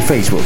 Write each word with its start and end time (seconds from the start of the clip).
Facebook. 0.00 0.44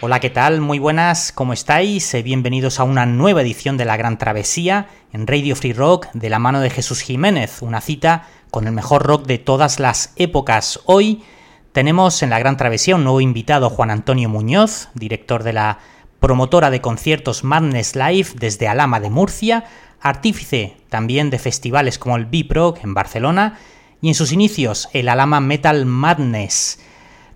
Hola, 0.00 0.20
¿qué 0.20 0.30
tal? 0.30 0.60
Muy 0.60 0.78
buenas, 0.78 1.32
¿cómo 1.32 1.52
estáis? 1.52 2.14
Eh, 2.14 2.22
bienvenidos 2.22 2.78
a 2.78 2.84
una 2.84 3.06
nueva 3.06 3.42
edición 3.42 3.76
de 3.76 3.84
La 3.84 3.96
Gran 3.96 4.18
Travesía 4.18 4.88
en 5.12 5.26
Radio 5.26 5.56
Free 5.56 5.72
Rock 5.72 6.08
de 6.12 6.30
la 6.30 6.38
mano 6.38 6.60
de 6.60 6.70
Jesús 6.70 7.00
Jiménez, 7.00 7.62
una 7.62 7.80
cita 7.80 8.28
con 8.50 8.66
el 8.66 8.72
mejor 8.72 9.04
rock 9.04 9.26
de 9.26 9.38
todas 9.38 9.80
las 9.80 10.12
épocas. 10.16 10.80
Hoy 10.84 11.24
tenemos 11.72 12.22
en 12.22 12.30
La 12.30 12.38
Gran 12.38 12.56
Travesía 12.56 12.96
un 12.96 13.04
nuevo 13.04 13.20
invitado, 13.20 13.70
Juan 13.70 13.90
Antonio 13.90 14.28
Muñoz, 14.28 14.90
director 14.94 15.42
de 15.42 15.54
la 15.54 15.78
promotora 16.20 16.70
de 16.70 16.80
conciertos 16.80 17.42
Madness 17.42 17.96
Live 17.96 18.28
desde 18.34 18.68
Alama 18.68 19.00
de 19.00 19.10
Murcia, 19.10 19.64
artífice 20.00 20.76
también 20.88 21.30
de 21.30 21.38
festivales 21.38 21.98
como 21.98 22.16
el 22.16 22.26
Biproc 22.26 22.84
en 22.84 22.94
Barcelona 22.94 23.58
y 24.06 24.10
en 24.10 24.14
sus 24.14 24.30
inicios 24.30 24.88
el 24.92 25.08
Alama 25.08 25.40
Metal 25.40 25.84
Madness. 25.84 26.78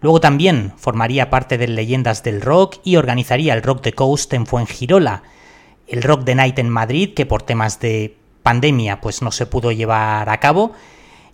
Luego 0.03 0.21
también 0.21 0.73
formaría 0.77 1.29
parte 1.29 1.59
de 1.59 1.67
Leyendas 1.67 2.23
del 2.23 2.41
Rock 2.41 2.77
y 2.85 2.95
organizaría 2.95 3.55
el 3.55 3.65
Rock 3.65 3.83
the 3.83 3.93
Coast 3.93 4.33
en 4.35 4.47
Fuengirola, 4.47 5.25
el 5.89 6.05
Rock 6.05 6.25
the 6.25 6.37
Night 6.37 6.61
en 6.61 6.69
Madrid, 6.69 7.13
que 7.13 7.27
por 7.27 7.43
temas 7.43 7.81
de 7.81 8.17
pandemia 8.45 9.01
pues 9.01 9.21
no 9.21 9.33
se 9.33 9.47
pudo 9.47 9.73
llevar 9.73 10.29
a 10.29 10.39
cabo, 10.39 10.71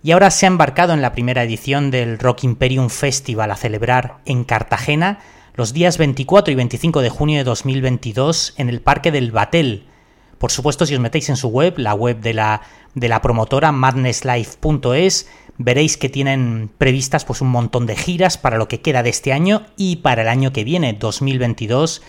y 0.01 0.09
ahora 0.09 0.31
se 0.31 0.47
ha 0.47 0.49
embarcado 0.49 0.93
en 0.93 1.03
la 1.03 1.11
primera 1.11 1.43
edición 1.43 1.91
del 1.91 2.17
Rock 2.17 2.43
Imperium 2.43 2.89
Festival 2.89 3.51
a 3.51 3.57
celebrar 3.57 4.17
en 4.25 4.43
Cartagena 4.43 5.19
los 5.53 5.71
días 5.71 5.99
24 5.99 6.51
y 6.51 6.55
25 6.55 7.01
de 7.01 7.09
junio 7.11 7.37
de 7.37 7.43
2022 7.43 8.55
en 8.57 8.69
el 8.69 8.81
Parque 8.81 9.11
del 9.11 9.31
Batel. 9.31 9.85
Por 10.37 10.51
supuesto, 10.51 10.85
si 10.85 10.93
os 10.93 10.99
metéis 10.99 11.29
en 11.29 11.37
su 11.37 11.49
web, 11.49 11.77
la 11.77 11.93
web 11.93 12.19
de 12.19 12.33
la, 12.33 12.61
de 12.95 13.09
la 13.09 13.21
promotora 13.21 13.71
madnesslife.es, 13.71 15.29
veréis 15.57 15.97
que 15.97 16.09
tienen 16.09 16.69
previstas 16.77 17.25
pues 17.25 17.41
un 17.41 17.49
montón 17.49 17.85
de 17.85 17.95
giras 17.95 18.37
para 18.37 18.57
lo 18.57 18.67
que 18.67 18.81
queda 18.81 19.03
de 19.03 19.09
este 19.09 19.33
año 19.33 19.65
y 19.75 19.97
para 19.97 20.21
el 20.21 20.27
año 20.27 20.53
que 20.53 20.63
viene, 20.63 20.93
2022, 20.93 22.01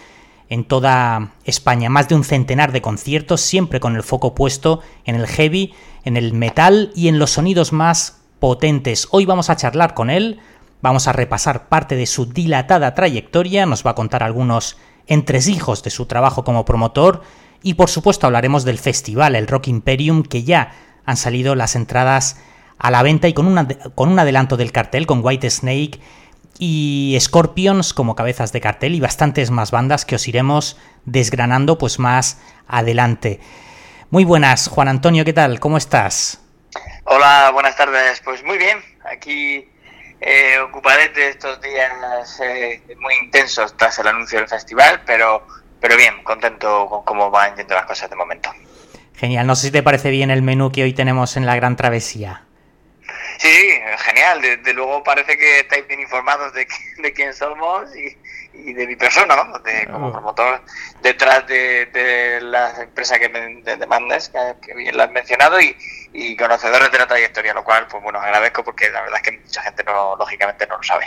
en 0.51 0.65
toda 0.65 1.33
España. 1.45 1.89
Más 1.91 2.09
de 2.09 2.15
un 2.15 2.25
centenar 2.25 2.73
de 2.73 2.83
conciertos, 2.83 3.41
siempre 3.41 3.81
con 3.81 3.97
el 3.97 4.03
foco 4.03 4.35
puesto 4.35 4.83
en 5.05 5.15
el 5.15 5.27
heavy, 5.27 5.75
en 6.05 6.17
el 6.17 6.35
metal 6.35 6.91
y 6.95 7.09
en 7.09 7.19
los 7.19 7.31
sonidos 7.31 7.73
más 7.73 8.21
potentes. 8.39 9.09
Hoy 9.11 9.25
vamos 9.25 9.51
a 9.51 9.57
charlar 9.57 9.95
con 9.95 10.11
él 10.11 10.41
Vamos 10.81 11.09
a 11.09 11.13
repasar 11.13 11.69
parte 11.69 11.97
de 11.97 12.07
su 12.07 12.27
dilatada 12.27 12.95
trayectoria, 12.95 13.67
nos 13.67 13.85
va 13.85 13.93
a 13.93 13.95
contar 13.97 14.23
algunos 14.23 14.77
entresijos 15.09 15.83
de 15.83 15.91
su 15.91 16.07
trabajo 16.07 16.45
como 16.45 16.65
promotor 16.65 17.23
y 17.63 17.75
por 17.75 17.91
supuesto 17.91 18.27
hablaremos 18.27 18.65
del 18.65 18.79
festival, 18.79 19.35
el 19.35 19.47
Rock 19.47 19.69
Imperium, 19.69 20.23
que 20.23 20.45
ya 20.45 20.73
han 21.05 21.17
salido 21.17 21.55
las 21.55 21.77
entradas 21.77 22.41
a 22.79 22.91
la 22.91 23.03
venta 23.03 23.29
y 23.29 23.33
con, 23.33 23.69
con 23.95 24.09
un 24.09 24.19
adelanto 24.19 24.57
del 24.57 24.73
cartel 24.73 25.07
con 25.07 25.25
White 25.25 25.51
Snake 25.51 26.01
y 26.59 27.17
Scorpions 27.21 27.95
como 27.95 28.15
cabezas 28.15 28.53
de 28.53 28.61
cartel 28.61 28.95
y 28.95 29.01
bastantes 29.01 29.51
más 29.51 29.71
bandas 29.71 30.05
que 30.05 30.17
os 30.17 30.29
iremos 30.29 30.77
desgranando 31.05 31.79
pues 31.79 31.99
más 31.99 32.41
adelante. 32.67 33.41
Muy 34.11 34.25
buenas, 34.25 34.69
Juan 34.69 34.89
Antonio, 34.89 35.25
¿qué 35.25 35.33
tal? 35.33 35.61
¿Cómo 35.61 35.77
estás? 35.77 36.41
Hola, 37.05 37.51
buenas 37.53 37.77
tardes. 37.77 38.21
Pues 38.25 38.43
muy 38.45 38.59
bien, 38.59 38.79
aquí 39.05 39.69
eh, 40.21 40.59
de 41.15 41.29
estos 41.29 41.61
días 41.61 42.41
eh, 42.41 42.83
muy 42.99 43.15
intensos 43.23 43.77
tras 43.77 43.99
el 43.99 44.09
anuncio 44.09 44.39
del 44.39 44.49
festival, 44.49 45.03
pero, 45.07 45.47
pero 45.81 45.97
bien, 45.97 46.23
contento 46.23 46.87
con 46.87 47.05
cómo 47.05 47.31
van 47.31 47.57
yendo 47.57 47.75
las 47.75 47.87
cosas 47.87 48.11
de 48.11 48.17
momento. 48.17 48.51
Genial, 49.15 49.47
no 49.47 49.57
sé 49.57 49.67
si 49.67 49.73
te 49.73 49.83
parece 49.83 50.11
bien 50.11 50.31
el 50.31 50.43
menú 50.43 50.71
que 50.71 50.83
hoy 50.85 50.93
tenemos 50.93 51.37
en 51.37 51.47
la 51.47 51.57
Gran 51.57 51.77
Travesía. 51.77 52.45
Sí, 53.39 53.81
genial, 53.99 54.43
desde 54.43 54.75
luego 54.75 55.03
parece 55.05 55.39
que 55.39 55.61
estáis 55.61 55.87
bien 55.87 56.01
informados 56.01 56.53
de, 56.55 56.67
de 56.99 57.13
quién 57.13 57.33
somos 57.33 57.89
y, 57.97 58.17
de 58.73 58.87
mi 58.87 58.97
persona, 58.97 59.37
¿no? 59.37 59.59
De, 59.61 59.87
como 59.87 60.11
promotor 60.11 60.63
detrás 61.01 61.47
de, 61.47 62.41
la 62.43 62.83
empresa 62.83 63.19
que 63.19 63.29
me 63.29 63.63
demandas, 63.77 64.33
que, 64.61 64.75
bien 64.75 64.97
la 64.97 65.05
has 65.05 65.13
mencionado, 65.13 65.61
y, 65.61 65.77
y 66.13 66.37
conocedores 66.37 66.91
de 66.91 66.99
la 66.99 67.07
trayectoria, 67.07 67.55
lo 67.55 67.63
cual, 67.63 67.87
pues 67.89 68.03
bueno, 68.03 68.21
agradezco 68.21 68.65
porque 68.65 68.91
la 68.91 69.03
verdad 69.03 69.21
es 69.23 69.31
que 69.31 69.39
mucha 69.39 69.63
gente 69.63 69.85
no, 69.85 70.17
lógicamente 70.17 70.67
no 70.67 70.77
lo 70.77 70.83
sabe. 70.83 71.07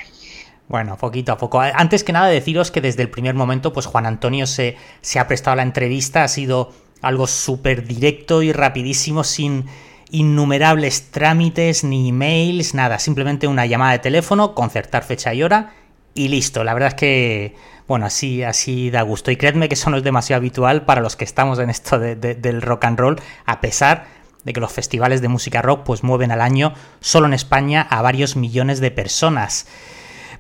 Bueno, 0.72 0.96
poquito 0.96 1.34
a 1.34 1.38
poco. 1.38 1.60
Antes 1.60 2.06
que 2.06 2.14
nada 2.14 2.28
deciros 2.28 2.72
que 2.72 2.80
desde 2.80 3.02
el 3.02 3.10
primer 3.10 3.36
momento, 3.36 3.74
pues 3.74 3.88
Juan 3.88 4.06
Antonio 4.06 4.48
se, 4.48 4.78
se 5.02 5.20
ha 5.20 5.28
prestado 5.28 5.52
a 5.52 5.56
la 5.58 5.64
entrevista, 5.64 6.24
ha 6.24 6.30
sido 6.30 6.72
algo 7.02 7.28
súper 7.28 7.86
directo 7.86 8.42
y 8.42 8.54
rapidísimo, 8.54 9.26
sin 9.26 9.66
innumerables 10.12 11.12
trámites, 11.12 11.84
ni 11.84 12.08
emails, 12.08 12.74
nada, 12.74 13.00
simplemente 13.00 13.48
una 13.48 13.66
llamada 13.66 13.92
de 13.92 14.00
teléfono, 14.00 14.56
concertar 14.56 15.04
fecha 15.04 15.34
y 15.34 15.44
hora 15.44 15.74
y 16.14 16.30
listo. 16.30 16.64
La 16.64 16.74
verdad 16.74 16.88
es 16.88 16.96
que, 16.96 17.56
bueno, 17.90 18.06
así, 18.06 18.42
así 18.42 18.90
da 18.92 19.02
gusto. 19.02 19.30
Y 19.30 19.36
creedme 19.36 19.68
que 19.68 19.76
eso 19.76 19.90
no 19.90 19.98
es 19.98 20.04
demasiado 20.04 20.38
habitual 20.38 20.86
para 20.86 21.02
los 21.02 21.18
que 21.18 21.26
estamos 21.26 21.60
en 21.60 21.70
esto 21.70 22.00
del 22.00 22.62
rock 22.62 22.86
and 22.86 22.98
roll, 22.98 23.22
a 23.46 23.60
pesar 23.60 24.06
de 24.46 24.54
que 24.54 24.62
los 24.62 24.72
festivales 24.72 25.22
de 25.22 25.28
música 25.28 25.62
rock 25.62 25.84
pues 25.84 26.02
mueven 26.02 26.32
al 26.32 26.40
año 26.40 26.74
solo 27.02 27.28
en 27.28 27.34
España 27.34 27.86
a 27.90 28.02
varios 28.02 28.38
millones 28.38 28.80
de 28.80 28.92
personas. 28.92 29.68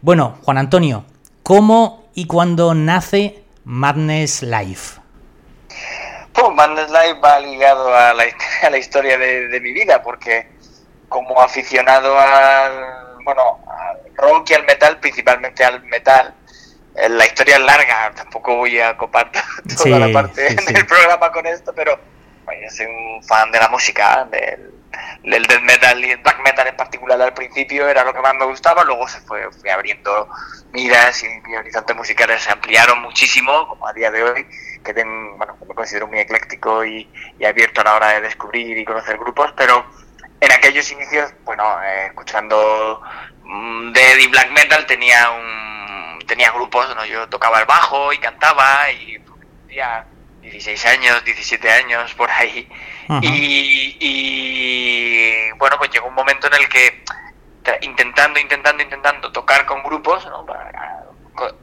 Bueno, 0.03 0.39
Juan 0.45 0.57
Antonio, 0.57 1.06
¿cómo 1.44 2.09
y 2.16 2.25
cuándo 2.25 2.73
nace 2.73 3.44
Madness 3.66 4.41
Life? 4.41 5.00
Pues 6.34 6.47
Madness 6.56 6.89
Life 6.89 7.19
va 7.23 7.39
ligado 7.39 7.95
a 7.95 8.11
la, 8.11 8.78
historia 8.79 9.19
de, 9.19 9.59
mi 9.61 9.72
vida, 9.72 10.01
porque 10.01 10.47
como 11.07 11.40
aficionado 11.40 12.19
al, 12.19 13.23
bueno, 13.23 13.59
al 13.67 14.16
rock 14.16 14.50
y 14.50 14.53
al 14.56 14.66
metal, 14.66 15.00
principalmente 15.00 15.63
al 15.63 15.84
metal, 15.84 16.34
eh, 16.95 17.07
la 17.07 17.28
historia 17.28 17.57
es 17.57 17.61
larga, 17.61 18.11
tampoco 18.16 18.56
voy 18.56 18.79
a 18.79 18.97
copar 18.97 19.31
toda 19.78 20.00
la 20.00 20.11
parte 20.11 20.56
del 20.66 20.88
programa 20.88 21.31
con 21.31 21.45
esto, 21.45 21.73
pero 21.75 22.00
yo 22.47 22.69
soy 22.72 22.88
un 22.88 23.23
fan 23.23 23.51
de 23.51 23.59
la 23.59 23.67
música, 23.67 24.28
del, 24.31 24.71
del 25.23 25.45
death 25.45 25.62
metal 25.62 26.03
y 26.03 26.12
el 26.12 26.17
black 26.17 26.41
metal 26.44 26.67
en 26.67 26.75
particular 26.75 27.22
al 27.22 27.34
principio 27.34 27.88
era 27.88 28.03
lo 28.03 28.13
que 28.13 28.22
más 28.22 28.34
me 28.35 28.45
gustaba, 28.45 28.84
luego 28.84 29.07
se 29.07 29.22
fue, 29.22 29.51
fui 29.51 29.69
abriendo 29.69 30.28
miras 30.72 31.23
y 31.23 31.28
mis 31.28 31.57
horizontes 31.57 31.95
musicales 31.95 32.41
se 32.41 32.51
ampliaron 32.51 33.01
muchísimo, 33.01 33.67
como 33.67 33.88
a 33.88 33.94
día 33.94 34.11
de 34.11 34.23
hoy, 34.23 34.47
que 34.84 34.94
bueno, 34.94 35.57
me 35.67 35.75
considero 35.75 36.07
muy 36.07 36.19
ecléctico 36.19 36.84
y, 36.85 37.09
abierto 37.45 37.81
a 37.81 37.84
la 37.85 37.95
hora 37.95 38.07
de 38.09 38.22
descubrir 38.22 38.78
y 38.78 38.85
conocer 38.85 39.17
grupos, 39.17 39.53
pero 39.56 39.85
en 40.40 40.51
aquellos 40.51 40.91
inicios, 40.91 41.34
bueno, 41.44 41.63
eh, 41.84 42.07
escuchando 42.07 43.01
mm, 43.44 43.91
death 43.91 44.19
y 44.19 44.28
black 44.28 44.51
metal 44.51 44.85
tenía 44.85 45.31
un 45.31 46.19
tenía 46.28 46.51
grupos, 46.51 46.95
¿no? 46.95 47.06
yo 47.06 47.28
tocaba 47.28 47.59
el 47.59 47.66
bajo 47.66 48.13
y 48.13 48.17
cantaba 48.19 48.90
y 48.91 49.22
tenía 49.67 50.06
16 50.41 50.85
años, 50.85 51.24
17 51.24 51.69
años, 51.69 52.13
por 52.16 52.29
ahí. 52.29 52.68
y, 54.00 54.72
bueno, 55.57 55.78
pues 55.78 55.91
llegó 55.91 56.07
un 56.07 56.16
momento 56.16 56.47
en 56.47 56.53
el 56.53 56.68
que 56.69 57.03
intentando, 57.81 58.40
intentando, 58.40 58.81
intentando 58.84 59.31
tocar 59.31 59.66
con 59.66 59.84
grupos, 59.84 60.26
¿no? 60.26 60.46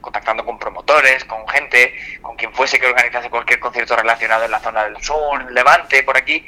contactando 0.01 0.43
con 0.45 0.59
promotores, 0.59 1.23
con 1.25 1.47
gente, 1.47 1.93
con 2.21 2.35
quien 2.35 2.53
fuese 2.53 2.79
que 2.79 2.87
organizase 2.87 3.29
cualquier 3.29 3.59
concierto 3.59 3.95
relacionado 3.95 4.43
en 4.45 4.51
la 4.51 4.59
zona 4.59 4.83
del 4.83 5.01
sur, 5.01 5.51
Levante, 5.51 6.03
por 6.03 6.17
aquí, 6.17 6.45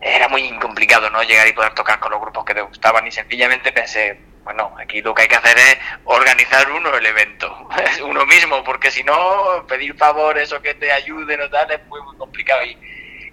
era 0.00 0.28
muy 0.28 0.48
complicado, 0.58 1.10
¿no? 1.10 1.22
Llegar 1.22 1.48
y 1.48 1.52
poder 1.52 1.74
tocar 1.74 1.98
con 1.98 2.12
los 2.12 2.20
grupos 2.20 2.44
que 2.44 2.54
te 2.54 2.60
gustaban 2.60 3.06
y 3.06 3.10
sencillamente 3.10 3.72
pensé, 3.72 4.20
bueno, 4.48 4.74
aquí 4.80 5.02
lo 5.02 5.12
que 5.12 5.22
hay 5.22 5.28
que 5.28 5.36
hacer 5.36 5.58
es 5.58 5.76
organizar 6.04 6.70
uno 6.70 6.96
el 6.96 7.04
evento, 7.04 7.68
uno 8.02 8.24
mismo, 8.24 8.64
porque 8.64 8.90
si 8.90 9.04
no, 9.04 9.66
pedir 9.68 9.94
favores 9.94 10.50
o 10.54 10.62
que 10.62 10.72
te 10.72 10.90
ayuden 10.90 11.42
o 11.42 11.50
tal 11.50 11.70
es 11.70 11.84
muy, 11.84 12.00
muy 12.00 12.16
complicado. 12.16 12.64
Y, 12.64 12.70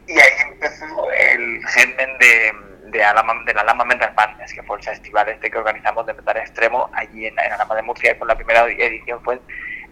y 0.07 0.19
ahí 0.19 0.29
empezó 0.51 1.09
el 1.13 1.65
germen 1.67 2.17
de, 2.17 2.53
de, 2.87 3.01
Alama, 3.05 3.33
de 3.45 3.53
la 3.53 3.61
Alama 3.61 3.85
Mental 3.85 4.13
Madness, 4.13 4.53
que 4.53 4.61
fue 4.63 4.75
el 4.75 4.83
festival 4.83 5.29
este 5.29 5.49
que 5.49 5.57
organizamos 5.57 6.05
de 6.05 6.15
metal 6.15 6.35
extremo 6.35 6.89
allí 6.91 7.27
en, 7.27 7.39
Alama 7.39 7.75
de 7.75 7.83
Murcia, 7.83 8.11
y 8.11 8.15
fue 8.15 8.27
la 8.27 8.35
primera 8.35 8.65
edición 8.67 9.23
fue 9.23 9.39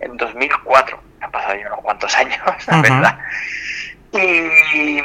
en 0.01 0.17
2004, 0.17 1.01
han 1.21 1.31
pasado 1.31 1.55
ya 1.55 1.67
unos 1.67 1.79
cuantos 1.79 2.13
años, 2.17 2.37
la 2.67 2.81
verdad. 2.81 3.19
Y 4.11 5.01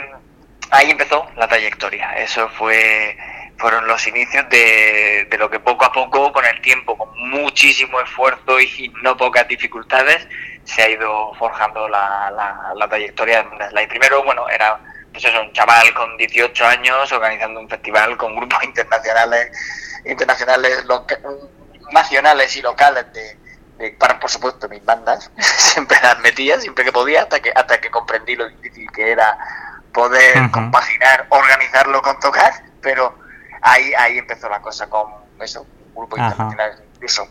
ahí 0.73 0.91
empezó 0.91 1.31
la 1.37 1.47
trayectoria, 1.47 2.14
eso 2.14 2.49
fue 2.49 3.17
fueron 3.59 3.87
los 3.87 4.07
inicios 4.07 4.49
de, 4.51 5.27
de, 5.29 5.39
lo 5.39 5.51
que 5.51 5.59
poco 5.59 5.85
a 5.85 5.93
poco, 5.93 6.33
con 6.33 6.45
el 6.45 6.61
tiempo, 6.61 6.97
con 6.97 7.09
muchísimo 7.31 8.01
esfuerzo 8.01 8.61
y 8.61 8.93
no 9.03 9.17
pocas 9.17 9.47
dificultades 9.49 10.27
se 10.65 10.83
ha 10.83 10.89
ido 10.91 11.35
forjando 11.35 11.89
la, 11.89 12.31
la, 12.77 12.89
trayectoria 12.89 13.43
de 13.43 13.69
Slide. 13.71 13.89
Primero, 13.89 14.23
bueno, 14.23 14.49
era 14.49 14.79
pues 15.13 15.25
eso, 15.25 15.41
un 15.41 15.53
chaval 15.53 15.93
con 15.95 16.17
18 16.19 16.67
años 16.67 17.11
organizando 17.11 17.61
un 17.61 17.69
festival 17.69 18.17
con 18.17 18.37
grupos 18.37 18.63
internacionales, 18.65 19.51
internacionales 20.05 20.85
nacionales 21.91 22.57
y 22.57 22.63
locales 22.63 23.07
de, 23.13 23.91
para 23.99 24.21
por 24.21 24.31
supuesto 24.31 24.69
mis 24.69 24.85
bandas 24.85 25.31
siempre 25.39 25.97
las 26.03 26.19
metía 26.19 26.61
siempre 26.61 26.85
que 26.85 26.93
podía 26.93 27.23
hasta 27.23 27.41
que 27.41 27.51
hasta 27.55 27.81
que 27.81 27.91
comprendí 27.91 28.37
lo 28.37 28.49
difícil 28.49 28.91
que 28.93 29.13
era 29.13 29.39
poder 29.93 30.51
compaginar 30.51 31.27
organizarlo 31.31 32.03
con 32.03 32.19
tocar 32.21 32.53
pero 32.83 33.17
ahí 33.63 33.93
ahí 33.95 34.19
empezó 34.19 34.49
la 34.49 34.61
cosa 34.61 34.89
con 34.89 35.13
eso 35.41 35.63
un 35.63 35.95
grupo 35.95 36.17
internacional 36.17 36.83
incluso 36.95 37.29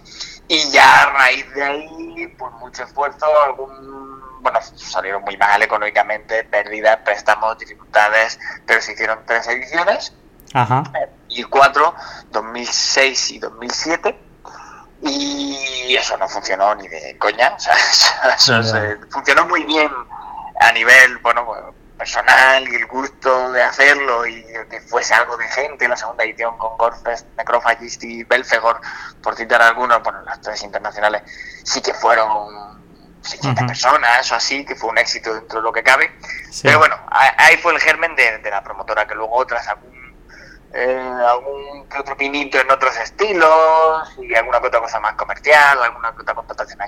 y 0.47 0.71
ya 0.71 1.03
a 1.03 1.11
raíz 1.11 1.53
de 1.53 1.63
ahí 1.63 2.35
pues 2.37 2.53
mucho 2.53 2.83
esfuerzo 2.83 3.25
algún 3.43 4.17
bueno, 4.39 4.59
salieron 4.61 5.23
muy 5.23 5.35
mal 5.37 5.61
económicamente, 5.61 6.43
pérdidas, 6.45 6.97
préstamos, 7.03 7.57
dificultades, 7.57 8.39
pero 8.65 8.81
se 8.81 8.93
hicieron 8.93 9.19
tres 9.25 9.47
ediciones, 9.47 10.13
Ajá. 10.53 10.83
y 11.27 11.43
cuatro, 11.43 11.93
2006 12.31 13.31
y 13.31 13.39
2007, 13.39 14.17
y 15.01 15.95
eso 15.95 16.17
no 16.17 16.27
funcionó 16.27 16.75
ni 16.75 16.87
de 16.87 17.17
coña, 17.17 17.55
o 17.55 17.59
sea, 17.59 18.59
eso, 18.61 18.73
funcionó 19.09 19.45
muy 19.47 19.63
bien 19.63 19.91
a 20.59 20.71
nivel, 20.71 21.17
bueno, 21.19 21.73
personal 21.97 22.67
y 22.67 22.75
el 22.75 22.85
gusto 22.85 23.51
de 23.51 23.63
hacerlo 23.63 24.25
y 24.25 24.43
que 24.69 24.81
fuese 24.81 25.13
algo 25.13 25.35
de 25.37 25.47
gente, 25.47 25.87
la 25.87 25.97
segunda 25.97 26.23
edición 26.23 26.57
con 26.57 26.77
Gorfest, 26.77 27.27
Necrophagist 27.37 28.03
y 28.03 28.23
Belfegor, 28.23 28.79
por 29.21 29.35
citar 29.35 29.61
algunos, 29.61 30.01
bueno, 30.03 30.21
las 30.21 30.39
tres 30.41 30.61
internacionales 30.63 31.23
sí 31.63 31.81
que 31.81 31.93
fueron 31.93 32.77
600 33.21 33.65
personas 33.65 34.31
o 34.31 34.35
así, 34.35 34.63
que 34.65 34.75
fue 34.75 34.89
un 34.89 34.97
éxito 34.97 35.33
dentro 35.33 35.59
de 35.59 35.63
lo 35.63 35.73
que 35.73 35.83
cabe. 35.83 36.11
Pero 36.61 36.79
bueno, 36.79 36.97
ahí 37.09 37.57
fue 37.57 37.73
el 37.73 37.79
germen 37.79 38.15
de, 38.15 38.37
de 38.39 38.49
la 38.49 38.63
promotora 38.63 39.07
que 39.07 39.15
luego 39.15 39.45
tras 39.45 39.67
algún 39.67 39.96
eh, 40.73 41.13
algún 41.27 41.87
que 41.87 41.99
otro 41.99 42.17
pinito 42.17 42.59
en 42.59 42.69
otros 42.69 42.95
estilos 42.97 44.15
y 44.19 44.35
alguna 44.35 44.59
que 44.59 44.67
otra 44.67 44.81
cosa 44.81 44.99
más 44.99 45.13
comercial, 45.13 45.81
alguna 45.81 46.13
que 46.13 46.21
otra 46.21 46.35
contratación 46.35 46.79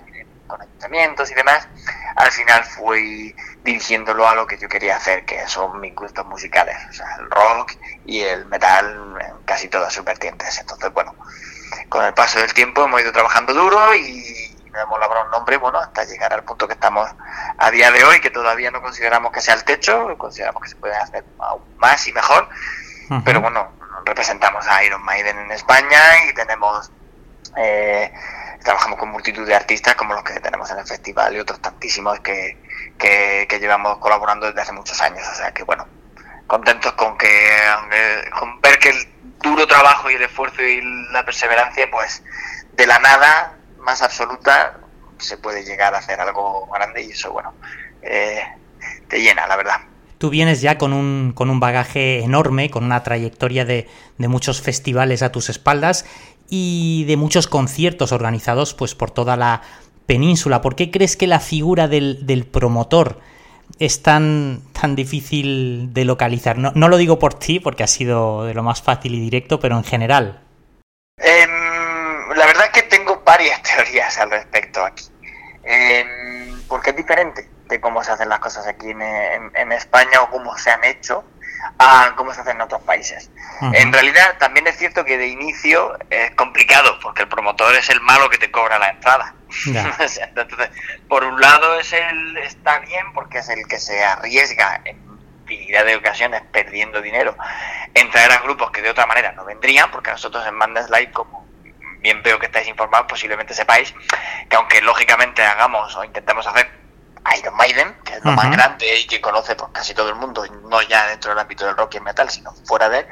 con 0.48 0.62
ayuntamientos 0.62 1.31
y 1.31 1.36
demás, 1.36 1.68
al 2.16 2.31
final 2.31 2.64
fui 2.66 3.36
dirigiéndolo 3.64 4.28
a 4.28 4.36
lo 4.36 4.48
que 4.48 4.58
yo 4.58 4.68
quería 4.68 4.98
hacer, 4.98 5.24
que 5.26 5.48
son 5.48 5.80
mis 5.80 5.96
gustos 5.96 6.26
musicales, 6.26 6.76
o 6.90 6.94
sea, 6.94 7.06
el 7.20 7.30
rock 7.30 7.74
y 8.06 8.22
el 8.22 8.46
metal 8.46 9.16
en 9.22 9.44
casi 9.46 9.68
todas 9.68 9.94
sus 9.94 10.04
vertientes. 10.04 10.58
Entonces, 10.60 10.92
bueno, 10.92 11.16
con 11.88 12.04
el 12.04 12.14
paso 12.14 12.40
del 12.40 12.54
tiempo 12.54 12.84
hemos 12.84 13.02
ido 13.02 13.12
trabajando 13.12 13.54
duro 13.54 13.96
y 13.96 14.58
no 14.72 14.80
hemos 14.80 15.00
logrado 15.00 15.26
un 15.26 15.31
nombre, 15.31 15.58
bueno, 15.58 15.80
hasta 15.80 16.04
llegar 16.04 16.34
al 16.34 16.44
punto 16.44 16.68
que 16.68 16.74
estamos 16.74 17.10
a 17.58 17.72
día 17.72 17.92
de 17.92 18.04
hoy, 18.04 18.20
que 18.22 18.30
todavía 18.30 18.72
no 18.72 18.81
consideramos 18.81 19.31
que 19.31 19.42
sea 19.42 19.56
el 19.56 19.64
techo, 19.64 20.16
consideramos 20.18 20.64
que 20.64 20.70
se 20.70 20.76
puede 20.76 20.96
hacer 20.96 21.24
aún 21.40 21.64
más 21.78 22.08
y 22.08 22.14
mejor, 22.14 22.50
pero 23.26 23.42
bueno, 23.42 23.72
representamos 24.06 24.68
a 24.68 24.84
Iron 24.84 25.04
Maiden 25.04 25.38
en 25.40 25.52
España 25.52 26.00
y 26.30 26.34
tenemos 26.34 26.92
eh, 27.58 28.12
trabajamos 28.64 29.00
con 29.00 29.10
multitud 29.10 29.48
de 29.48 29.56
artistas 29.56 29.96
como 29.96 30.14
los 30.14 30.24
que 30.24 30.40
tenemos 30.40 30.70
en 30.72 30.80
el 30.80 30.86
festival 30.86 31.36
y 31.36 31.40
otros 31.40 31.62
tantísimos 31.62 32.20
que, 32.20 32.58
que, 32.98 33.60
llevamos 33.60 33.98
colaborando 34.00 34.48
desde 34.48 34.62
hace 34.62 34.74
muchos 34.74 35.02
años. 35.02 35.28
O 35.28 35.36
sea 35.36 35.52
que 35.52 35.64
bueno, 35.64 35.88
contentos 36.48 36.94
con 36.94 37.18
que 37.18 37.30
con 38.38 38.60
ver 38.62 38.80
que 38.80 38.90
el 38.90 39.14
duro 39.42 39.66
trabajo 39.68 40.10
y 40.10 40.16
el 40.16 40.24
esfuerzo 40.24 40.62
y 40.62 40.82
la 41.12 41.24
perseverancia, 41.24 41.90
pues 41.90 42.24
de 42.74 42.88
la 42.88 43.00
nada 43.00 43.58
más 43.80 44.02
absoluta 44.02 44.78
se 45.18 45.38
puede 45.38 45.64
llegar 45.64 45.96
a 45.96 46.00
hacer 46.00 46.20
algo 46.22 46.68
grande 46.68 47.02
y 47.04 47.12
eso 47.12 47.32
bueno 47.32 47.54
eh, 48.02 48.44
te 49.08 49.22
llena, 49.22 49.48
la 49.48 49.56
verdad. 49.56 49.82
Tú 50.19 50.30
vienes 50.30 50.60
ya 50.60 50.77
con 50.77 50.92
un, 50.92 51.31
con 51.33 51.50
un 51.50 51.62
bagaje 51.62 52.19
enorme, 52.19 52.69
con 52.69 52.83
una 52.83 53.04
trayectoria 53.04 53.63
de, 53.63 53.88
de 54.18 54.27
muchos 54.27 54.62
festivales 54.62 55.24
a 55.24 55.31
tus 55.31 55.50
espaldas 55.50 56.06
y 56.50 57.06
de 57.06 57.16
muchos 57.16 57.48
conciertos 57.48 58.12
organizados 58.12 58.74
pues 58.74 58.95
por 58.95 59.12
toda 59.12 59.38
la 59.38 59.62
península. 60.07 60.62
¿Por 60.62 60.75
qué 60.75 60.92
crees 60.92 61.16
que 61.16 61.25
la 61.25 61.39
figura 61.39 61.88
del, 61.88 62.25
del 62.25 62.45
promotor 62.45 63.21
es 63.80 64.04
tan, 64.04 64.62
tan 64.74 64.94
difícil 64.94 65.94
de 65.94 66.04
localizar? 66.04 66.57
No, 66.57 66.74
no, 66.75 66.89
lo 66.89 66.98
digo 66.98 67.18
por 67.18 67.33
ti, 67.36 67.62
porque 67.62 67.83
ha 67.83 67.88
sido 67.88 68.44
de 68.44 68.54
lo 68.54 68.62
más 68.62 68.81
fácil 68.81 69.16
y 69.16 69.21
directo, 69.21 69.62
pero 69.62 69.77
en 69.77 69.86
general. 69.86 70.42
Em, 71.18 71.50
la 72.36 72.45
verdad 72.45 72.66
es 72.66 72.81
que 72.81 72.89
tengo 72.89 73.21
varias 73.25 73.63
teorías 73.75 74.18
al 74.18 74.31
respecto 74.31 74.83
aquí. 74.83 75.06
Em, 75.63 76.60
porque 76.68 76.89
es 76.89 76.98
diferente 76.98 77.59
de 77.69 77.80
cómo 77.80 78.04
se 78.04 78.12
hacen 78.12 78.30
las 78.30 78.39
cosas 78.39 78.68
aquí 78.68 78.89
en, 78.89 79.71
España 79.71 80.21
o 80.21 80.30
cómo 80.30 80.57
se 80.57 80.71
han 80.71 80.83
hecho 80.83 81.24
a 81.77 82.13
cómo 82.16 82.33
se 82.33 82.42
hacen 82.42 82.56
en 82.56 82.62
otros 82.62 82.81
países. 82.81 83.30
En 83.74 83.94
realidad 83.94 84.38
también 84.39 84.68
es 84.68 84.77
cierto 84.77 85.06
que 85.06 85.18
de 85.18 85.27
inicio 85.27 85.98
es 86.10 86.31
complicado 86.31 87.00
porque 87.01 87.24
el 87.24 87.30
promotor 87.30 87.75
es 87.75 87.89
el 87.89 88.01
malo 88.01 88.30
que 88.30 88.38
te 88.38 88.51
cobra 88.51 88.80
la 88.80 88.89
entrada. 88.89 89.36
Entonces, 89.66 90.69
por 91.07 91.24
un 91.24 91.39
lado 91.39 91.80
es 91.80 91.94
el 91.94 92.38
está 92.38 92.80
bien 92.80 93.13
porque 93.13 93.39
es 93.39 93.50
el 93.50 93.68
que 93.68 93.80
se 93.80 94.04
arriesga 94.04 94.81
en 94.86 95.10
infinidad 95.50 95.86
de 95.86 95.95
ocasiones 95.95 96.42
perdiendo 96.51 97.01
dinero 97.01 97.36
en 97.94 98.10
traer 98.12 98.31
a 98.31 98.38
grupos 98.39 98.71
que 98.71 98.81
de 98.81 98.89
otra 98.89 99.06
manera 99.06 99.31
no 99.31 99.45
vendrían, 99.45 99.89
porque 99.92 100.12
nosotros 100.12 100.45
en 100.48 100.56
Mandas 100.56 100.89
Live 100.89 101.12
como 101.12 101.48
bien 102.00 102.21
veo 102.24 102.39
que 102.39 102.45
estáis 102.45 102.68
informados, 102.68 103.07
posiblemente 103.07 103.54
sepáis 103.54 103.94
que 104.48 104.56
aunque 104.56 104.81
lógicamente 104.81 105.44
hagamos 105.44 105.95
o 105.95 106.04
intentemos 106.04 106.45
hacer 106.48 106.69
Iron 107.38 107.56
Maiden, 107.56 107.95
que 108.04 108.16
es 108.16 108.25
lo 108.25 108.31
más 108.31 108.50
grande 108.51 109.00
y 109.00 109.07
que 109.07 109.21
conoce 109.21 109.56
pues, 109.56 109.69
casi 109.71 109.94
todo 109.94 110.10
el 110.10 110.16
mundo, 110.16 110.45
no 110.69 110.81
ya 110.81 111.07
dentro 111.07 111.31
del 111.31 111.39
ámbito 111.39 111.66
del 111.66 111.77
rock 111.77 111.95
y 111.95 112.00
metal, 112.00 112.30
sino 112.30 112.51
fuera 112.66 112.89
de 112.89 113.00
él. 113.00 113.07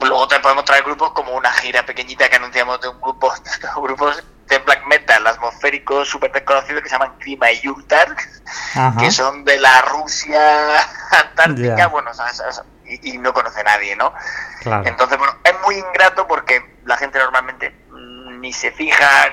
Luego 0.00 0.26
te 0.28 0.40
podemos 0.40 0.64
traer 0.64 0.82
grupos 0.84 1.12
como 1.12 1.32
una 1.32 1.52
gira 1.52 1.84
pequeñita 1.84 2.28
que 2.28 2.36
anunciamos 2.36 2.80
de 2.80 2.88
un 2.88 3.00
grupo, 3.00 3.32
grupos 3.82 4.22
de 4.48 4.58
black 4.58 4.86
metal 4.86 5.26
atmosférico 5.26 6.04
súper 6.04 6.32
desconocidos 6.32 6.82
que 6.82 6.88
se 6.88 6.94
llaman 6.94 7.16
Klima 7.18 7.50
y 7.52 7.60
Yurtar, 7.60 8.16
que 8.98 9.10
son 9.10 9.44
de 9.44 9.58
la 9.58 9.82
Rusia 9.82 10.78
antártica, 11.10 11.86
bueno, 11.88 12.10
y, 12.84 13.18
no 13.18 13.32
conoce 13.32 13.62
nadie, 13.64 13.96
¿no? 13.96 14.12
Entonces, 14.84 15.18
bueno, 15.18 15.34
es 15.44 15.54
muy 15.64 15.76
ingrato 15.76 16.26
porque 16.26 16.78
la 16.84 16.96
gente 16.96 17.18
normalmente 17.18 17.74
ni 18.40 18.52
se 18.52 18.72
fija 18.72 19.32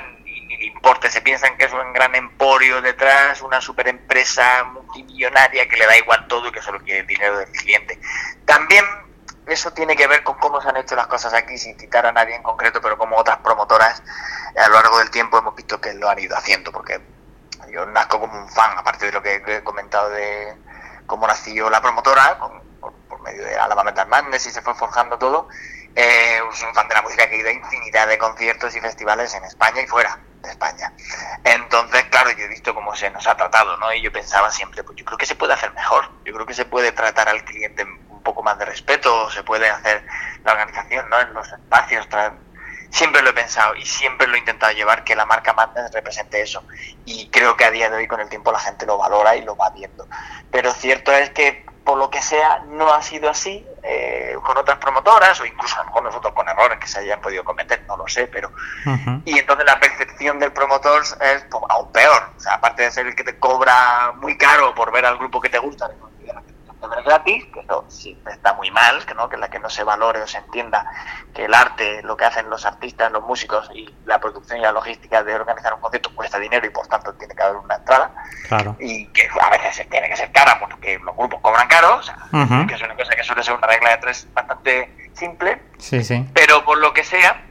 importa, 0.69 1.09
se 1.09 1.21
piensan 1.21 1.57
que 1.57 1.65
es 1.65 1.73
un 1.73 1.93
gran 1.93 2.15
emporio 2.15 2.81
detrás, 2.81 3.41
una 3.41 3.61
super 3.61 3.87
empresa 3.87 4.63
multimillonaria 4.65 5.67
que 5.67 5.77
le 5.77 5.85
da 5.85 5.97
igual 5.97 6.27
todo 6.27 6.47
y 6.47 6.51
que 6.51 6.61
solo 6.61 6.79
quiere 6.79 7.01
el 7.01 7.07
dinero 7.07 7.37
del 7.37 7.51
cliente. 7.51 7.99
También 8.45 8.85
eso 9.47 9.71
tiene 9.71 9.95
que 9.95 10.07
ver 10.07 10.23
con 10.23 10.37
cómo 10.37 10.61
se 10.61 10.69
han 10.69 10.77
hecho 10.77 10.95
las 10.95 11.07
cosas 11.07 11.33
aquí, 11.33 11.57
sin 11.57 11.77
citar 11.77 12.05
a 12.05 12.11
nadie 12.11 12.35
en 12.35 12.43
concreto, 12.43 12.81
pero 12.81 12.97
como 12.97 13.17
otras 13.17 13.37
promotoras 13.39 14.01
a 14.55 14.67
lo 14.67 14.75
largo 14.75 14.99
del 14.99 15.09
tiempo 15.09 15.37
hemos 15.37 15.55
visto 15.55 15.79
que 15.81 15.93
lo 15.93 16.09
han 16.09 16.19
ido 16.19 16.37
haciendo, 16.37 16.71
porque 16.71 16.99
yo 17.71 17.85
nazco 17.85 18.19
como 18.19 18.37
un 18.37 18.49
fan, 18.49 18.77
aparte 18.77 19.07
de 19.07 19.11
lo 19.11 19.21
que 19.21 19.41
he 19.45 19.63
comentado 19.63 20.09
de 20.09 20.55
cómo 21.05 21.27
nació 21.27 21.69
la 21.69 21.81
promotora, 21.81 22.37
por, 22.79 23.21
medio 23.21 23.43
de 23.43 23.55
Alabama 23.57 23.91
Metal 23.91 24.07
Madness 24.07 24.47
y 24.47 24.51
se 24.51 24.61
fue 24.61 24.73
forjando 24.75 25.17
todo, 25.17 25.49
eh, 25.95 26.39
soy 26.53 26.69
un 26.69 26.75
fan 26.75 26.87
de 26.87 26.95
la 26.95 27.01
música 27.01 27.27
que 27.27 27.35
he 27.35 27.39
ido 27.39 27.49
a 27.49 27.53
infinidad 27.53 28.07
de 28.07 28.17
conciertos 28.17 28.75
y 28.75 28.79
festivales 28.79 29.33
en 29.33 29.43
España 29.43 29.81
y 29.81 29.87
fuera 29.87 30.19
de 30.41 30.49
España. 30.49 30.93
Entonces, 31.43 32.05
claro, 32.05 32.31
yo 32.31 32.45
he 32.45 32.47
visto 32.47 32.73
cómo 32.73 32.95
se 32.95 33.09
nos 33.09 33.27
ha 33.27 33.35
tratado, 33.35 33.77
¿no? 33.77 33.93
Y 33.93 34.01
yo 34.01 34.11
pensaba 34.11 34.51
siempre, 34.51 34.83
pues 34.83 34.97
yo 34.97 35.05
creo 35.05 35.17
que 35.17 35.25
se 35.25 35.35
puede 35.35 35.53
hacer 35.53 35.73
mejor. 35.73 36.09
Yo 36.25 36.33
creo 36.33 36.45
que 36.45 36.53
se 36.53 36.65
puede 36.65 36.91
tratar 36.91 37.29
al 37.29 37.43
cliente 37.43 37.83
un 37.83 38.21
poco 38.23 38.43
más 38.43 38.57
de 38.57 38.65
respeto, 38.65 39.29
se 39.31 39.43
puede 39.43 39.69
hacer 39.69 40.05
la 40.43 40.53
organización, 40.53 41.09
¿no? 41.09 41.19
En 41.19 41.33
los 41.33 41.47
espacios. 41.51 42.07
Siempre 42.91 43.21
lo 43.21 43.29
he 43.29 43.33
pensado 43.33 43.75
y 43.75 43.85
siempre 43.85 44.25
lo 44.27 44.35
he 44.35 44.39
intentado 44.39 44.73
llevar 44.73 45.03
que 45.03 45.15
la 45.15 45.25
marca 45.25 45.53
Madness 45.53 45.91
represente 45.91 46.41
eso. 46.41 46.63
Y 47.05 47.29
creo 47.29 47.55
que 47.55 47.65
a 47.65 47.71
día 47.71 47.89
de 47.89 47.97
hoy, 47.97 48.07
con 48.07 48.19
el 48.19 48.29
tiempo, 48.29 48.51
la 48.51 48.59
gente 48.59 48.85
lo 48.85 48.97
valora 48.97 49.35
y 49.35 49.43
lo 49.43 49.55
va 49.55 49.69
viendo. 49.69 50.07
Pero 50.51 50.73
cierto 50.73 51.11
es 51.11 51.29
que 51.29 51.65
por 51.89 51.97
lo 51.97 52.11
que 52.11 52.21
sea, 52.21 52.59
no 52.67 52.93
ha 52.93 53.01
sido 53.01 53.31
así 53.31 53.65
eh, 53.83 54.35
con 54.43 54.57
otras 54.57 54.77
promotoras 54.77 55.39
o 55.41 55.45
incluso 55.45 55.75
a 55.75 55.79
lo 55.79 55.85
mejor 55.85 56.03
nosotros 56.03 56.33
con 56.33 56.47
errores 56.47 56.79
que 56.79 56.87
se 56.87 56.99
hayan 56.99 57.21
podido 57.21 57.43
cometer, 57.43 57.83
no 57.87 57.97
lo 57.97 58.07
sé, 58.07 58.27
pero... 58.27 58.51
Y 59.25 59.37
entonces 59.37 59.65
la 59.65 59.79
percepción 59.79 60.39
del 60.39 60.51
promotor 60.51 61.01
es 61.01 61.45
pues, 61.49 61.63
aún 61.69 61.91
peor. 61.91 62.29
O 62.35 62.39
sea, 62.39 62.55
aparte 62.55 62.83
de 62.83 62.91
ser 62.91 63.07
el 63.07 63.15
que 63.15 63.23
te 63.23 63.37
cobra 63.37 64.13
muy 64.15 64.37
caro 64.37 64.73
por 64.73 64.91
ver 64.91 65.05
al 65.05 65.17
grupo 65.17 65.39
que 65.39 65.49
te 65.49 65.59
gusta, 65.59 65.89
ver 66.87 67.03
gratis, 67.03 67.45
que 67.53 67.59
eso 67.59 67.85
siempre 67.87 68.33
está 68.33 68.53
muy 68.53 68.71
mal, 68.71 69.05
que 69.05 69.13
no, 69.13 69.27
que 69.27 69.37
la 69.37 69.49
que 69.49 69.59
no 69.59 69.69
se 69.69 69.83
valore 69.83 70.21
o 70.21 70.27
se 70.27 70.37
entienda 70.37 70.85
que 71.33 71.45
el 71.45 71.53
arte, 71.53 72.01
lo 72.03 72.15
que 72.15 72.25
hacen 72.25 72.49
los 72.49 72.65
artistas, 72.65 73.11
los 73.11 73.23
músicos 73.23 73.69
y 73.73 73.93
la 74.05 74.19
producción 74.19 74.59
y 74.59 74.61
la 74.61 74.71
logística 74.71 75.23
de 75.23 75.35
organizar 75.35 75.73
un 75.73 75.81
concierto 75.81 76.13
cuesta 76.15 76.39
dinero 76.39 76.65
y 76.65 76.69
por 76.69 76.87
tanto 76.87 77.13
tiene 77.13 77.35
que 77.35 77.43
haber 77.43 77.57
una 77.57 77.75
entrada. 77.75 78.13
Claro. 78.47 78.75
Y 78.79 79.07
que 79.07 79.27
a 79.41 79.49
veces 79.49 79.89
tiene 79.89 80.09
que 80.09 80.15
ser 80.15 80.31
cara 80.31 80.59
porque 80.59 80.99
los 80.99 81.15
grupos 81.15 81.41
cobran 81.41 81.67
caro, 81.67 81.97
o 81.97 82.03
sea, 82.03 82.17
que 82.67 82.73
es 82.73 82.81
una 82.81 82.95
cosa 82.95 83.15
que 83.15 83.23
suele 83.23 83.43
ser 83.43 83.55
una 83.55 83.67
regla 83.67 83.91
de 83.91 83.97
tres 83.97 84.27
bastante 84.33 85.11
simple. 85.13 85.61
Sí, 85.77 86.03
sí. 86.03 86.25
Pero 86.33 86.63
por 86.63 86.77
lo 86.77 86.93
que 86.93 87.03
sea, 87.03 87.43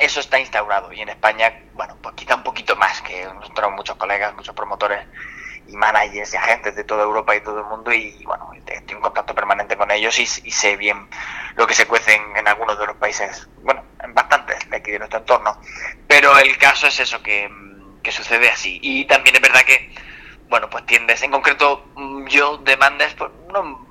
eso 0.00 0.20
está 0.20 0.38
instaurado 0.38 0.92
y 0.92 1.00
en 1.00 1.08
España, 1.08 1.52
bueno, 1.74 1.96
pues 2.02 2.14
quizá 2.14 2.34
un 2.34 2.42
poquito 2.42 2.76
más, 2.76 3.00
que 3.02 3.24
nosotros 3.24 3.72
muchos 3.72 3.96
colegas, 3.96 4.34
muchos 4.34 4.54
promotores 4.54 5.06
y 5.68 5.76
managers 5.76 6.32
y 6.34 6.36
agentes 6.36 6.76
de 6.76 6.84
toda 6.84 7.04
Europa 7.04 7.34
y 7.34 7.40
todo 7.40 7.60
el 7.60 7.66
mundo 7.66 7.92
y 7.92 8.22
bueno, 8.24 8.50
estoy 8.54 8.96
en 8.96 9.00
contacto 9.00 9.34
permanente 9.34 9.76
con 9.76 9.90
ellos 9.90 10.18
y, 10.18 10.26
sé 10.26 10.76
bien 10.76 11.08
lo 11.54 11.66
que 11.66 11.74
se 11.74 11.86
cuece 11.86 12.14
en, 12.14 12.48
algunos 12.48 12.78
de 12.78 12.86
los 12.86 12.96
países, 12.96 13.48
bueno, 13.62 13.82
en 14.02 14.14
bastantes 14.14 14.68
de 14.68 14.76
aquí 14.76 14.90
de 14.90 14.98
nuestro 14.98 15.20
entorno, 15.20 15.60
pero 16.06 16.38
el 16.38 16.56
caso 16.58 16.86
es 16.86 17.00
eso, 17.00 17.22
que, 17.22 17.50
que 18.02 18.12
sucede 18.12 18.48
así. 18.50 18.78
Y 18.82 19.04
también 19.06 19.36
es 19.36 19.42
verdad 19.42 19.62
que, 19.62 19.94
bueno, 20.48 20.68
pues 20.70 20.84
tiendes, 20.86 21.22
en 21.22 21.30
concreto 21.30 21.86
yo 22.28 22.58
demandas, 22.58 23.14
pues 23.14 23.30
no, 23.52 23.86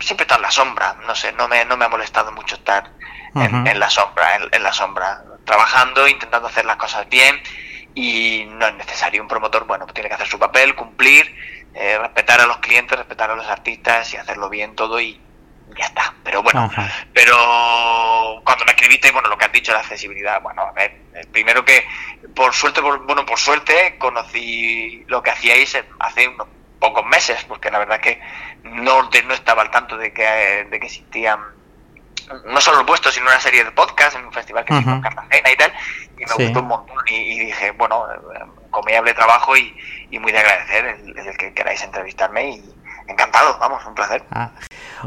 siempre 0.00 0.24
está 0.24 0.36
en 0.36 0.42
la 0.42 0.50
sombra, 0.50 0.96
no 1.06 1.14
sé, 1.14 1.32
no 1.32 1.48
me, 1.48 1.64
no 1.64 1.76
me 1.76 1.84
ha 1.84 1.88
molestado 1.88 2.32
mucho 2.32 2.56
estar 2.56 2.90
en, 3.34 3.78
la 3.78 3.90
sombra, 3.90 4.36
en, 4.50 4.62
la 4.62 4.72
sombra, 4.72 5.24
trabajando, 5.44 6.06
intentando 6.06 6.48
hacer 6.48 6.64
las 6.64 6.76
cosas 6.76 7.08
bien 7.08 7.40
y 7.94 8.46
no 8.48 8.66
es 8.66 8.74
necesario. 8.74 9.22
Un 9.22 9.28
promotor, 9.28 9.66
bueno, 9.66 9.86
tiene 9.86 10.08
que 10.08 10.14
hacer 10.14 10.26
su 10.26 10.38
papel, 10.38 10.74
cumplir, 10.74 11.34
eh, 11.74 11.98
respetar 11.98 12.40
a 12.40 12.46
los 12.46 12.58
clientes, 12.58 12.98
respetar 12.98 13.30
a 13.30 13.36
los 13.36 13.46
artistas 13.46 14.12
y 14.12 14.16
hacerlo 14.16 14.48
bien 14.48 14.74
todo 14.74 15.00
y 15.00 15.20
ya 15.76 15.84
está. 15.86 16.14
Pero 16.22 16.42
bueno, 16.42 16.70
pero 17.12 18.42
cuando 18.44 18.64
me 18.64 18.72
escribiste, 18.72 19.10
bueno, 19.10 19.28
lo 19.28 19.38
que 19.38 19.44
has 19.44 19.52
dicho, 19.52 19.72
la 19.72 19.80
accesibilidad, 19.80 20.40
bueno, 20.40 20.62
a 20.62 20.72
ver, 20.72 20.96
primero 21.32 21.64
que 21.64 21.84
por 22.34 22.52
suerte, 22.52 22.80
bueno, 22.80 23.24
por 23.26 23.38
suerte 23.38 23.96
conocí 23.98 25.04
lo 25.06 25.22
que 25.22 25.30
hacíais 25.30 25.76
hace 26.00 26.28
unos 26.28 26.48
pocos 26.78 27.06
meses, 27.06 27.44
porque 27.44 27.70
la 27.70 27.78
verdad 27.78 28.00
que 28.00 28.20
no, 28.62 29.02
no 29.02 29.34
estaba 29.34 29.62
al 29.62 29.70
tanto 29.70 29.96
de 29.96 30.12
que, 30.12 30.66
de 30.70 30.80
que 30.80 30.86
existían 30.86 31.40
no 32.44 32.60
solo 32.60 32.80
el 32.80 32.86
vuestro, 32.86 33.10
sino 33.10 33.26
una 33.26 33.40
serie 33.40 33.64
de 33.64 33.70
podcasts 33.72 34.16
en 34.16 34.24
un 34.24 34.32
festival 34.32 34.64
que 34.64 34.74
hicimos 34.74 34.96
en 34.96 35.02
Cartagena 35.02 35.52
y 35.52 35.56
tal, 35.56 35.72
y 36.18 36.24
me 36.24 36.44
gustó 36.44 36.60
un 36.60 36.68
montón 36.68 36.96
y, 37.08 37.38
dije, 37.40 37.70
bueno, 37.72 38.04
comiable 38.70 39.14
trabajo 39.14 39.56
y, 39.56 39.74
muy 40.18 40.30
de 40.30 40.38
agradecer 40.38 40.84
el, 40.86 41.36
que 41.36 41.52
queráis 41.52 41.82
entrevistarme 41.82 42.50
y 42.50 42.74
encantado, 43.08 43.58
vamos, 43.58 43.84
un 43.84 43.94
placer. 43.94 44.22
Ah. 44.30 44.52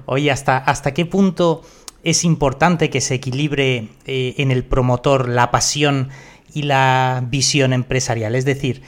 Oye, 0.06 0.32
¿hasta, 0.32 0.58
¿hasta 0.58 0.94
qué 0.94 1.06
punto 1.06 1.64
es 2.04 2.24
importante 2.24 2.90
que 2.90 3.02
se 3.02 3.16
equilibre 3.16 3.90
eh, 4.06 4.36
en 4.38 4.52
el 4.52 4.66
promotor 4.66 5.30
la 5.30 5.50
pasión 5.50 6.10
y 6.54 6.64
la 6.64 7.22
visión 7.24 7.74
empresarial? 7.74 8.36
Es 8.36 8.44
decir, 8.44 8.84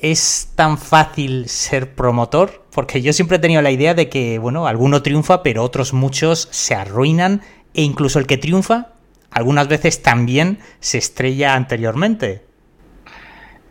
¿es 0.00 0.52
tan 0.54 0.78
fácil 0.78 1.48
ser 1.48 1.94
promotor? 1.94 2.64
Porque 2.72 3.02
yo 3.02 3.12
siempre 3.12 3.38
he 3.38 3.40
tenido 3.40 3.62
la 3.62 3.70
idea 3.70 3.94
de 3.94 4.08
que, 4.08 4.38
bueno, 4.38 4.66
alguno 4.66 5.02
triunfa, 5.02 5.42
pero 5.42 5.62
otros 5.62 5.92
muchos 5.92 6.48
se 6.52 6.74
arruinan 6.74 7.42
e 7.74 7.82
incluso 7.82 8.18
el 8.18 8.26
que 8.26 8.38
triunfa 8.38 8.88
algunas 9.30 9.66
veces 9.68 10.02
también 10.02 10.62
se 10.80 10.98
estrella 10.98 11.54
anteriormente. 11.54 12.46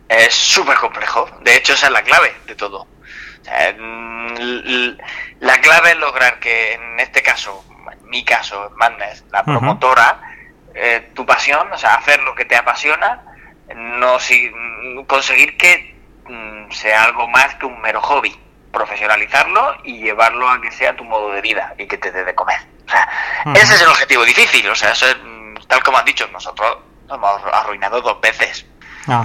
Es 0.08 0.34
súper 0.34 0.76
complejo, 0.76 1.28
de 1.42 1.56
hecho 1.56 1.72
esa 1.72 1.86
es 1.86 1.92
la 1.92 2.02
clave 2.02 2.32
de 2.46 2.54
todo. 2.54 2.86
la 5.40 5.60
clave 5.60 5.92
es 5.92 5.98
lograr 5.98 6.38
que 6.38 6.74
en 6.74 7.00
este 7.00 7.22
caso, 7.22 7.64
en 7.90 8.08
mi 8.08 8.24
caso, 8.24 8.70
Madness, 8.76 9.24
la 9.32 9.42
promotora, 9.42 10.20
eh, 10.74 11.10
tu 11.14 11.24
pasión, 11.24 11.72
o 11.72 11.78
sea, 11.78 11.94
hacer 11.94 12.20
lo 12.22 12.34
que 12.34 12.44
te 12.44 12.56
apasiona, 12.56 13.22
no 13.74 14.20
si, 14.20 14.52
conseguir 15.06 15.56
que 15.56 15.96
mm, 16.28 16.70
sea 16.72 17.04
algo 17.04 17.26
más 17.28 17.54
que 17.54 17.66
un 17.66 17.80
mero 17.80 18.02
hobby, 18.02 18.36
profesionalizarlo 18.74 19.76
y 19.84 19.98
llevarlo 19.98 20.48
a 20.48 20.60
que 20.60 20.70
sea 20.70 20.94
tu 20.94 21.04
modo 21.04 21.30
de 21.30 21.40
vida 21.40 21.74
y 21.78 21.86
que 21.86 21.96
te 21.96 22.12
dé 22.12 22.24
de 22.24 22.34
comer. 22.34 22.58
O 22.86 22.90
sea, 22.90 23.08
ese 23.54 23.74
es 23.74 23.80
el 23.80 23.88
objetivo 23.88 24.24
difícil. 24.24 24.68
O 24.68 24.74
sea, 24.74 24.92
eso 24.92 25.06
es, 25.06 25.16
mm, 25.22 25.54
tal 25.66 25.82
como 25.82 25.98
has 25.98 26.04
dicho, 26.04 26.28
nosotros 26.32 26.78
nos 27.06 27.16
hemos 27.16 27.40
arruinado 27.52 28.00
dos 28.02 28.20
veces. 28.20 28.66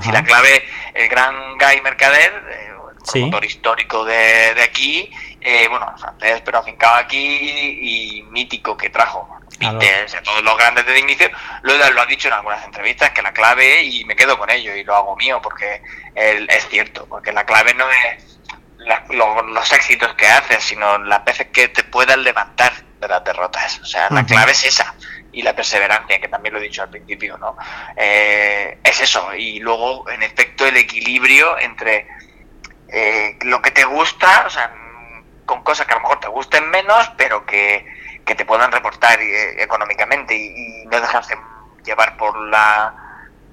Si 0.02 0.12
la 0.12 0.24
clave, 0.24 0.66
el 0.94 1.08
gran 1.08 1.58
Guy 1.58 1.82
Mercader, 1.82 2.34
eh, 2.52 2.72
el 2.98 3.12
promotor 3.12 3.46
histórico 3.46 4.04
de, 4.04 4.54
de 4.54 4.62
aquí, 4.62 5.10
eh, 5.40 5.68
bueno, 5.70 5.94
francés, 5.98 6.42
pero 6.44 6.60
afincado 6.60 6.96
aquí 6.96 8.18
y 8.18 8.24
mítico 8.24 8.76
que 8.76 8.90
trajo 8.90 9.40
todos 10.24 10.44
los 10.44 10.58
grandes 10.58 10.86
de 10.86 11.00
inicio, 11.00 11.30
lo, 11.64 11.76
lo 11.92 12.02
ha 12.02 12.06
dicho 12.06 12.28
en 12.28 12.34
algunas 12.34 12.64
entrevistas, 12.66 13.12
que 13.12 13.22
la 13.22 13.34
clave, 13.34 13.84
y 13.84 14.04
me 14.06 14.16
quedo 14.16 14.38
con 14.38 14.50
ello 14.50 14.76
y 14.76 14.84
lo 14.84 14.96
hago 14.96 15.16
mío, 15.16 15.40
porque 15.42 15.82
es 16.16 16.68
cierto, 16.68 17.06
porque 17.08 17.32
la 17.32 17.46
clave 17.46 17.74
no 17.74 17.86
es 17.90 18.29
los 19.10 19.74
éxitos 19.74 20.14
que 20.16 20.28
haces, 20.28 20.64
sino 20.64 20.98
las 21.00 21.24
veces 21.26 21.48
que 21.48 21.68
te 21.68 21.84
puedas 21.84 22.18
levantar 22.18 22.74
de 23.00 23.08
las 23.08 23.24
derrotas. 23.24 23.80
O 23.80 23.86
sea, 23.86 24.08
la 24.10 24.26
clave 24.26 24.52
es 24.52 24.66
esa. 24.66 24.94
Y 25.32 25.42
la 25.42 25.56
perseverancia, 25.56 26.20
que 26.20 26.28
también 26.28 26.54
lo 26.54 26.60
he 26.60 26.64
dicho 26.64 26.82
al 26.82 26.90
principio, 26.90 27.38
¿no? 27.38 27.56
Eh, 27.96 28.80
es 28.84 29.02
eso. 29.02 29.34
Y 29.36 29.60
luego, 29.60 30.10
en 30.10 30.24
efecto, 30.24 30.66
el 30.66 30.78
equilibrio 30.78 31.58
entre 31.60 32.08
eh, 32.88 33.38
lo 33.42 33.62
que 33.62 33.72
te 33.72 33.84
gusta, 33.84 34.46
o 34.48 34.50
sea, 34.50 34.74
con 35.46 35.64
cosas 35.64 35.86
que 35.86 35.94
a 35.94 35.98
lo 35.98 36.02
mejor 36.02 36.20
te 36.20 36.28
gusten 36.28 36.70
menos, 36.70 37.12
pero 37.18 37.46
que, 37.46 37.86
te 38.26 38.46
puedan 38.46 38.72
reportar 38.72 39.20
eh, 39.20 39.64
económicamente 39.64 40.36
y, 40.36 40.84
y 40.84 40.86
no 40.86 41.02
dejarse 41.02 41.36
llevar 41.84 42.16
por 42.16 42.40
la 42.48 43.09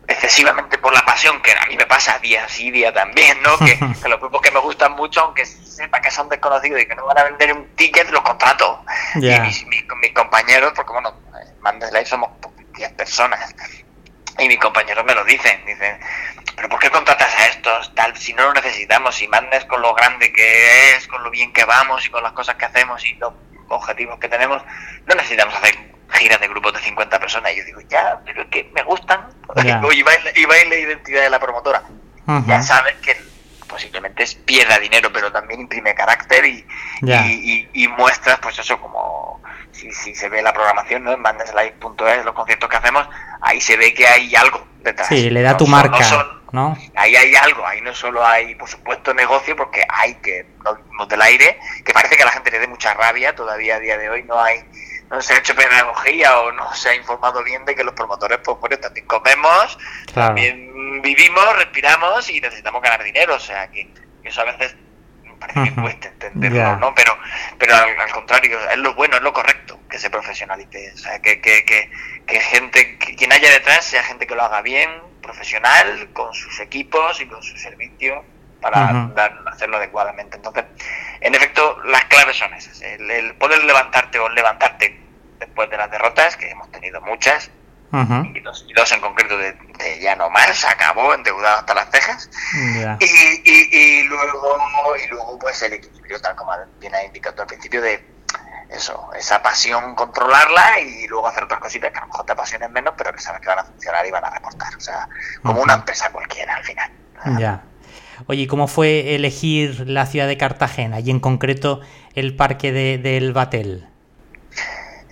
excesivamente 0.09 0.79
por 0.79 0.93
la 0.93 1.05
pasión, 1.05 1.41
que 1.43 1.53
a 1.53 1.67
mí 1.67 1.77
me 1.77 1.87
pasa 1.87 2.19
día 2.19 2.49
sí, 2.49 2.71
día 2.71 2.93
también, 2.93 3.41
¿no? 3.43 3.59
Que, 3.59 3.79
los 4.09 4.21
grupos 4.21 4.41
que 4.41 4.51
me 4.51 4.61
gustan 4.61 4.93
mucho, 4.93 5.21
aunque 5.21 5.45
sepa 5.45 6.01
que 6.01 6.11
son 6.11 6.29
desconocidos 6.29 6.81
y 6.81 6.87
que 6.87 6.95
no 6.95 7.07
van 7.07 7.19
a 7.19 7.25
vender 7.25 7.53
un 7.53 7.67
ticket, 7.77 8.11
los 8.11 8.23
contrato. 8.23 8.85
Y 9.17 9.29
mis, 9.41 9.67
mis, 9.67 10.13
compañeros, 10.15 10.73
porque 10.75 10.93
bueno, 10.93 11.15
Live 11.93 12.07
somos 12.07 12.31
10 12.75 12.93
personas, 12.93 13.55
y 14.39 14.49
mis 14.49 14.59
compañeros 14.59 15.05
me 15.05 15.15
lo 15.15 15.25
dicen, 15.25 15.65
dicen, 15.65 15.99
pero 16.55 16.69
¿por 16.69 16.79
qué 16.79 16.91
contratas 16.91 17.35
a 17.35 17.47
estos? 17.47 17.95
Tal, 17.95 18.17
si 18.17 18.33
no 18.35 18.45
lo 18.45 18.53
necesitamos, 18.55 19.15
si 19.15 19.27
mandes 19.29 19.65
con 19.65 19.81
lo 19.81 19.95
grande 19.95 20.33
que 20.33 20.95
es, 20.95 21.07
con 21.09 21.23
lo 21.23 21.31
bien 21.31 21.53
que 21.53 21.65
vamos 21.65 22.05
y 22.07 22.11
con 22.11 22.23
las 22.23 22.33
cosas 22.33 22.57
que 22.57 22.67
hacemos 22.67 23.05
y 23.05 23.15
los 23.15 23.33
objetivos 23.69 24.19
que 24.19 24.29
tenemos, 24.29 24.63
no 25.07 25.15
necesitamos 25.15 25.55
hacer 25.55 25.96
giras 26.11 26.41
de 26.41 26.49
grupos 26.49 26.73
de 26.75 26.81
50 26.81 27.21
personas. 27.21 27.53
Y 27.53 27.59
yo 27.59 27.65
digo, 27.65 27.81
ya, 27.89 28.21
pero 28.25 28.43
es 28.43 28.49
que 28.49 28.71
me 28.75 28.83
gustan. 28.83 29.29
y, 29.57 30.03
va 30.03 30.59
en, 30.59 30.71
la 30.71 30.77
identidad 30.77 31.23
de 31.23 31.31
la 31.31 31.41
promotora. 31.41 31.83
Ya 32.47 32.61
sabes 32.61 32.97
que 32.97 33.17
posiblemente 33.69 34.25
es 34.25 34.35
pierda 34.35 34.79
dinero, 34.79 35.13
pero 35.13 35.31
también 35.31 35.61
imprime 35.61 35.95
carácter 35.95 36.45
y, 36.45 36.67
y, 37.73 37.89
muestras, 37.89 38.39
pues 38.41 38.59
eso, 38.59 38.81
como 38.81 39.41
si, 39.71 39.93
si 39.93 40.15
se 40.15 40.29
ve 40.29 40.43
la 40.43 40.53
programación, 40.53 41.05
¿no? 41.05 41.13
En 41.13 41.23
bandeslive.es, 41.23 42.25
los 42.25 42.35
conciertos 42.35 42.69
que 42.69 42.77
hacemos, 42.77 43.09
ahí 43.43 43.61
se 43.61 43.77
ve 43.77 43.95
que 43.95 44.07
hay 44.07 44.35
algo 44.35 44.67
detrás. 44.83 45.09
Sí, 45.09 45.31
le 45.31 45.43
da 45.43 45.57
tu 45.57 45.67
marca. 45.67 45.99
No 46.53 46.77
Ahí 46.95 47.17
hay 47.17 47.35
algo, 47.35 47.67
ahí 47.67 47.81
no 47.81 47.95
solo 47.95 48.25
hay, 48.25 48.55
por 48.55 48.69
supuesto, 48.69 49.13
negocio, 49.13 49.57
porque 49.57 49.85
hay 49.89 50.15
que, 50.17 50.47
no, 50.97 51.07
del 51.07 51.21
aire, 51.21 51.59
que 51.85 51.93
parece 51.93 52.17
que 52.17 52.23
a 52.23 52.27
la 52.27 52.33
gente 52.33 52.51
le 52.51 52.61
dé 52.61 52.69
mucha 52.69 52.95
rabia, 52.95 53.35
todavía 53.35 53.77
a 53.77 53.81
día 53.81 53.99
de 53.99 54.09
hoy 54.09 54.23
no 54.23 54.41
hay 54.41 54.65
no 55.11 55.21
se 55.21 55.35
ha 55.35 55.39
hecho 55.39 55.55
pedagogía 55.55 56.39
o 56.41 56.53
no 56.53 56.73
se 56.75 56.91
ha 56.91 56.95
informado 56.95 57.43
bien 57.43 57.65
de 57.65 57.75
que 57.75 57.85
los 57.85 57.95
promotores, 57.95 58.39
pues 58.45 58.59
bueno, 58.59 58.79
también 58.79 59.07
comemos, 59.07 59.79
también 60.13 61.03
vivimos, 61.03 61.57
respiramos 61.57 62.29
y 62.31 62.41
necesitamos 62.41 62.83
ganar 62.83 63.03
dinero. 63.05 63.37
O 63.37 63.41
sea, 63.41 63.71
que, 63.71 63.89
eso 64.25 64.41
a 64.41 64.45
veces 64.45 64.75
parece 65.39 65.65
que 65.65 65.81
cuesta 65.81 66.09
entenderlo, 66.09 66.77
¿no? 66.77 66.95
Pero, 66.95 67.17
pero 67.59 67.77
al, 67.77 68.11
contrario, 68.13 68.59
es 68.71 68.79
lo 68.79 68.95
bueno, 68.95 69.17
es 69.17 69.23
lo 69.23 69.33
correcto 69.33 69.79
que 69.89 69.99
se 69.99 70.11
profesionalice. 70.11 70.93
O 70.95 70.99
sea, 70.99 71.21
que, 71.21 71.41
que, 71.41 71.65
que, 71.65 71.91
que 72.27 72.41
gente, 72.41 72.99
que 72.99 73.15
quien 73.15 73.33
haya 73.33 73.51
detrás 73.51 73.85
sea 73.85 74.03
gente 74.03 74.27
que 74.27 74.35
lo 74.35 74.43
haga 74.43 74.63
bien, 74.63 74.91
profesional, 75.23 76.09
con 76.13 76.33
sus 76.35 76.59
equipos 76.61 77.21
y 77.21 77.27
con 77.27 77.43
su 77.43 77.57
servicio 77.57 78.25
para 78.61 79.11
hacerlo 79.47 79.77
adecuadamente. 79.77 80.37
Entonces, 80.37 80.65
en 81.21 81.35
efecto, 81.35 81.79
las 81.85 82.05
claves 82.07 82.37
son 82.37 82.53
esas. 82.55 82.81
El, 82.83 83.35
poder 83.37 83.63
levantarte 83.65 84.19
o 84.19 84.29
levantarte 84.29 85.01
después 85.39 85.71
de 85.71 85.77
las 85.77 85.91
derrotas, 85.91 86.37
que 86.37 86.51
hemos 86.51 86.71
tenido 86.71 87.01
muchas, 87.03 87.51
y, 87.93 88.73
dos, 88.75 88.93
en 88.93 89.01
concreto 89.01 89.39
de, 89.39 89.57
ya 90.01 90.17
no 90.17 90.29
más, 90.29 90.65
acabó 90.65 91.15
endeudado 91.15 91.59
hasta 91.59 91.75
las 91.75 91.91
cejas. 91.91 92.31
Y, 93.01 93.51
y, 93.51 94.03
luego, 94.05 94.59
y 95.03 95.09
luego, 95.09 95.39
pues 95.39 95.63
el 95.63 95.75
equilibrio, 95.75 96.21
tal 96.21 96.37
como 96.37 96.53
bien 96.79 96.95
ha 96.95 97.05
indicado 97.05 97.43
al 97.43 97.49
principio, 97.49 97.81
de 97.81 98.05
eso, 98.69 99.11
esa 99.15 99.41
pasión 99.43 99.95
controlarla 99.95 100.81
y 100.81 101.07
luego 101.07 101.29
hacer 101.29 101.45
otras 101.45 101.61
cositas 101.61 101.93
que 101.93 101.99
a 101.99 102.01
lo 102.03 102.09
mejor 102.09 102.27
te 102.27 102.33
apasionen 102.33 102.73
menos, 102.73 102.95
pero 102.97 103.13
que 103.13 103.21
sabes 103.21 103.41
que 103.41 103.49
van 103.49 103.61
a 103.61 103.65
funcionar 103.65 104.05
y 104.05 104.11
van 104.11 104.25
a 104.25 104.31
reportar. 104.31 104.75
O 104.77 104.81
sea, 104.81 105.09
como 105.43 105.63
una 105.63 105.75
empresa 105.75 106.11
cualquiera 106.11 106.57
al 106.57 106.65
final. 106.65 106.91
Ya. 107.39 107.63
Oye, 108.29 108.49
¿cómo 108.49 108.67
fue 108.67 109.15
elegir 109.15 109.89
la 109.89 110.07
ciudad 110.07 110.27
de 110.27 110.37
Cartagena 110.37 111.01
y 111.01 111.11
en 111.11 111.21
concreto 111.21 111.81
el 112.15 112.35
parque 112.35 112.73
de, 112.73 112.99
del 112.99 113.33
Batel? 113.33 113.87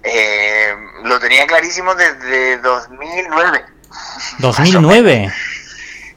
Eh, 0.03 0.75
lo 1.05 1.19
tenía 1.21 1.47
clarísimo 1.47 1.95
desde 1.95 2.59
2009. 2.59 3.65
¿2009? 4.39 5.33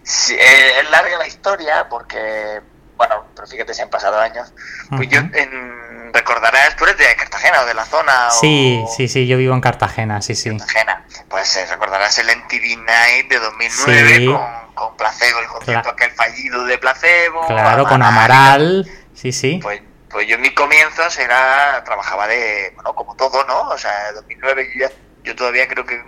Sí, 0.03 0.33
eh, 0.33 0.79
es 0.81 0.89
larga 0.89 1.17
la 1.17 1.27
historia 1.27 1.87
porque 1.89 2.61
bueno, 2.97 3.25
pero 3.35 3.47
fíjate 3.47 3.73
si 3.73 3.81
han 3.81 3.89
pasado 3.89 4.19
años. 4.19 4.51
Pues 4.89 5.07
yo 5.09 5.19
en, 5.19 5.86
recordarás, 6.13 6.75
tú 6.75 6.85
eres 6.85 6.97
de 6.97 7.15
Cartagena 7.15 7.61
o 7.61 7.65
de 7.65 7.73
la 7.73 7.85
zona. 7.85 8.29
Sí, 8.31 8.83
sí, 8.95 9.07
sí, 9.07 9.27
yo 9.27 9.37
vivo 9.37 9.53
en 9.53 9.61
Cartagena, 9.61 10.21
sí, 10.21 10.35
sí. 10.35 10.49
Cartagena. 10.49 11.05
Pues 11.29 11.55
eh, 11.57 11.65
recordarás 11.67 12.17
el 12.19 12.27
MTV 12.27 12.83
Night 12.85 13.29
de 13.29 13.39
2009 13.39 14.25
con, 14.25 14.73
con, 14.73 14.97
Placebo, 14.97 15.39
el 15.39 15.47
concierto 15.47 15.89
aquel 15.89 16.11
fallido 16.11 16.63
de 16.65 16.77
Placebo. 16.77 17.45
Claro, 17.47 17.85
con 17.87 18.01
Amaral, 18.01 18.89
sí, 19.13 19.31
sí. 19.31 19.59
Pues, 19.61 19.81
pues 20.09 20.27
yo 20.27 20.35
en 20.35 20.41
mis 20.41 20.53
comienzos 20.53 21.17
era, 21.17 21.83
trabajaba 21.83 22.27
de, 22.27 22.71
bueno, 22.75 22.93
como 22.95 23.15
todo, 23.15 23.43
¿no? 23.45 23.69
O 23.69 23.77
sea, 23.77 24.09
en 24.09 24.15
2009 24.15 24.69
yo, 24.79 24.87
yo 25.23 25.35
todavía 25.35 25.67
creo 25.67 25.85
que 25.85 26.01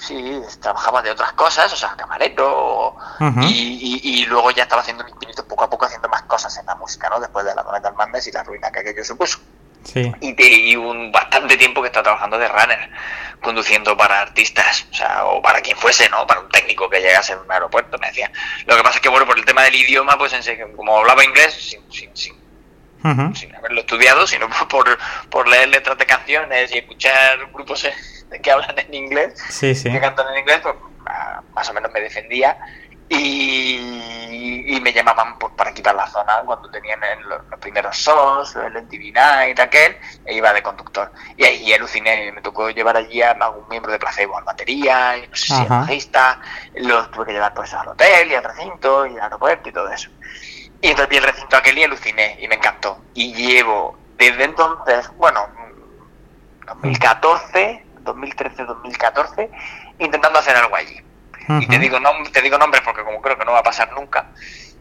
Sí, 0.00 0.40
trabajaba 0.60 1.02
de 1.02 1.10
otras 1.10 1.32
cosas, 1.32 1.72
o 1.72 1.76
sea, 1.76 1.94
camarero, 1.96 2.94
y, 3.42 4.24
luego 4.26 4.50
ya 4.50 4.62
estaba 4.62 4.82
haciendo 4.82 5.06
infinito 5.08 5.46
poco 5.46 5.64
a 5.64 5.70
poco 5.70 5.86
haciendo 5.86 6.08
más 6.08 6.22
cosas 6.22 6.56
en 6.58 6.66
la 6.66 6.74
música, 6.76 7.08
¿no? 7.08 7.18
Después 7.18 7.44
de 7.44 7.54
la 7.54 7.64
Metal 7.64 7.94
Madness 7.94 8.28
y 8.28 8.32
la 8.32 8.44
ruina 8.44 8.70
que 8.70 8.80
aquello 8.80 9.04
supuso. 9.04 9.38
Sí. 9.82 10.12
Y, 10.20 10.76
un 10.76 11.10
bastante 11.10 11.56
tiempo 11.56 11.80
que 11.80 11.88
estaba 11.88 12.04
trabajando 12.04 12.38
de 12.38 12.48
runner, 12.48 12.90
conduciendo 13.42 13.96
para 13.96 14.20
artistas, 14.20 14.86
o 14.90 14.94
sea, 14.94 15.24
o 15.24 15.42
para 15.42 15.60
quien 15.60 15.76
fuese, 15.76 16.08
¿no? 16.10 16.26
Para 16.26 16.40
un 16.40 16.48
técnico 16.48 16.88
que 16.88 17.00
llegase 17.00 17.32
a 17.32 17.38
un 17.38 17.50
aeropuerto, 17.50 17.98
me 17.98 18.08
decía. 18.08 18.30
Lo 18.66 18.76
que 18.76 18.82
pasa 18.82 18.96
es 18.96 19.00
que, 19.00 19.08
bueno, 19.08 19.26
por 19.26 19.38
el 19.38 19.44
tema 19.44 19.62
del 19.62 19.74
idioma, 19.74 20.16
pues 20.16 20.34
como 20.76 20.98
hablaba 20.98 21.24
inglés, 21.24 21.54
sin, 21.54 21.92
sin, 21.92 22.16
sin 22.16 22.38
sin 23.34 23.54
haberlo 23.54 23.80
estudiado, 23.80 24.26
sino 24.26 24.48
por, 24.68 24.98
por 25.30 25.48
leer 25.48 25.68
letras 25.68 25.98
de 25.98 26.06
canciones 26.06 26.72
y 26.72 26.78
escuchar 26.78 27.50
grupos 27.52 27.84
que 28.42 28.50
hablan 28.50 28.78
en 28.78 28.94
inglés, 28.94 29.34
que 29.60 30.00
cantan 30.00 30.26
en 30.32 30.40
inglés, 30.40 30.60
pues 30.62 30.74
ah, 31.06 31.42
más 31.54 31.68
o 31.70 31.74
menos 31.74 31.92
me 31.92 32.00
defendía 32.00 32.58
y, 33.08 34.78
me 34.82 34.92
llamaban 34.92 35.38
pues, 35.38 35.52
para 35.54 35.74
quitar 35.74 35.94
la 35.94 36.06
zona 36.06 36.40
cuando 36.44 36.70
tenían 36.70 37.00
los, 37.28 37.58
primeros 37.58 37.96
shows, 37.96 38.54
el 38.56 38.82
MTV 38.82 39.12
Night, 39.12 39.58
aquel, 39.58 39.96
e 40.24 40.34
iba 40.34 40.52
de 40.52 40.62
conductor. 40.62 41.10
Y 41.36 41.44
ahí 41.44 41.72
aluciné, 41.72 42.30
me 42.32 42.40
tocó 42.40 42.70
llevar 42.70 42.96
allí 42.96 43.20
a 43.20 43.32
algún 43.32 43.68
miembro 43.68 43.90
de 43.90 43.98
Placebo 43.98 44.38
al 44.38 44.44
batería, 44.44 45.18
y 45.18 45.28
no 45.28 45.36
sé 45.36 45.54
si 45.54 45.64
bajista, 45.64 46.40
los 46.76 47.10
tuve 47.10 47.26
que 47.26 47.32
llevar 47.32 47.52
pues 47.54 47.74
al 47.74 47.88
hotel 47.88 48.30
y 48.30 48.34
al 48.34 48.44
recinto 48.44 49.06
y 49.06 49.16
al 49.16 49.22
aeropuerto 49.22 49.68
y 49.68 49.72
todo 49.72 49.90
eso. 49.90 50.10
Y 50.80 50.88
entonces 50.88 51.08
vi 51.08 51.16
el 51.16 51.24
recinto 51.24 51.56
aquel 51.56 51.78
y 51.78 51.84
aluciné 51.84 52.38
y 52.40 52.48
me 52.48 52.54
encantó. 52.54 53.02
Y 53.14 53.34
llevo 53.34 53.98
desde 54.16 54.44
entonces, 54.44 55.10
bueno, 55.16 55.48
2014, 56.66 57.84
2013, 58.08 58.64
2014, 58.64 59.50
intentando 59.98 60.38
hacer 60.38 60.56
algo 60.56 60.74
allí. 60.74 61.00
Y 61.60 61.66
te 61.66 61.78
digo, 61.78 61.98
te 62.30 62.42
digo 62.42 62.58
nombres 62.58 62.82
porque 62.84 63.02
como 63.02 63.22
creo 63.22 63.38
que 63.38 63.44
no 63.44 63.52
va 63.52 63.60
a 63.60 63.62
pasar 63.62 63.92
nunca. 63.92 64.26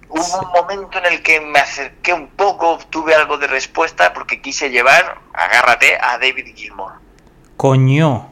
Hubo 0.09 0.39
un 0.39 0.51
momento 0.51 0.97
en 0.99 1.05
el 1.05 1.21
que 1.21 1.39
me 1.39 1.59
acerqué 1.59 2.13
un 2.13 2.27
poco, 2.27 2.71
obtuve 2.71 3.13
algo 3.15 3.37
de 3.37 3.47
respuesta 3.47 4.13
porque 4.13 4.41
quise 4.41 4.69
llevar, 4.69 5.17
agárrate, 5.33 5.97
a 5.99 6.17
David 6.17 6.55
Gilmour. 6.55 6.93
Coño. 7.55 8.31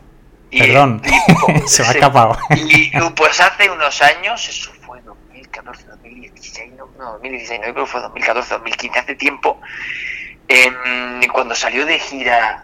Perdón, 0.51 1.01
se 1.65 1.83
me 1.83 1.89
ha 1.89 1.91
escapado. 1.91 2.37
Y 2.55 2.91
pues 3.15 3.39
hace 3.41 3.69
unos 3.69 4.01
años, 4.01 4.47
eso 4.47 4.71
fue 4.85 5.01
2014, 5.01 5.87
2016, 5.87 6.73
no, 6.77 6.89
no 6.97 7.11
2016, 7.13 7.59
no, 7.59 7.73
creo 7.73 7.85
que 7.85 7.91
fue 7.91 8.01
2014, 8.01 8.53
2015, 8.53 8.99
hace 8.99 9.15
tiempo, 9.15 9.59
cuando 11.33 11.55
salió 11.55 11.85
de 11.85 11.99
gira 11.99 12.63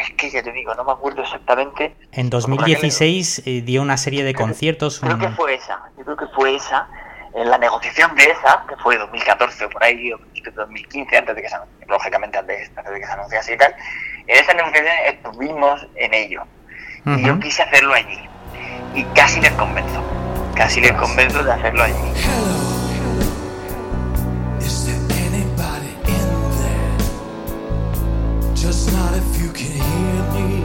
es 0.00 0.10
que 0.16 0.30
ya 0.30 0.42
te 0.42 0.52
digo, 0.52 0.74
no 0.74 0.84
me 0.84 0.92
acuerdo 0.92 1.22
exactamente. 1.22 1.94
En 2.12 2.30
2016 2.30 3.42
eh, 3.44 3.62
dio 3.62 3.82
una 3.82 3.96
serie 3.96 4.24
de 4.24 4.34
conciertos. 4.34 5.00
Creo 5.00 5.18
que 5.18 5.28
fue 5.30 5.54
esa, 5.54 5.82
yo 5.96 6.04
creo 6.04 6.16
que 6.16 6.26
fue 6.28 6.56
esa. 6.56 6.88
En 7.34 7.50
la 7.50 7.58
negociación 7.58 8.14
de 8.14 8.30
esa, 8.30 8.64
que 8.68 8.76
fue 8.76 8.96
2014 8.96 9.64
o 9.64 9.70
por 9.70 9.82
ahí, 9.82 10.12
o 10.12 10.20
2015, 10.54 11.16
antes 11.16 11.34
de 11.34 11.42
que 11.42 11.48
se 11.48 11.56
lógicamente 11.88 12.38
antes, 12.38 12.70
de 12.74 13.00
que 13.00 13.06
se 13.06 13.12
anunciase 13.12 13.54
y 13.54 13.56
tal, 13.56 13.74
en 14.26 14.38
esa 14.38 14.54
negociación 14.54 14.94
estuvimos 15.06 15.86
en 15.96 16.14
ello. 16.14 16.42
Y 17.06 17.26
yo 17.26 17.38
quise 17.38 17.62
hacerlo 17.62 17.92
allí. 17.92 18.20
Y 18.94 19.02
casi 19.14 19.40
les 19.40 19.52
convenzo. 19.52 20.02
Casi 20.54 20.80
les 20.80 20.92
convenzo 20.92 21.42
de 21.42 21.52
hacerlo 21.52 21.82
allí. 21.82 22.53
Just 28.64 28.90
not 28.92 29.12
if 29.14 29.42
you 29.42 29.52
can 29.52 29.72
hear 29.72 30.32
me. 30.32 30.63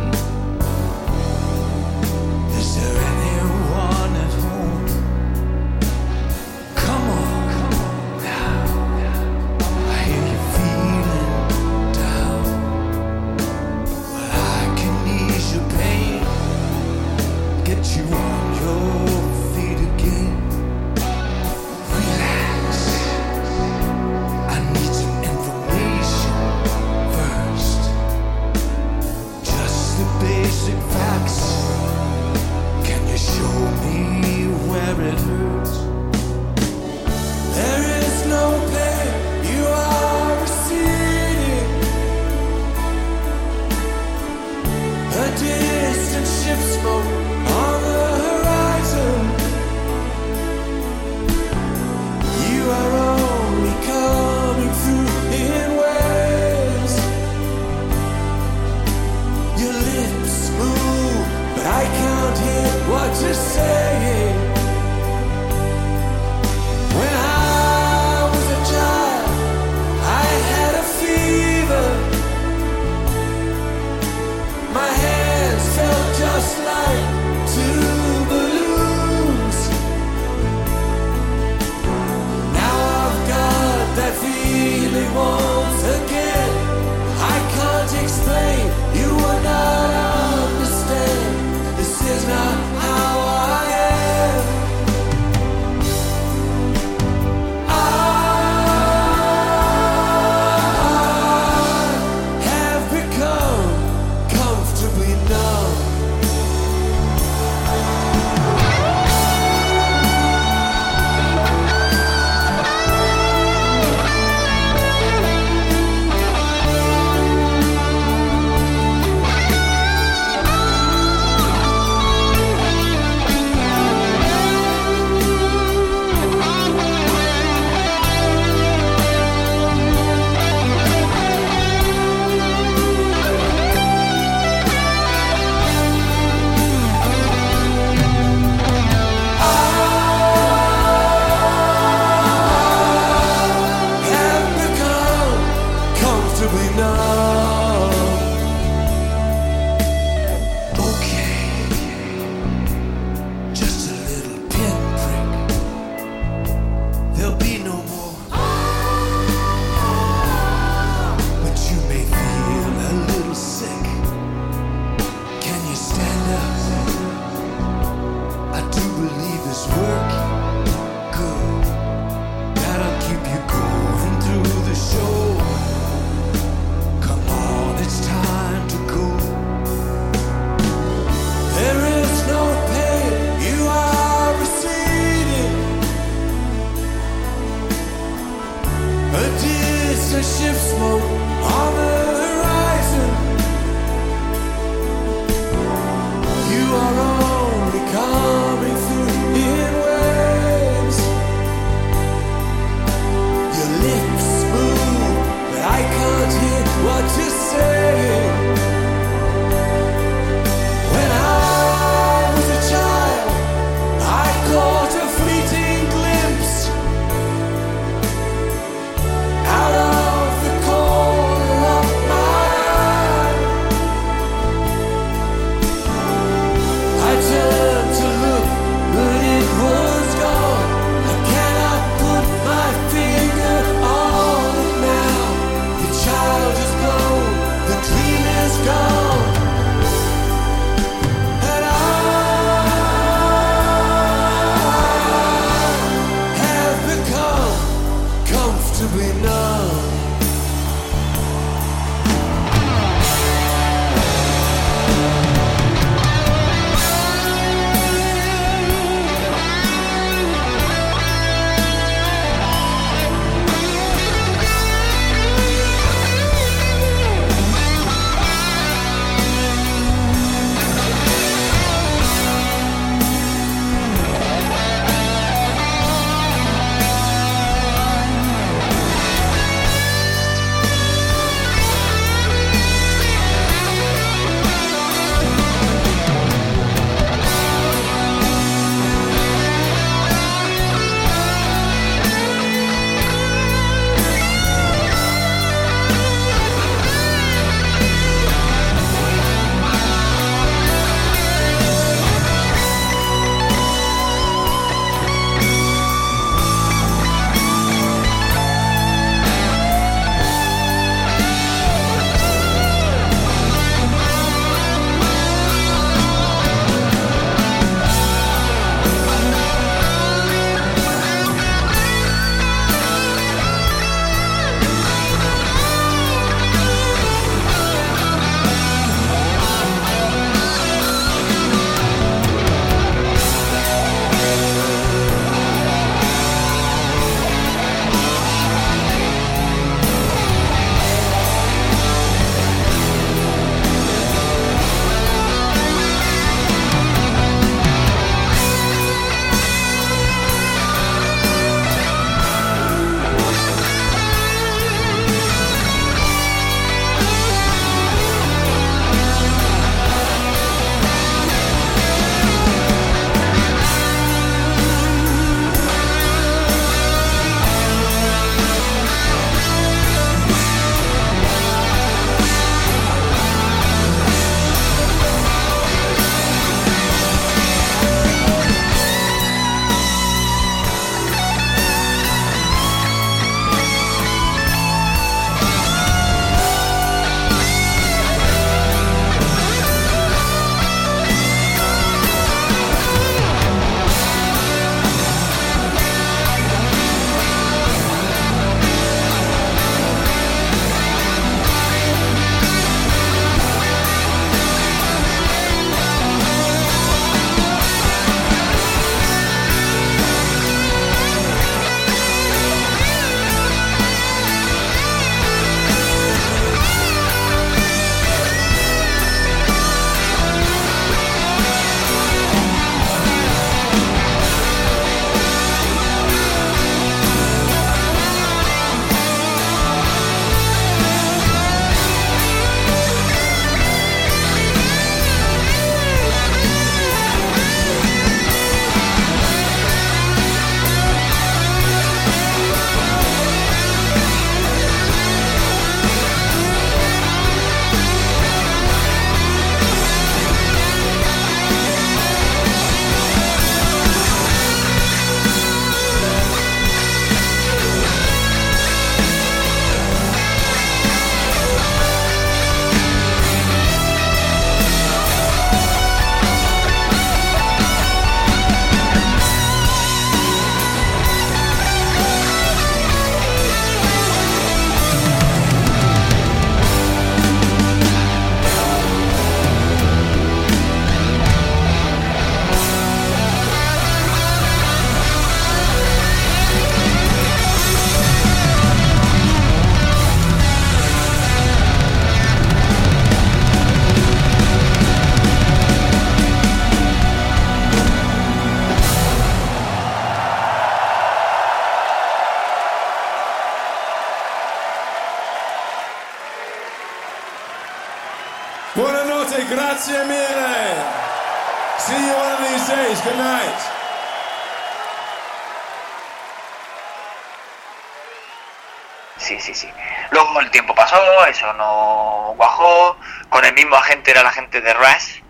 El 520.49 520.51
tiempo 520.51 520.73
pasó, 520.73 520.97
eso 521.27 521.53
no 521.53 522.33
cuajó. 522.35 522.97
Con 523.29 523.45
el 523.45 523.53
mismo 523.53 523.75
agente 523.75 524.11
era 524.11 524.23
la 524.23 524.31
gente 524.31 524.59
de 524.61 524.73
Rush. 524.73 525.21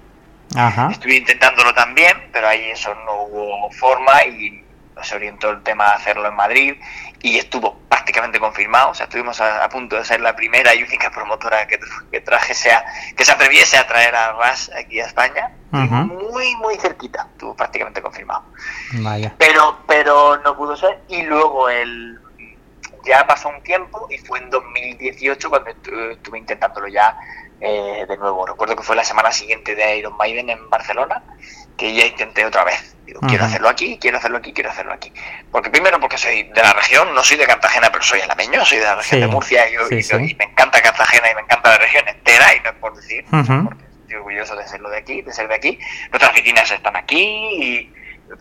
Ajá. 0.56 0.88
Estuve 0.92 1.16
intentándolo 1.18 1.74
también, 1.74 2.30
pero 2.32 2.48
ahí 2.48 2.72
eso 2.72 2.96
no 3.06 3.24
hubo 3.24 3.70
forma 3.74 4.24
y 4.24 4.64
se 5.04 5.16
orientó 5.16 5.50
el 5.52 5.62
tema 5.64 5.86
a 5.86 5.96
hacerlo 5.96 6.28
en 6.28 6.36
Madrid 6.36 6.76
y 7.22 7.38
estuvo 7.38 7.78
prácticamente 7.88 8.40
confirmado. 8.40 8.90
O 8.90 8.94
sea, 8.94 9.06
estuvimos 9.06 9.40
a, 9.40 9.64
a 9.64 9.70
punto 9.70 9.96
de 9.96 10.04
ser 10.04 10.20
la 10.22 10.36
primera 10.36 10.74
y 10.74 10.84
única 10.84 11.10
promotora 11.12 11.68
que, 11.68 11.80
que 12.12 12.20
trajese 12.22 12.72
a- 12.72 12.84
que 13.16 13.24
se 13.24 13.32
atreviese 13.32 13.78
a 13.78 13.86
traer 13.88 14.16
a 14.16 14.32
Rush 14.34 14.70
aquí 14.78 15.00
a 15.00 15.06
España. 15.06 15.52
Muy, 15.72 16.56
muy 16.56 16.76
cerquita, 16.78 17.28
estuvo 17.32 17.56
prácticamente 17.56 18.02
confirmado 18.02 18.44
Vaya. 18.94 19.36
pero 19.38 19.78
pero 19.88 20.38
no 20.38 20.58
pudo 20.58 20.76
ser 20.76 21.00
y 21.10 21.22
luego 21.22 21.70
el 21.70 22.20
ya 23.10 23.26
pasó 23.28 23.50
un 23.50 23.62
tiempo 23.64 24.08
y 24.10 24.18
fue 24.20 24.40
en 24.40 24.50
2018 24.50 25.50
cuando 25.50 25.72
estu- 25.72 26.12
estuve 26.12 26.38
intentándolo 26.38 26.88
ya 26.88 27.18
eh, 27.60 28.06
de 28.08 28.18
nuevo 28.18 28.46
recuerdo 28.46 28.76
que 28.76 28.84
fue 28.84 28.96
la 28.96 29.04
semana 29.04 29.32
siguiente 29.32 29.76
de 29.76 29.98
Iron 29.98 30.16
Maiden 30.18 30.50
en 30.50 30.70
Barcelona 30.70 31.24
que 31.78 31.94
ya 31.94 32.06
intenté 32.06 32.46
otra 32.46 32.64
vez 32.64 32.96
digo 33.06 33.20
quiero 33.22 33.44
Ujú. 33.44 33.50
hacerlo 33.50 33.70
aquí 33.70 33.98
quiero 34.00 34.18
hacerlo 34.18 34.38
aquí 34.38 34.54
quiero 34.54 34.70
hacerlo 34.70 34.94
aquí 34.94 35.12
porque 35.52 35.70
primero 35.70 36.00
porque 36.00 36.18
soy 36.18 36.44
de 36.44 36.62
la 36.62 36.74
región 36.74 37.14
no 37.16 37.24
soy 37.24 37.38
de 37.38 37.48
Cartagena 37.48 37.90
pero 37.92 38.04
soy 38.04 38.22
alameño 38.22 38.64
soy 38.66 38.78
de 38.78 38.84
la 38.86 38.96
región 38.96 39.20
Sí. 39.20 39.26
de 39.26 39.28
Murcia 39.28 39.70
y, 39.70 39.74
Sí, 39.90 39.96
y- 39.96 40.04
sí. 40.04 40.16
y 40.32 40.36
me 40.36 40.46
encanta 40.46 40.82
Cartagena 40.82 41.32
y 41.32 41.36
me 41.36 41.42
encanta 41.42 41.70
la 41.72 41.78
región 41.80 42.08
entera 42.08 42.56
y 42.56 42.60
no 42.62 42.70
es 42.70 42.76
por 42.76 42.96
decir 42.96 43.26
Ujú. 43.32 43.64
porque 43.66 43.84
estoy 44.02 44.16
orgulloso 44.16 44.56
de 44.56 44.68
serlo 44.68 44.90
de 44.90 44.98
aquí, 44.98 45.22
de 45.22 45.34
ser 45.34 45.48
de 45.48 45.56
aquí. 45.56 45.80
Nuestras 46.12 46.32
oficinas 46.32 46.72
están 46.72 46.96
aquí 46.96 47.20
y 47.62 47.94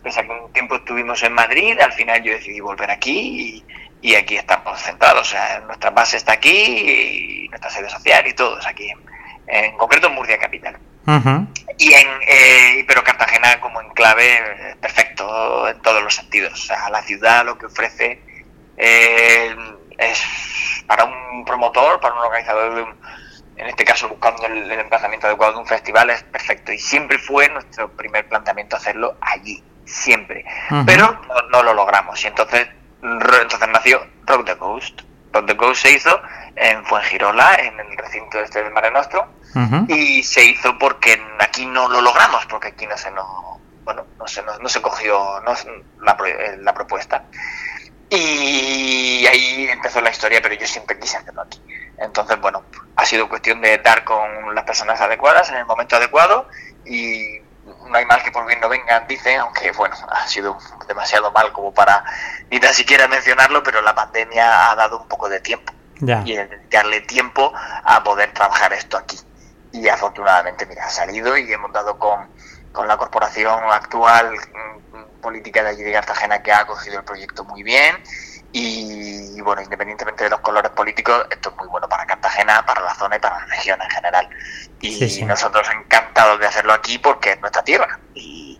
pese 0.03 0.19
a 0.19 0.23
que 0.23 0.29
un 0.31 0.53
tiempo 0.53 0.75
estuvimos 0.75 1.21
en 1.23 1.33
Madrid, 1.33 1.79
al 1.79 1.91
final 1.93 2.21
yo 2.23 2.31
decidí 2.33 2.59
volver 2.59 2.89
aquí 2.91 3.63
y, 3.65 3.65
y 4.01 4.15
aquí 4.15 4.37
estamos 4.37 4.79
centrados. 4.81 5.27
O 5.27 5.31
sea, 5.31 5.59
nuestra 5.61 5.89
base 5.89 6.17
está 6.17 6.33
aquí 6.33 7.45
y 7.45 7.49
nuestra 7.49 7.69
sede 7.69 7.89
social 7.89 8.25
y 8.27 8.33
todo 8.33 8.59
es 8.59 8.65
aquí, 8.65 8.89
en, 8.89 8.99
en 9.47 9.77
concreto 9.77 10.07
en 10.07 10.15
Murcia 10.15 10.37
Capital. 10.37 10.77
Y 11.77 11.93
en, 11.93 12.07
eh, 12.27 12.85
pero 12.87 13.03
Cartagena 13.03 13.59
como 13.59 13.81
enclave 13.81 14.37
eh, 14.37 14.75
perfecto 14.79 15.67
en 15.67 15.81
todos 15.81 16.03
los 16.03 16.13
sentidos. 16.13 16.53
O 16.53 16.67
sea, 16.67 16.89
la 16.89 17.01
ciudad 17.01 17.45
lo 17.45 17.57
que 17.57 17.65
ofrece 17.65 18.21
eh, 18.77 19.55
es 19.97 20.23
para 20.85 21.05
un 21.05 21.45
promotor, 21.45 21.99
para 21.99 22.13
un 22.13 22.21
organizador 22.21 22.75
de 22.75 22.81
un, 22.83 22.95
en 23.57 23.67
este 23.67 23.83
caso 23.85 24.07
buscando 24.07 24.45
el, 24.45 24.71
el 24.71 24.79
emplazamiento 24.79 25.27
adecuado 25.27 25.53
de 25.53 25.59
un 25.59 25.67
festival 25.67 26.09
es 26.11 26.23
perfecto 26.23 26.71
y 26.71 26.79
siempre 26.79 27.17
fue 27.17 27.49
nuestro 27.49 27.91
primer 27.91 28.27
planteamiento 28.27 28.77
hacerlo 28.77 29.17
allí, 29.19 29.63
siempre. 29.85 30.45
Pero 30.85 31.19
no, 31.27 31.41
no 31.49 31.63
lo 31.63 31.73
logramos 31.73 32.23
y 32.23 32.27
entonces, 32.27 32.67
entonces 33.01 33.69
nació 33.69 34.05
Rock 34.25 34.45
the 34.45 34.55
Ghost. 34.55 35.01
Rock 35.31 35.45
the 35.45 35.53
Ghost 35.53 35.81
se 35.81 35.91
hizo 35.91 36.21
en 36.55 36.83
Fuengirola, 36.85 37.55
en 37.55 37.79
el 37.79 37.97
recinto 37.97 38.39
este 38.39 38.63
del 38.63 38.73
Mare 38.73 38.91
Nostrum 38.91 39.27
y 39.87 40.23
se 40.23 40.45
hizo 40.45 40.77
porque 40.77 41.21
aquí 41.39 41.65
no 41.65 41.87
lo 41.89 42.01
logramos 42.01 42.45
porque 42.45 42.69
aquí 42.69 42.85
no 42.85 42.97
se 42.97 43.09
nos 43.11 43.25
bueno 43.83 44.05
no 44.17 44.27
se 44.27 44.43
no 44.43 44.69
se 44.69 44.81
cogió 44.81 45.39
no 45.41 45.53
la, 46.01 46.17
eh, 46.25 46.57
la 46.59 46.73
propuesta. 46.73 47.23
Y 48.11 49.25
ahí 49.27 49.67
empezó 49.69 50.01
la 50.01 50.09
historia 50.09 50.41
pero 50.41 50.55
yo 50.55 50.67
siempre 50.67 50.99
quise 50.99 51.17
hacerlo 51.17 51.41
aquí. 51.43 51.61
Entonces 51.97 52.39
bueno 52.41 52.63
ha 52.95 53.05
sido 53.05 53.29
cuestión 53.29 53.61
de 53.61 53.77
dar 53.77 54.03
con 54.03 54.53
las 54.53 54.63
personas 54.65 54.99
adecuadas 54.99 55.49
en 55.49 55.57
el 55.57 55.65
momento 55.65 55.95
adecuado 55.95 56.47
y 56.85 57.39
no 57.87 57.97
hay 57.97 58.05
mal 58.05 58.21
que 58.23 58.31
por 58.31 58.45
bien 58.45 58.59
no 58.59 58.69
vengan 58.69 59.07
dicen 59.07 59.39
aunque 59.39 59.71
bueno 59.71 59.95
ha 60.09 60.27
sido 60.27 60.57
demasiado 60.87 61.31
mal 61.31 61.51
como 61.53 61.73
para 61.73 62.03
ni 62.49 62.59
tan 62.59 62.73
siquiera 62.73 63.07
mencionarlo 63.07 63.63
pero 63.63 63.81
la 63.81 63.95
pandemia 63.95 64.71
ha 64.71 64.75
dado 64.75 64.99
un 65.01 65.07
poco 65.07 65.29
de 65.29 65.39
tiempo 65.39 65.73
Ya. 66.01 66.21
y 66.25 66.33
el 66.33 66.49
dedicarle 66.49 67.01
tiempo 67.01 67.51
a 67.83 68.01
poder 68.03 68.31
trabajar 68.33 68.71
esto 68.71 68.95
aquí. 68.97 69.19
Y 69.73 69.89
afortunadamente, 69.89 70.65
mira, 70.65 70.85
ha 70.85 70.89
salido 70.89 71.37
y 71.37 71.51
hemos 71.51 71.73
dado 71.73 71.99
con, 71.99 72.29
con 72.71 72.87
la 72.87 72.95
corporación 72.95 73.61
actual 73.69 74.31
mm, 74.33 75.19
política 75.21 75.61
de 75.61 75.69
allí 75.71 75.83
de 75.83 75.91
Cartagena 75.91 76.41
que 76.41 76.53
ha 76.53 76.59
acogido 76.59 76.99
el 76.99 77.03
proyecto 77.03 77.43
muy 77.43 77.63
bien. 77.63 78.01
Y 78.51 79.39
bueno, 79.41 79.61
independientemente 79.61 80.23
de 80.23 80.29
los 80.31 80.39
colores 80.39 80.71
políticos, 80.71 81.25
esto 81.29 81.49
es 81.51 81.55
muy 81.57 81.67
bueno 81.67 81.87
para 81.87 82.05
Cartagena, 82.05 82.65
para 82.65 82.81
la 82.81 82.93
zona 82.95 83.15
y 83.17 83.19
para 83.19 83.39
la 83.39 83.45
región 83.45 83.79
en 83.81 83.89
general. 83.89 84.29
Y 84.81 84.93
Sí, 84.93 85.09
sí. 85.09 85.25
nosotros 85.25 85.67
encantados 85.73 86.39
de 86.39 86.47
hacerlo 86.47 86.73
aquí 86.73 86.97
porque 86.97 87.33
es 87.33 87.41
nuestra 87.41 87.63
tierra. 87.63 87.99
Y, 88.15 88.59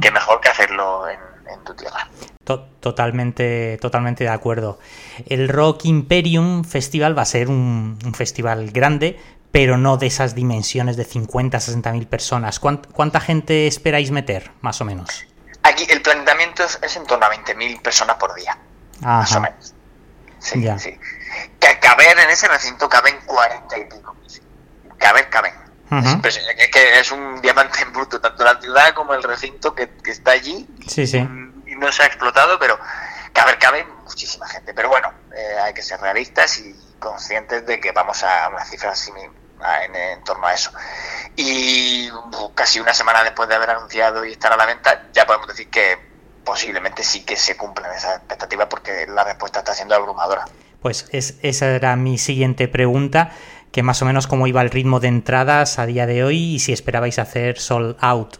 qué 0.00 0.10
mejor 0.10 0.40
que 0.40 0.48
hacerlo 0.48 1.08
en, 1.08 1.18
en 1.52 1.64
tu 1.64 1.74
tierra. 1.74 2.08
To- 2.44 2.68
Totalmente, 2.80 3.78
totalmente 3.80 4.22
de 4.22 4.30
acuerdo. 4.30 4.78
El 5.26 5.48
Rock 5.48 5.86
Imperium 5.86 6.62
Festival 6.62 7.18
va 7.18 7.22
a 7.22 7.26
ser 7.26 7.48
un, 7.48 7.98
un 8.04 8.14
festival 8.14 8.70
grande, 8.70 9.18
pero 9.50 9.76
no 9.76 9.96
de 9.96 10.06
esas 10.06 10.36
dimensiones 10.36 10.96
de 10.96 11.04
50, 11.04 11.58
60 11.58 11.92
mil 11.92 12.06
personas. 12.06 12.60
¿Cuánt- 12.62 12.86
¿Cuánta 12.92 13.18
gente 13.18 13.66
esperáis 13.66 14.12
meter, 14.12 14.52
más 14.60 14.80
o 14.80 14.84
menos? 14.84 15.24
Aquí 15.64 15.84
el 15.90 16.00
planteamiento 16.00 16.62
es, 16.62 16.78
es 16.80 16.96
en 16.96 17.06
torno 17.06 17.26
a 17.26 17.30
20.000 17.30 17.82
personas 17.82 18.16
por 18.16 18.32
día. 18.36 18.56
Más 19.00 19.30
o 19.32 19.38
Ajá. 19.38 19.40
menos. 19.50 19.74
Sí, 20.38 20.62
Ya. 20.62 20.78
sí. 20.78 20.98
Que 21.60 21.78
caber 21.80 22.18
en 22.18 22.30
ese 22.30 22.46
recinto 22.48 22.88
caben 22.88 23.18
cuarenta 23.26 23.76
y 23.78 23.84
pico. 23.84 24.14
Caber, 24.98 25.28
caben. 25.30 25.54
Es, 26.24 26.38
que 26.72 26.98
es 27.00 27.12
un 27.12 27.40
diamante 27.40 27.80
en 27.82 27.92
bruto, 27.92 28.20
tanto 28.20 28.42
la 28.44 28.60
ciudad 28.60 28.92
como 28.94 29.14
el 29.14 29.22
recinto 29.22 29.74
que, 29.74 29.88
que 29.98 30.10
está 30.10 30.32
allí. 30.32 30.66
Sí, 30.86 31.06
sí. 31.06 31.20
Mm, 31.20 31.62
Y 31.68 31.76
no 31.76 31.90
se 31.92 32.02
ha 32.02 32.06
explotado, 32.06 32.58
pero 32.58 32.78
caber, 33.32 33.58
cabe 33.58 33.84
muchísima 34.04 34.48
gente. 34.48 34.74
Pero 34.74 34.88
bueno, 34.88 35.12
eh, 35.36 35.58
hay 35.62 35.74
que 35.74 35.82
ser 35.82 36.00
realistas 36.00 36.58
y 36.58 36.74
conscientes 36.98 37.64
de 37.66 37.78
que 37.80 37.92
vamos 37.92 38.22
a 38.24 38.48
unas 38.48 38.68
cifras 38.68 39.08
en 39.08 40.24
torno 40.24 40.46
a 40.46 40.54
eso. 40.54 40.70
Y 41.36 42.10
uh, 42.10 42.52
casi 42.54 42.80
una 42.80 42.94
semana 42.94 43.22
después 43.22 43.48
de 43.48 43.54
haber 43.54 43.70
anunciado 43.70 44.24
y 44.24 44.32
estar 44.32 44.52
a 44.52 44.56
la 44.56 44.66
venta, 44.66 45.04
ya 45.12 45.24
podemos 45.26 45.46
decir 45.48 45.68
que 45.70 46.15
posiblemente 46.46 47.02
sí 47.02 47.24
que 47.24 47.36
se 47.36 47.56
cumplan 47.56 47.92
esas 47.92 48.16
expectativas 48.18 48.68
porque 48.68 49.06
la 49.06 49.24
respuesta 49.24 49.58
está 49.58 49.74
siendo 49.74 49.94
abrumadora. 49.94 50.46
Pues 50.80 51.08
es, 51.10 51.34
esa 51.42 51.66
era 51.66 51.96
mi 51.96 52.16
siguiente 52.16 52.68
pregunta, 52.68 53.32
que 53.72 53.82
más 53.82 54.00
o 54.00 54.06
menos 54.06 54.26
cómo 54.26 54.46
iba 54.46 54.62
el 54.62 54.70
ritmo 54.70 55.00
de 55.00 55.08
entradas 55.08 55.78
a 55.78 55.84
día 55.84 56.06
de 56.06 56.24
hoy 56.24 56.54
y 56.54 56.58
si 56.60 56.72
esperabais 56.72 57.18
hacer 57.18 57.58
sold 57.58 57.96
out. 58.00 58.38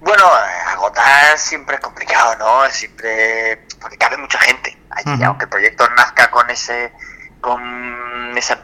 Bueno, 0.00 0.24
agotar 0.66 1.38
siempre 1.38 1.76
es 1.76 1.80
complicado, 1.80 2.36
¿no? 2.36 2.64
Es 2.64 2.74
Siempre 2.74 3.64
porque 3.80 3.96
cabe 3.96 4.16
mucha 4.16 4.38
gente 4.40 4.76
allí, 4.90 5.22
aunque 5.22 5.44
el 5.44 5.50
proyecto 5.50 5.88
nazca 5.96 6.30
con 6.30 6.50
ese, 6.50 6.92
con 7.40 8.36
esa 8.36 8.58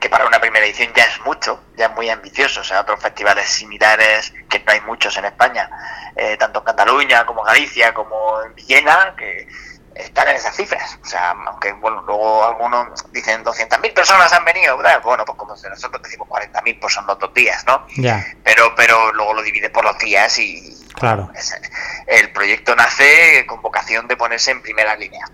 que 0.00 0.08
para 0.08 0.26
una 0.26 0.40
primera 0.40 0.64
edición 0.66 0.92
ya 0.94 1.04
es 1.04 1.20
mucho, 1.22 1.62
ya 1.76 1.86
es 1.86 1.92
muy 1.92 2.08
ambicioso, 2.10 2.60
o 2.60 2.64
sea, 2.64 2.80
otros 2.80 3.00
festivales 3.00 3.48
similares 3.48 4.32
que 4.48 4.60
no 4.60 4.72
hay 4.72 4.80
muchos 4.82 5.16
en 5.16 5.24
España, 5.26 5.68
eh, 6.16 6.36
tanto 6.38 6.60
en 6.60 6.64
Cataluña 6.66 7.24
como 7.26 7.40
en 7.40 7.46
Galicia 7.46 7.92
como 7.94 8.42
en 8.42 8.54
Villena, 8.54 9.14
que 9.16 9.48
están 9.94 10.28
en 10.28 10.36
esas 10.36 10.54
cifras, 10.54 10.96
o 11.02 11.04
sea, 11.04 11.30
aunque 11.46 11.72
bueno, 11.72 12.02
luego 12.02 12.44
algunos 12.44 13.10
dicen 13.10 13.42
200.000 13.42 13.92
personas 13.92 14.32
han 14.32 14.44
venido, 14.44 14.76
¿verdad? 14.76 15.00
bueno, 15.02 15.24
pues 15.24 15.36
como 15.36 15.54
nosotros 15.56 16.02
decimos 16.02 16.28
40.000, 16.28 16.78
pues 16.80 16.94
son 16.94 17.04
los 17.06 17.18
dos 17.18 17.34
días, 17.34 17.64
¿no? 17.66 17.84
Ya, 17.96 18.24
pero 18.44 18.74
pero 18.76 19.12
luego 19.12 19.34
lo 19.34 19.42
divide 19.42 19.70
por 19.70 19.84
los 19.84 19.98
días 19.98 20.38
y 20.38 20.76
Claro. 20.94 21.30
es- 21.34 21.60
el 22.06 22.30
proyecto 22.32 22.76
nace 22.76 23.44
con 23.46 23.60
vocación 23.60 24.06
de 24.06 24.16
ponerse 24.16 24.52
en 24.52 24.62
primera 24.62 24.94
línea 24.96 25.26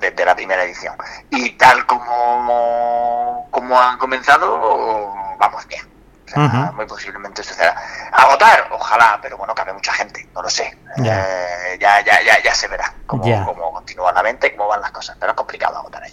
desde 0.00 0.24
la 0.24 0.34
primera 0.34 0.62
edición 0.64 0.94
y 1.30 1.50
tal 1.50 1.84
como 1.86 3.46
como 3.50 3.80
han 3.80 3.98
comenzado 3.98 5.12
vamos 5.38 5.66
bien 5.66 5.86
O 6.26 6.30
sea, 6.30 6.72
muy 6.74 6.86
posiblemente 6.86 7.42
suceda 7.42 7.74
agotar 8.12 8.68
ojalá 8.72 9.18
pero 9.22 9.36
bueno 9.36 9.54
cabe 9.54 9.72
mucha 9.72 9.92
gente 9.92 10.28
no 10.34 10.42
lo 10.42 10.50
sé 10.50 10.76
Ya. 10.98 11.20
Eh, 11.20 11.78
ya, 11.80 12.04
ya 12.04 12.22
ya 12.22 12.42
ya 12.42 12.54
se 12.54 12.68
verá 12.68 12.92
cómo, 13.06 13.24
Ya. 13.24 13.44
cómo 13.44 13.72
continúa 13.72 14.12
la 14.12 14.22
venta 14.22 14.46
y 14.46 14.50
cómo 14.56 14.68
van 14.68 14.80
las 14.80 14.90
cosas 14.90 15.16
pero 15.18 15.32
es 15.32 15.36
complicado 15.36 15.76
agotar 15.78 16.02
ahí 16.02 16.12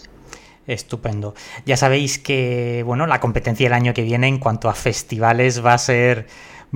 estupendo. 0.68 1.36
Ya 1.66 1.78
sabéis 1.78 2.18
que, 2.18 2.82
bueno, 2.88 3.06
la 3.06 3.20
competencia 3.20 3.68
el 3.68 3.74
año 3.74 3.94
que 3.94 4.02
viene 4.02 4.28
en 4.28 4.40
cuanto 4.40 4.68
a 4.68 4.74
festivales 4.74 5.64
va 5.64 5.74
a 5.74 5.78
ser 5.78 6.28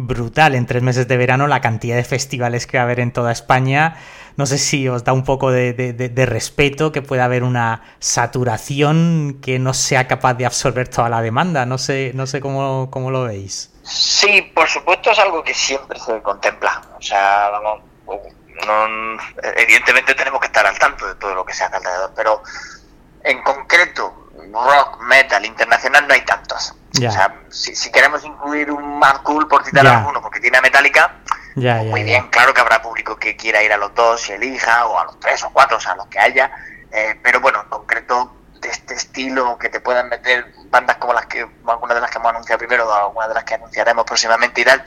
brutal. 0.07 0.55
En 0.55 0.65
tres 0.65 0.81
meses 0.83 1.07
de 1.07 1.17
verano, 1.17 1.47
la 1.47 1.61
cantidad 1.61 1.95
de 1.95 2.03
festivales 2.03 2.67
que 2.67 2.77
va 2.77 2.83
a 2.83 2.85
haber 2.85 2.99
en 2.99 3.11
toda 3.11 3.31
España. 3.31 3.95
No 4.37 4.45
sé 4.45 4.57
si 4.57 4.87
os 4.87 5.03
da 5.03 5.11
un 5.11 5.25
poco 5.25 5.51
de, 5.51 6.25
respeto 6.25 6.91
que 6.91 7.01
pueda 7.01 7.25
haber 7.25 7.43
una 7.43 7.81
saturación 7.99 9.39
que 9.41 9.59
no 9.59 9.73
sea 9.73 10.07
capaz 10.07 10.35
de 10.35 10.45
absorber 10.45 10.87
toda 10.87 11.09
la 11.09 11.21
demanda. 11.21 11.65
No 11.65 11.77
sé, 11.77 12.11
no 12.15 12.25
sé 12.25 12.39
cómo, 12.39 12.89
cómo 12.89 13.11
lo 13.11 13.23
veis. 13.23 13.73
Sí, 13.83 14.41
por 14.55 14.67
supuesto 14.67 15.11
es 15.11 15.19
algo 15.19 15.43
que 15.43 15.53
siempre 15.53 15.99
se 15.99 16.21
contempla. 16.21 16.81
O 16.97 17.01
sea, 17.01 17.49
vamos, 17.49 17.81
no- 18.65 19.17
evidentemente 19.55 20.15
tenemos 20.15 20.39
que 20.39 20.47
estar 20.47 20.65
al 20.65 20.77
tanto 20.79 21.07
de 21.07 21.15
todo 21.15 21.35
lo 21.35 21.43
que 21.45 21.53
se 21.53 21.63
hace 21.63 21.75
alrededor, 21.75 22.11
pero 22.15 22.41
en 23.23 23.41
concreto, 23.43 24.18
rock, 24.51 25.01
metal, 25.01 25.45
internacional 25.45 26.07
no 26.07 26.13
hay 26.13 26.21
tantos. 26.21 26.71
O 26.71 27.07
O 27.07 27.11
sea, 27.11 27.33
si, 27.49 27.91
queremos 27.91 28.23
incluir 28.25 28.71
un 28.71 28.99
Mad 28.99 29.21
Cool, 29.23 29.47
por 29.47 29.63
citar 29.63 29.85
alguno, 29.87 30.21
porque 30.21 30.39
tiene 30.39 30.57
a 30.57 30.61
Metallica, 30.61 31.19
pues 31.53 31.85
muy 31.85 32.03
bien, 32.03 32.27
claro 32.29 32.53
que 32.53 32.61
habrá 32.61 32.81
público 32.81 33.17
que 33.17 33.35
quiera 33.35 33.61
ir 33.63 33.73
a 33.73 33.77
los 33.77 33.93
dos 33.93 34.29
y 34.29 34.33
elija, 34.33 34.85
o 34.85 34.99
a 34.99 35.05
los 35.05 35.19
tres 35.19 35.43
o 35.43 35.49
cuatro, 35.51 35.77
o 35.77 35.79
sea, 35.79 35.93
a 35.93 35.95
los 35.95 36.07
que 36.07 36.19
haya. 36.19 36.51
Eh, 36.91 37.19
pero 37.21 37.39
bueno, 37.39 37.61
en 37.61 37.69
concreto, 37.69 38.35
de 38.61 38.69
este 38.69 38.93
estilo, 38.93 39.57
que 39.57 39.69
te 39.69 39.79
puedan 39.79 40.09
meter 40.09 40.53
bandas 40.65 40.97
como 40.97 41.13
las 41.13 41.25
que, 41.25 41.47
algunas 41.65 41.95
de 41.95 42.01
las 42.01 42.11
que 42.11 42.17
hemos 42.17 42.29
anunciado 42.29 42.59
primero, 42.59 42.87
o 42.87 42.93
algunas 42.93 43.29
de 43.29 43.35
las 43.35 43.43
que 43.43 43.55
anunciaremos 43.55 44.05
próximamente 44.05 44.61
y 44.61 44.65
tal, 44.65 44.83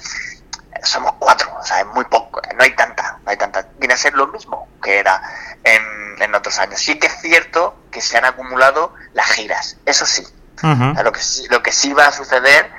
somos 0.82 1.12
cuatro, 1.18 1.50
o 1.58 1.64
sea, 1.64 1.80
es 1.80 1.86
muy 1.86 2.04
poco, 2.04 2.40
no 2.56 2.62
hay 2.62 2.74
tanta, 2.74 3.18
no 3.24 3.30
hay 3.30 3.36
tanta. 3.36 3.66
Viene 3.78 3.94
a 3.94 3.96
ser 3.96 4.14
lo 4.14 4.26
mismo 4.28 4.68
que 4.82 4.98
era 4.98 5.22
en, 5.62 6.22
en 6.22 6.34
otros 6.34 6.58
años. 6.58 6.80
Sí 6.80 6.98
que 6.98 7.06
es 7.06 7.20
cierto 7.20 7.76
que 7.90 8.00
se 8.00 8.18
han 8.18 8.24
acumulado 8.24 8.94
las 9.14 9.30
giras, 9.32 9.76
eso 9.86 10.06
sí. 10.06 10.26
lo, 10.62 11.12
que, 11.12 11.20
lo 11.50 11.62
que 11.62 11.72
sí 11.72 11.92
va 11.92 12.06
a 12.06 12.12
suceder 12.12 12.70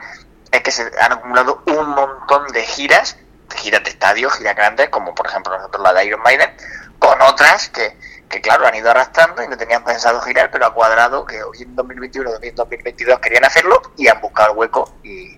es 0.52 0.62
que 0.62 0.72
se 0.72 0.89
han 1.02 1.12
acumulado 1.12 1.63
un 1.65 1.89
montón 1.89 2.48
de 2.50 2.63
giras, 2.63 3.17
giras 3.56 3.84
de 3.84 3.89
estadio, 3.89 4.30
giras 4.30 4.56
grandes, 4.56 4.89
como 4.89 5.13
por 5.15 5.28
ejemplo 5.28 5.56
nosotros 5.58 5.84
la 5.84 5.93
de 5.93 6.06
Iron 6.06 6.22
Maiden, 6.22 6.56
con 7.00 7.22
otras 7.22 7.69
que, 7.69 7.98
que 8.30 8.41
claro, 8.41 8.65
han 8.65 8.76
ido 8.76 8.89
arrastrando 8.89 9.43
y 9.43 9.48
no 9.48 9.58
tenían 9.58 9.84
pensado 9.84 10.22
girar, 10.22 10.50
pero 10.52 10.65
ha 10.65 10.74
cuadrado 10.74 11.26
que 11.26 11.43
hoy 11.43 11.62
en 11.62 11.76
2021, 11.76 12.32
en 12.41 12.56
2022 12.56 13.19
querían 13.19 13.46
hacerlo 13.46 13.82
y 13.96 14.08
han 14.08 14.19
buscado 14.22 14.52
el 14.52 14.58
hueco 14.58 14.96
y, 15.04 15.38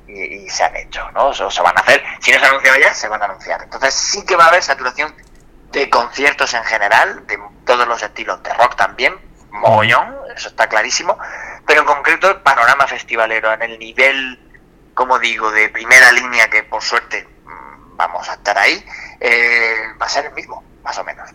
se 0.49 0.63
han 0.63 0.75
hecho, 0.77 1.01
¿no? 1.11 1.27
O 1.27 1.33
se 1.33 1.61
van 1.61 1.77
a 1.77 1.81
hacer, 1.81 2.01
si 2.21 2.31
no 2.31 2.39
se 2.39 2.45
han 2.45 2.51
anunciado 2.51 2.79
ya, 2.79 2.93
se 2.93 3.09
van 3.09 3.21
a 3.21 3.25
anunciar. 3.25 3.61
Entonces 3.63 3.93
sí 3.93 4.23
que 4.25 4.37
va 4.37 4.45
a 4.45 4.47
haber 4.47 4.63
saturación 4.63 5.13
de 5.71 5.89
conciertos 5.89 6.53
en 6.53 6.63
general, 6.63 7.27
de 7.27 7.37
todos 7.65 7.85
los 7.85 8.01
estilos, 8.01 8.41
de 8.43 8.53
rock 8.53 8.75
también, 8.75 9.13
mogollón, 9.55 10.15
eso 10.35 10.49
está 10.49 10.67
clarísimo, 10.67 11.17
pero 11.65 11.81
en 11.81 11.87
concreto 11.87 12.29
el 12.29 12.41
panorama 12.41 12.87
festivalero 12.87 13.51
en 13.53 13.61
el 13.63 13.79
nivel, 13.79 14.39
como 14.93 15.19
digo, 15.19 15.51
de 15.51 15.69
primera 15.69 16.11
línea, 16.11 16.49
que 16.49 16.63
por 16.63 16.81
suerte 16.81 17.27
mm, 17.45 17.97
vamos 17.97 18.29
a 18.29 18.33
estar 18.33 18.57
ahí, 18.57 18.83
eh, 19.19 19.75
va 19.99 20.05
a 20.05 20.09
ser 20.09 20.25
el 20.25 20.33
mismo 20.33 20.63
más 20.85 20.97
o 20.99 21.03
menos. 21.03 21.27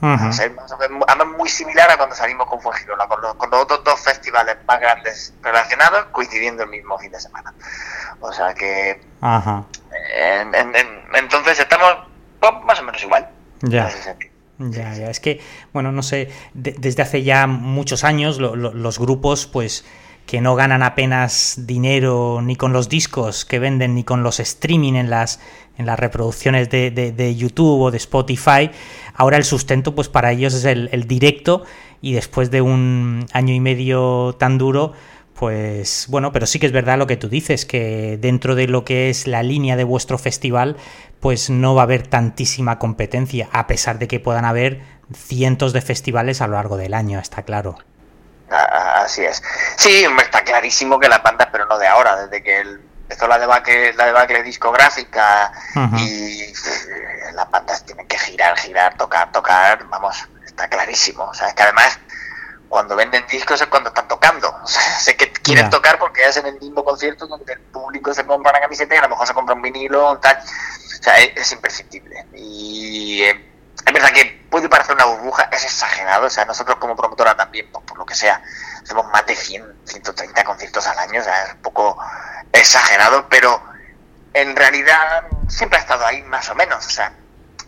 muy 1.26 1.48
similar 1.48 1.90
a 1.90 1.96
cuando 1.96 2.14
salimos 2.14 2.46
con 2.46 2.60
Fuengirola, 2.60 3.08
con 3.08 3.20
los, 3.20 3.34
con 3.34 3.50
los 3.50 3.62
otros 3.62 3.82
dos 3.82 4.00
festivales 4.00 4.56
más 4.66 4.80
grandes 4.80 5.34
relacionados 5.42 6.06
coincidiendo 6.12 6.62
el 6.62 6.70
mismo 6.70 6.96
fin 6.98 7.10
de 7.10 7.20
semana. 7.20 7.52
O 8.20 8.32
sea 8.32 8.54
que. 8.54 9.02
entonces 11.14 11.58
estamos 11.58 11.96
pues, 12.38 12.52
más 12.64 12.78
o 12.78 12.84
menos 12.84 13.02
igual. 13.02 13.28
Ya. 13.62 13.90
Ya, 14.60 14.94
ya, 14.94 15.08
es 15.08 15.20
que, 15.20 15.40
bueno, 15.72 15.90
no 15.90 16.02
sé, 16.02 16.28
desde 16.52 17.00
hace 17.00 17.22
ya 17.22 17.46
muchos 17.46 18.04
años 18.04 18.38
los 18.38 18.98
grupos, 18.98 19.46
pues, 19.46 19.86
que 20.26 20.42
no 20.42 20.54
ganan 20.54 20.82
apenas 20.82 21.62
dinero 21.66 22.40
ni 22.42 22.56
con 22.56 22.74
los 22.74 22.90
discos 22.90 23.46
que 23.46 23.58
venden 23.58 23.94
ni 23.94 24.04
con 24.04 24.22
los 24.22 24.38
streaming 24.38 24.94
en 24.94 25.10
las 25.10 25.40
en 25.78 25.86
las 25.86 25.98
reproducciones 25.98 26.68
de, 26.68 26.90
de, 26.90 27.36
YouTube 27.36 27.80
o 27.80 27.90
de 27.90 27.96
Spotify. 27.96 28.70
Ahora 29.14 29.38
el 29.38 29.44
sustento, 29.44 29.94
pues 29.94 30.10
para 30.10 30.30
ellos 30.30 30.52
es 30.52 30.66
el, 30.66 30.90
el, 30.92 31.08
directo 31.08 31.64
y 32.02 32.12
después 32.12 32.50
de 32.50 32.60
un 32.60 33.24
año 33.32 33.54
y 33.54 33.60
medio 33.60 34.36
tan 34.38 34.58
duro, 34.58 34.92
pues 35.40 36.04
bueno, 36.10 36.32
pero 36.32 36.44
sí 36.44 36.58
que 36.58 36.66
es 36.66 36.72
verdad 36.72 36.98
lo 36.98 37.06
que 37.06 37.16
tú 37.16 37.30
dices, 37.30 37.64
que 37.64 38.18
dentro 38.20 38.54
de 38.54 38.68
lo 38.68 38.84
que 38.84 39.08
es 39.08 39.26
la 39.26 39.42
línea 39.42 39.74
de 39.74 39.84
vuestro 39.84 40.18
festival, 40.18 40.76
pues 41.18 41.48
no 41.48 41.74
va 41.74 41.80
a 41.80 41.84
haber 41.84 42.06
tantísima 42.06 42.78
competencia, 42.78 43.48
a 43.50 43.66
pesar 43.66 43.98
de 43.98 44.06
que 44.06 44.20
puedan 44.20 44.44
haber 44.44 44.82
cientos 45.16 45.72
de 45.72 45.80
festivales 45.80 46.42
a 46.42 46.46
lo 46.46 46.56
largo 46.56 46.76
del 46.76 46.92
año, 46.92 47.18
está 47.18 47.42
claro. 47.42 47.78
Así 48.50 49.24
es. 49.24 49.42
Sí, 49.76 50.04
está 50.22 50.44
clarísimo 50.44 51.00
que 51.00 51.08
las 51.08 51.22
bandas, 51.22 51.48
pero 51.50 51.64
no 51.64 51.78
de 51.78 51.86
ahora, 51.86 52.26
desde 52.26 52.42
que 52.42 52.60
el 52.60 52.80
empezó 53.04 53.26
la 53.26 53.38
debacle, 53.38 53.94
la 53.94 54.06
debacle 54.06 54.42
discográfica 54.42 55.52
y 55.96 56.42
eh, 56.42 56.52
las 57.32 57.50
bandas 57.50 57.86
tienen 57.86 58.06
que 58.06 58.18
girar, 58.18 58.58
girar, 58.58 58.94
tocar, 58.98 59.32
tocar, 59.32 59.88
vamos, 59.88 60.28
está 60.44 60.68
clarísimo. 60.68 61.24
O 61.24 61.32
sea, 61.32 61.48
es 61.48 61.54
que 61.54 61.62
además 61.62 61.98
cuando 62.70 62.94
venden 62.94 63.26
discos 63.26 63.60
es 63.60 63.66
cuando 63.66 63.90
están 63.90 64.08
tocando. 64.08 64.48
O 64.62 64.66
sea, 64.66 64.80
sé 65.00 65.16
que 65.16 65.30
quieren 65.32 65.68
tocar 65.68 65.98
porque 65.98 66.24
hacen 66.24 66.46
el 66.46 66.58
mismo 66.60 66.84
concierto 66.84 67.26
donde 67.26 67.52
el 67.52 67.60
público 67.60 68.14
se 68.14 68.24
compra 68.24 68.52
una 68.52 68.60
camiseta 68.60 68.94
y 68.94 68.98
a 68.98 69.02
lo 69.02 69.08
mejor 69.10 69.26
se 69.26 69.34
compra 69.34 69.54
un 69.54 69.62
vinilo 69.62 70.16
tal. 70.18 70.38
O 70.38 71.02
sea, 71.02 71.18
es, 71.18 71.52
imprescindible. 71.52 72.24
Y 72.34 73.22
eh, 73.22 73.50
es 73.84 73.92
verdad 73.92 74.12
que 74.12 74.46
puede 74.48 74.68
parecer 74.68 74.94
una 74.94 75.06
burbuja, 75.06 75.48
es 75.52 75.64
exagerado. 75.64 76.26
O 76.26 76.30
sea, 76.30 76.44
nosotros 76.44 76.76
como 76.76 76.94
promotora 76.94 77.36
también, 77.36 77.68
pues, 77.72 77.84
por 77.84 77.98
lo 77.98 78.06
que 78.06 78.14
sea, 78.14 78.40
hacemos 78.80 79.06
más 79.08 79.26
de 79.26 79.34
100, 79.34 79.64
130 79.84 80.44
conciertos 80.44 80.86
al 80.86 80.98
año. 80.98 81.20
O 81.20 81.24
sea, 81.24 81.44
es 81.46 81.54
un 81.54 81.62
poco 81.62 81.98
exagerado, 82.52 83.26
pero 83.28 83.60
en 84.32 84.54
realidad 84.54 85.24
siempre 85.48 85.78
ha 85.78 85.82
estado 85.82 86.06
ahí 86.06 86.22
más 86.22 86.48
o 86.50 86.54
menos, 86.54 86.86
o 86.86 86.90
sea, 86.90 87.12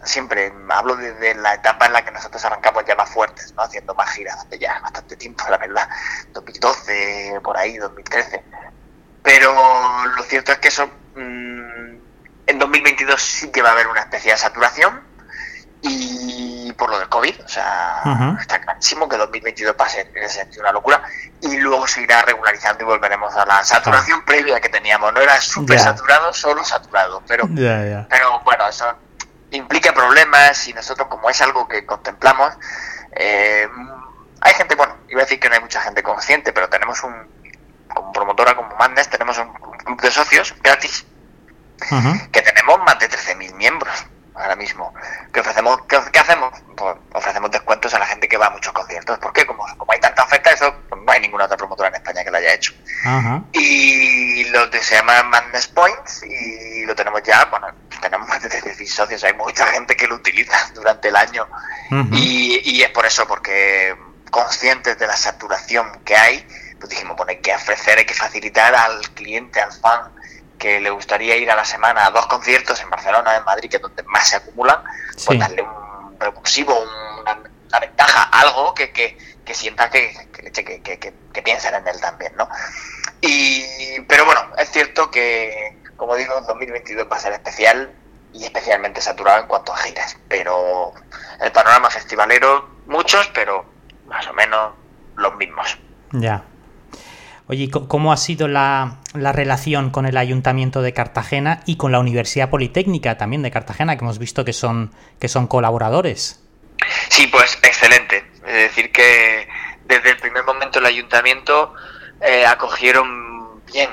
siempre 0.04 0.52
hablo 0.70 0.96
desde 0.96 1.34
la 1.34 1.54
etapa 1.54 1.86
en 1.86 1.92
la 1.92 2.04
que 2.04 2.10
nosotros 2.10 2.44
arrancamos 2.44 2.84
ya 2.86 2.94
más 2.94 3.10
fuertes, 3.10 3.52
¿no? 3.54 3.62
haciendo 3.62 3.94
más 3.94 4.10
giras 4.10 4.38
hace 4.38 4.58
ya 4.58 4.80
bastante 4.80 5.16
tiempo, 5.16 5.44
la 5.48 5.58
verdad, 5.58 5.88
2012, 6.32 7.40
por 7.42 7.56
ahí, 7.56 7.76
2013. 7.76 8.42
Pero 9.22 9.54
lo 10.06 10.22
cierto 10.24 10.52
es 10.52 10.58
que 10.58 10.68
eso 10.68 10.86
mm, 11.14 11.96
en 12.46 12.58
2022 12.58 13.22
sí 13.22 13.50
que 13.50 13.62
va 13.62 13.70
a 13.70 13.72
haber 13.72 13.86
una 13.86 14.00
especial 14.00 14.36
saturación 14.36 15.12
y 15.84 16.72
por 16.74 16.90
lo 16.90 16.98
del 16.98 17.08
COVID, 17.08 17.44
o 17.44 17.48
sea, 17.48 18.36
está 18.40 18.60
clarísimo 18.60 19.08
que 19.08 19.16
2022 19.16 19.74
va 19.80 19.84
a 19.84 19.88
ser 19.88 20.10
en 20.14 20.22
ese 20.22 20.38
sentido 20.38 20.62
una 20.62 20.72
locura 20.72 21.02
y 21.40 21.56
luego 21.56 21.86
se 21.88 22.02
irá 22.02 22.22
regularizando 22.22 22.84
y 22.84 22.86
volveremos 22.86 23.34
a 23.34 23.44
la 23.44 23.64
saturación 23.64 24.24
previa 24.24 24.60
que 24.60 24.68
teníamos. 24.68 25.12
No 25.12 25.20
era 25.20 25.40
súper 25.40 25.80
saturado, 25.80 26.32
solo 26.32 26.64
saturado. 26.64 27.22
Pero, 27.26 27.48
pero 28.08 28.40
bueno, 28.44 28.68
eso 28.68 28.94
implica 29.52 29.92
problemas 29.92 30.66
y 30.68 30.72
nosotros, 30.72 31.08
como 31.08 31.30
es 31.30 31.40
algo 31.40 31.68
que 31.68 31.84
contemplamos, 31.86 32.54
eh, 33.12 33.68
hay 34.40 34.54
gente, 34.54 34.74
bueno, 34.74 34.96
iba 35.08 35.20
a 35.20 35.24
decir 35.24 35.38
que 35.38 35.48
no 35.48 35.54
hay 35.54 35.60
mucha 35.60 35.80
gente 35.80 36.02
consciente, 36.02 36.52
pero 36.52 36.68
tenemos 36.68 37.02
un, 37.04 37.14
como 37.92 38.12
promotora, 38.12 38.56
como 38.56 38.74
Mandes, 38.76 39.08
tenemos 39.08 39.38
un, 39.38 39.52
club 39.52 40.00
de 40.00 40.10
socios 40.10 40.54
gratis 40.62 41.06
que 42.30 42.42
tenemos 42.42 42.78
más 42.84 42.98
de 43.00 43.10
13.000 43.10 43.54
miembros 43.54 44.06
ahora 44.34 44.56
mismo. 44.56 44.94
¿Qué 45.32 45.40
ofrecemos? 45.40 45.80
¿Qué, 45.88 46.18
hacemos? 46.18 46.52
Pues 46.76 46.96
ofrecemos 47.12 47.50
descuentos 47.50 47.92
a 47.94 47.98
la 47.98 48.06
gente 48.06 48.28
que 48.28 48.36
va 48.36 48.46
a 48.46 48.50
muchos 48.50 48.72
conciertos. 48.72 49.18
¿Por 49.18 49.32
qué? 49.32 49.46
Como, 49.46 49.64
como 49.76 49.92
hay 49.92 50.00
tanta 50.00 50.24
oferta, 50.24 50.50
eso 50.50 50.74
pues 50.88 51.02
no 51.02 51.12
hay 51.12 51.20
ninguna 51.20 51.44
otra 51.44 51.56
promotora 51.56 51.88
en 51.88 51.96
España 51.96 52.24
que 52.24 52.30
lo 52.30 52.38
haya 52.38 52.54
hecho. 52.54 52.72
Y 53.52 54.44
lo 54.50 54.70
que 54.70 54.78
se 54.80 54.94
llama 54.96 55.22
Madness 55.24 55.68
Points 55.68 56.22
y 56.22 56.84
lo 56.86 56.94
tenemos 56.94 57.22
ya, 57.22 57.44
bueno, 57.46 57.68
tenemos 58.02 58.28
más 58.28 58.42
de 58.42 58.50
16 58.50 58.92
socios, 58.92 59.24
hay 59.24 59.32
mucha 59.32 59.66
gente 59.68 59.96
que 59.96 60.06
lo 60.06 60.16
utiliza 60.16 60.70
durante 60.74 61.08
el 61.08 61.16
año. 61.16 61.48
y, 62.12 62.60
y 62.64 62.82
es 62.82 62.90
por 62.90 63.06
eso, 63.06 63.26
porque 63.26 63.96
conscientes 64.30 64.98
de 64.98 65.06
la 65.06 65.16
saturación 65.16 66.00
que 66.04 66.16
hay, 66.16 66.46
pues 66.78 66.90
dijimos, 66.90 67.16
bueno, 67.16 67.30
hay 67.30 67.38
que 67.38 67.54
ofrecer, 67.54 67.98
hay 67.98 68.04
que 68.04 68.14
facilitar 68.14 68.74
al 68.74 69.00
cliente, 69.10 69.60
al 69.60 69.72
fan, 69.72 70.10
que 70.58 70.80
le 70.80 70.90
gustaría 70.90 71.36
ir 71.36 71.50
a 71.50 71.56
la 71.56 71.64
semana 71.64 72.06
a 72.06 72.10
dos 72.10 72.26
conciertos 72.26 72.80
en 72.80 72.88
Barcelona, 72.88 73.36
en 73.36 73.44
Madrid, 73.44 73.68
que 73.68 73.76
es 73.76 73.82
donde 73.82 74.02
más 74.04 74.28
se 74.28 74.36
acumulan, 74.36 74.82
pues 75.26 75.38
darle 75.38 75.62
un 75.62 76.18
repulsivo, 76.18 76.74
una, 77.20 77.38
ventaja, 77.80 78.24
algo 78.24 78.74
que, 78.74 78.92
que, 78.92 79.18
que 79.44 79.54
sienta 79.54 79.90
que, 79.90 80.14
que, 80.32 80.82
que, 80.82 80.98
que, 81.32 81.42
piensen 81.42 81.74
en 81.74 81.88
él 81.88 82.00
también, 82.00 82.32
¿no? 82.36 82.48
Y, 83.20 84.00
pero 84.02 84.24
bueno, 84.24 84.40
es 84.56 84.70
cierto 84.70 85.10
que, 85.10 85.76
como 86.02 86.16
digo, 86.16 86.34
2022 86.48 87.06
va 87.08 87.14
a 87.14 87.20
ser 87.20 87.32
especial 87.32 87.92
y 88.32 88.42
especialmente 88.42 89.00
saturado 89.00 89.42
en 89.42 89.46
cuanto 89.46 89.72
a 89.72 89.76
giras, 89.76 90.18
pero 90.26 90.92
el 91.40 91.52
panorama 91.52 91.90
festivalero, 91.90 92.68
muchos, 92.86 93.30
pero 93.32 93.64
más 94.08 94.26
o 94.26 94.32
menos 94.32 94.72
los 95.14 95.36
mismos. 95.36 95.78
Ya. 96.10 96.42
Oye, 97.46 97.70
¿cómo 97.70 98.12
ha 98.12 98.16
sido 98.16 98.48
la, 98.48 98.98
relación 99.14 99.90
con 99.90 100.04
el 100.04 100.16
Ayuntamiento 100.16 100.82
de 100.82 100.92
Cartagena 100.92 101.60
y 101.66 101.76
con 101.76 101.92
la 101.92 102.00
Universidad 102.00 102.50
Politécnica 102.50 103.16
también 103.16 103.42
de 103.42 103.52
Cartagena, 103.52 103.96
que 103.96 104.04
hemos 104.04 104.18
visto 104.18 104.44
que 104.44 104.52
son, 104.52 104.92
que 105.20 105.28
son 105.28 105.46
colaboradores? 105.46 106.42
Sí, 107.10 107.28
pues 107.28 107.60
excelente. 107.62 108.28
Es 108.44 108.54
decir, 108.54 108.90
que 108.90 109.46
desde 109.84 110.10
el 110.10 110.16
primer 110.16 110.42
momento 110.42 110.80
el 110.80 110.86
Ayuntamiento 110.86 111.74
eh, 112.20 112.44
acogieron 112.44 113.62
bien 113.72 113.88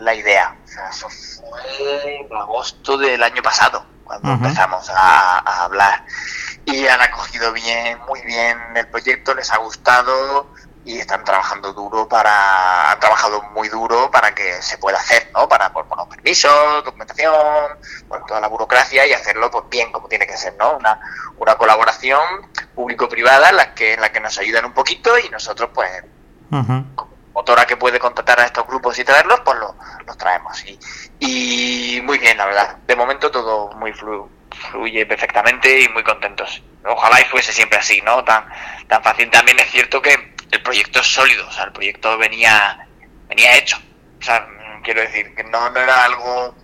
la 0.00 0.14
idea. 0.14 0.56
O 0.64 0.68
sea, 0.68 0.88
eso 0.88 1.08
fue 1.08 2.20
en 2.20 2.36
agosto 2.36 2.96
del 2.96 3.22
año 3.22 3.42
pasado, 3.42 3.84
cuando 4.04 4.32
empezamos 4.32 4.88
a, 4.90 5.38
a 5.38 5.64
hablar. 5.64 6.04
Y 6.64 6.86
han 6.86 7.00
acogido 7.00 7.52
bien, 7.52 7.98
muy 8.06 8.20
bien 8.22 8.58
el 8.74 8.86
proyecto, 8.88 9.34
les 9.34 9.50
ha 9.50 9.58
gustado 9.58 10.48
y 10.88 10.98
están 10.98 11.22
trabajando 11.22 11.74
duro 11.74 12.08
para 12.08 12.92
han 12.92 12.98
trabajado 12.98 13.42
muy 13.54 13.68
duro 13.68 14.10
para 14.10 14.34
que 14.34 14.62
se 14.62 14.78
pueda 14.78 14.96
hacer 14.96 15.30
no 15.34 15.46
para 15.46 15.70
por 15.70 15.86
los 15.94 16.06
permisos 16.08 16.82
documentación 16.82 17.34
por 18.08 18.24
toda 18.24 18.40
la 18.40 18.48
burocracia 18.48 19.06
y 19.06 19.12
hacerlo 19.12 19.50
pues 19.50 19.64
bien 19.68 19.92
como 19.92 20.08
tiene 20.08 20.26
que 20.26 20.38
ser 20.38 20.56
no 20.56 20.78
una, 20.78 20.98
una 21.36 21.56
colaboración 21.56 22.22
público 22.74 23.06
privada 23.06 23.50
en 23.50 23.56
la 23.56 23.74
que 23.74 23.94
en 23.94 24.00
la 24.00 24.10
que 24.10 24.20
nos 24.20 24.38
ayudan 24.38 24.64
un 24.64 24.72
poquito 24.72 25.18
y 25.18 25.28
nosotros 25.28 25.68
pues 25.74 25.90
promotora 27.38 27.66
que 27.66 27.76
puede 27.76 28.00
contratar 28.00 28.40
a 28.40 28.46
estos 28.46 28.66
grupos 28.66 28.98
y 28.98 29.04
traerlos, 29.04 29.40
pues 29.44 29.56
los 30.06 30.18
traemos. 30.18 30.64
Y, 30.64 30.78
y 31.20 32.00
muy 32.02 32.18
bien, 32.18 32.36
la 32.36 32.46
verdad. 32.46 32.76
De 32.86 32.96
momento 32.96 33.30
todo 33.30 33.72
muy 33.74 33.92
fluye 33.92 35.06
perfectamente 35.06 35.82
y 35.82 35.88
muy 35.90 36.02
contentos. 36.02 36.62
Ojalá 36.84 37.20
y 37.20 37.24
fuese 37.24 37.52
siempre 37.52 37.78
así, 37.78 38.00
¿no? 38.02 38.24
Tan, 38.24 38.44
tan 38.88 39.02
fácil. 39.04 39.30
También 39.30 39.58
es 39.60 39.70
cierto 39.70 40.02
que 40.02 40.34
el 40.50 40.62
proyecto 40.62 40.98
es 40.98 41.06
sólido, 41.06 41.46
o 41.46 41.52
sea, 41.52 41.64
el 41.64 41.72
proyecto 41.72 42.18
venía, 42.18 42.88
venía 43.28 43.56
hecho. 43.56 43.76
O 44.20 44.22
sea, 44.24 44.44
quiero 44.82 45.02
decir, 45.02 45.32
que 45.36 45.44
no, 45.44 45.70
no 45.70 45.78
era 45.78 46.04
algo 46.04 46.56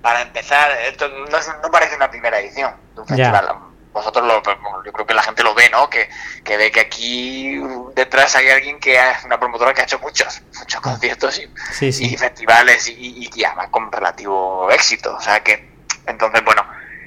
para 0.00 0.22
empezar, 0.22 0.70
esto 0.88 1.08
no, 1.08 1.70
parece 1.70 1.96
una 1.96 2.08
primera 2.08 2.38
edición 2.38 2.74
de 2.94 3.00
un 3.00 3.06
festival. 3.08 3.69
Vosotros 3.92 4.24
lo, 4.24 4.40
yo 4.84 4.92
creo 4.92 5.06
que 5.06 5.14
la 5.14 5.22
gente 5.22 5.42
lo 5.42 5.52
ve, 5.52 5.68
¿no? 5.68 5.90
Que, 5.90 6.08
que 6.44 6.56
ve 6.56 6.70
que 6.70 6.80
aquí 6.80 7.60
detrás 7.94 8.36
hay 8.36 8.48
alguien 8.48 8.78
que 8.78 8.94
es 8.94 9.24
una 9.24 9.38
promotora 9.38 9.74
que 9.74 9.80
ha 9.80 9.84
hecho 9.84 9.98
muchos, 9.98 10.42
muchos 10.58 10.78
ah. 10.78 10.82
conciertos 10.82 11.40
y, 11.40 11.84
y 11.84 12.16
festivales 12.16 12.88
y, 12.88 13.28
y, 13.34 13.44
además 13.44 13.68
con 13.70 13.90
relativo 13.90 14.70
éxito. 14.70 15.16
O 15.16 15.20
sea 15.20 15.42
que, 15.42 15.68
entonces, 16.06 16.44
bueno, 16.44 16.64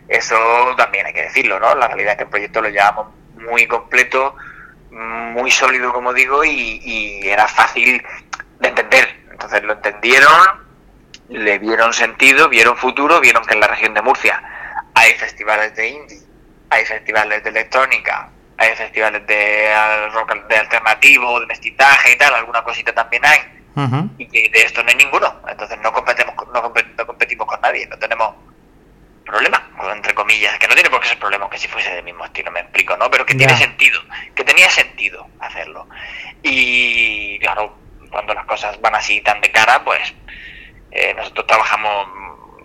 eso 0.09 0.35
también 0.75 1.05
hay 1.05 1.13
que 1.13 1.23
decirlo, 1.23 1.59
¿no? 1.59 1.73
La 1.73 1.87
realidad 1.87 2.11
es 2.11 2.17
que 2.17 2.23
el 2.23 2.29
proyecto 2.29 2.61
lo 2.61 2.69
llevamos 2.69 3.07
muy 3.35 3.65
completo, 3.65 4.35
muy 4.91 5.51
sólido, 5.51 5.93
como 5.93 6.13
digo, 6.13 6.43
y, 6.43 6.81
y 6.83 7.27
era 7.29 7.47
fácil 7.47 8.03
de 8.59 8.67
entender. 8.67 9.23
Entonces 9.31 9.63
lo 9.63 9.73
entendieron, 9.73 10.63
le 11.29 11.59
vieron 11.59 11.93
sentido, 11.93 12.49
vieron 12.49 12.77
futuro, 12.77 13.19
vieron 13.19 13.43
que 13.45 13.53
en 13.53 13.61
la 13.61 13.67
región 13.67 13.93
de 13.93 14.01
Murcia 14.01 14.41
hay 14.93 15.13
festivales 15.13 15.75
de 15.75 15.87
indie, 15.87 16.19
hay 16.73 16.85
festivales 16.85 17.43
de 17.43 17.49
electrónica, 17.49 18.29
hay 18.57 18.75
festivales 18.75 19.25
de 19.27 20.09
rock 20.11 20.47
de 20.47 20.57
alternativo, 20.57 21.39
de 21.39 21.45
mestizaje 21.45 22.13
y 22.13 22.17
tal, 22.17 22.33
alguna 22.33 22.63
cosita 22.63 22.93
también 22.93 23.23
hay. 23.25 23.39
Y 24.17 24.27
que 24.27 24.49
de 24.49 24.61
esto 24.61 24.83
no 24.83 24.89
hay 24.89 24.95
ninguno. 24.95 25.41
Entonces 25.47 25.79
no 25.81 25.91
competemos, 25.91 26.35
no, 26.53 26.61
competimos 27.05 27.47
con 27.47 27.61
nadie, 27.61 27.87
no 27.87 27.97
tenemos 27.97 28.35
problema, 29.25 29.67
entre 29.93 30.13
comillas, 30.13 30.57
que 30.59 30.67
no 30.67 30.75
tiene 30.75 30.89
por 30.89 30.99
qué 30.99 31.07
ser 31.07 31.19
problema 31.19 31.49
que 31.49 31.57
si 31.57 31.67
fuese 31.67 31.91
del 31.91 32.03
mismo 32.03 32.25
estilo, 32.25 32.51
me 32.51 32.59
explico, 32.59 32.95
¿no? 32.97 33.09
Pero 33.09 33.25
que 33.25 33.35
tiene 33.35 33.55
sentido, 33.57 33.99
que 34.35 34.43
tenía 34.43 34.69
sentido 34.69 35.27
hacerlo. 35.39 35.87
Y 36.43 37.39
claro, 37.39 37.75
cuando 38.11 38.33
las 38.33 38.45
cosas 38.45 38.79
van 38.81 38.95
así 38.95 39.21
tan 39.21 39.41
de 39.41 39.51
cara, 39.51 39.83
pues 39.83 40.13
eh, 40.91 41.13
nosotros 41.15 41.47
trabajamos, 41.47 42.07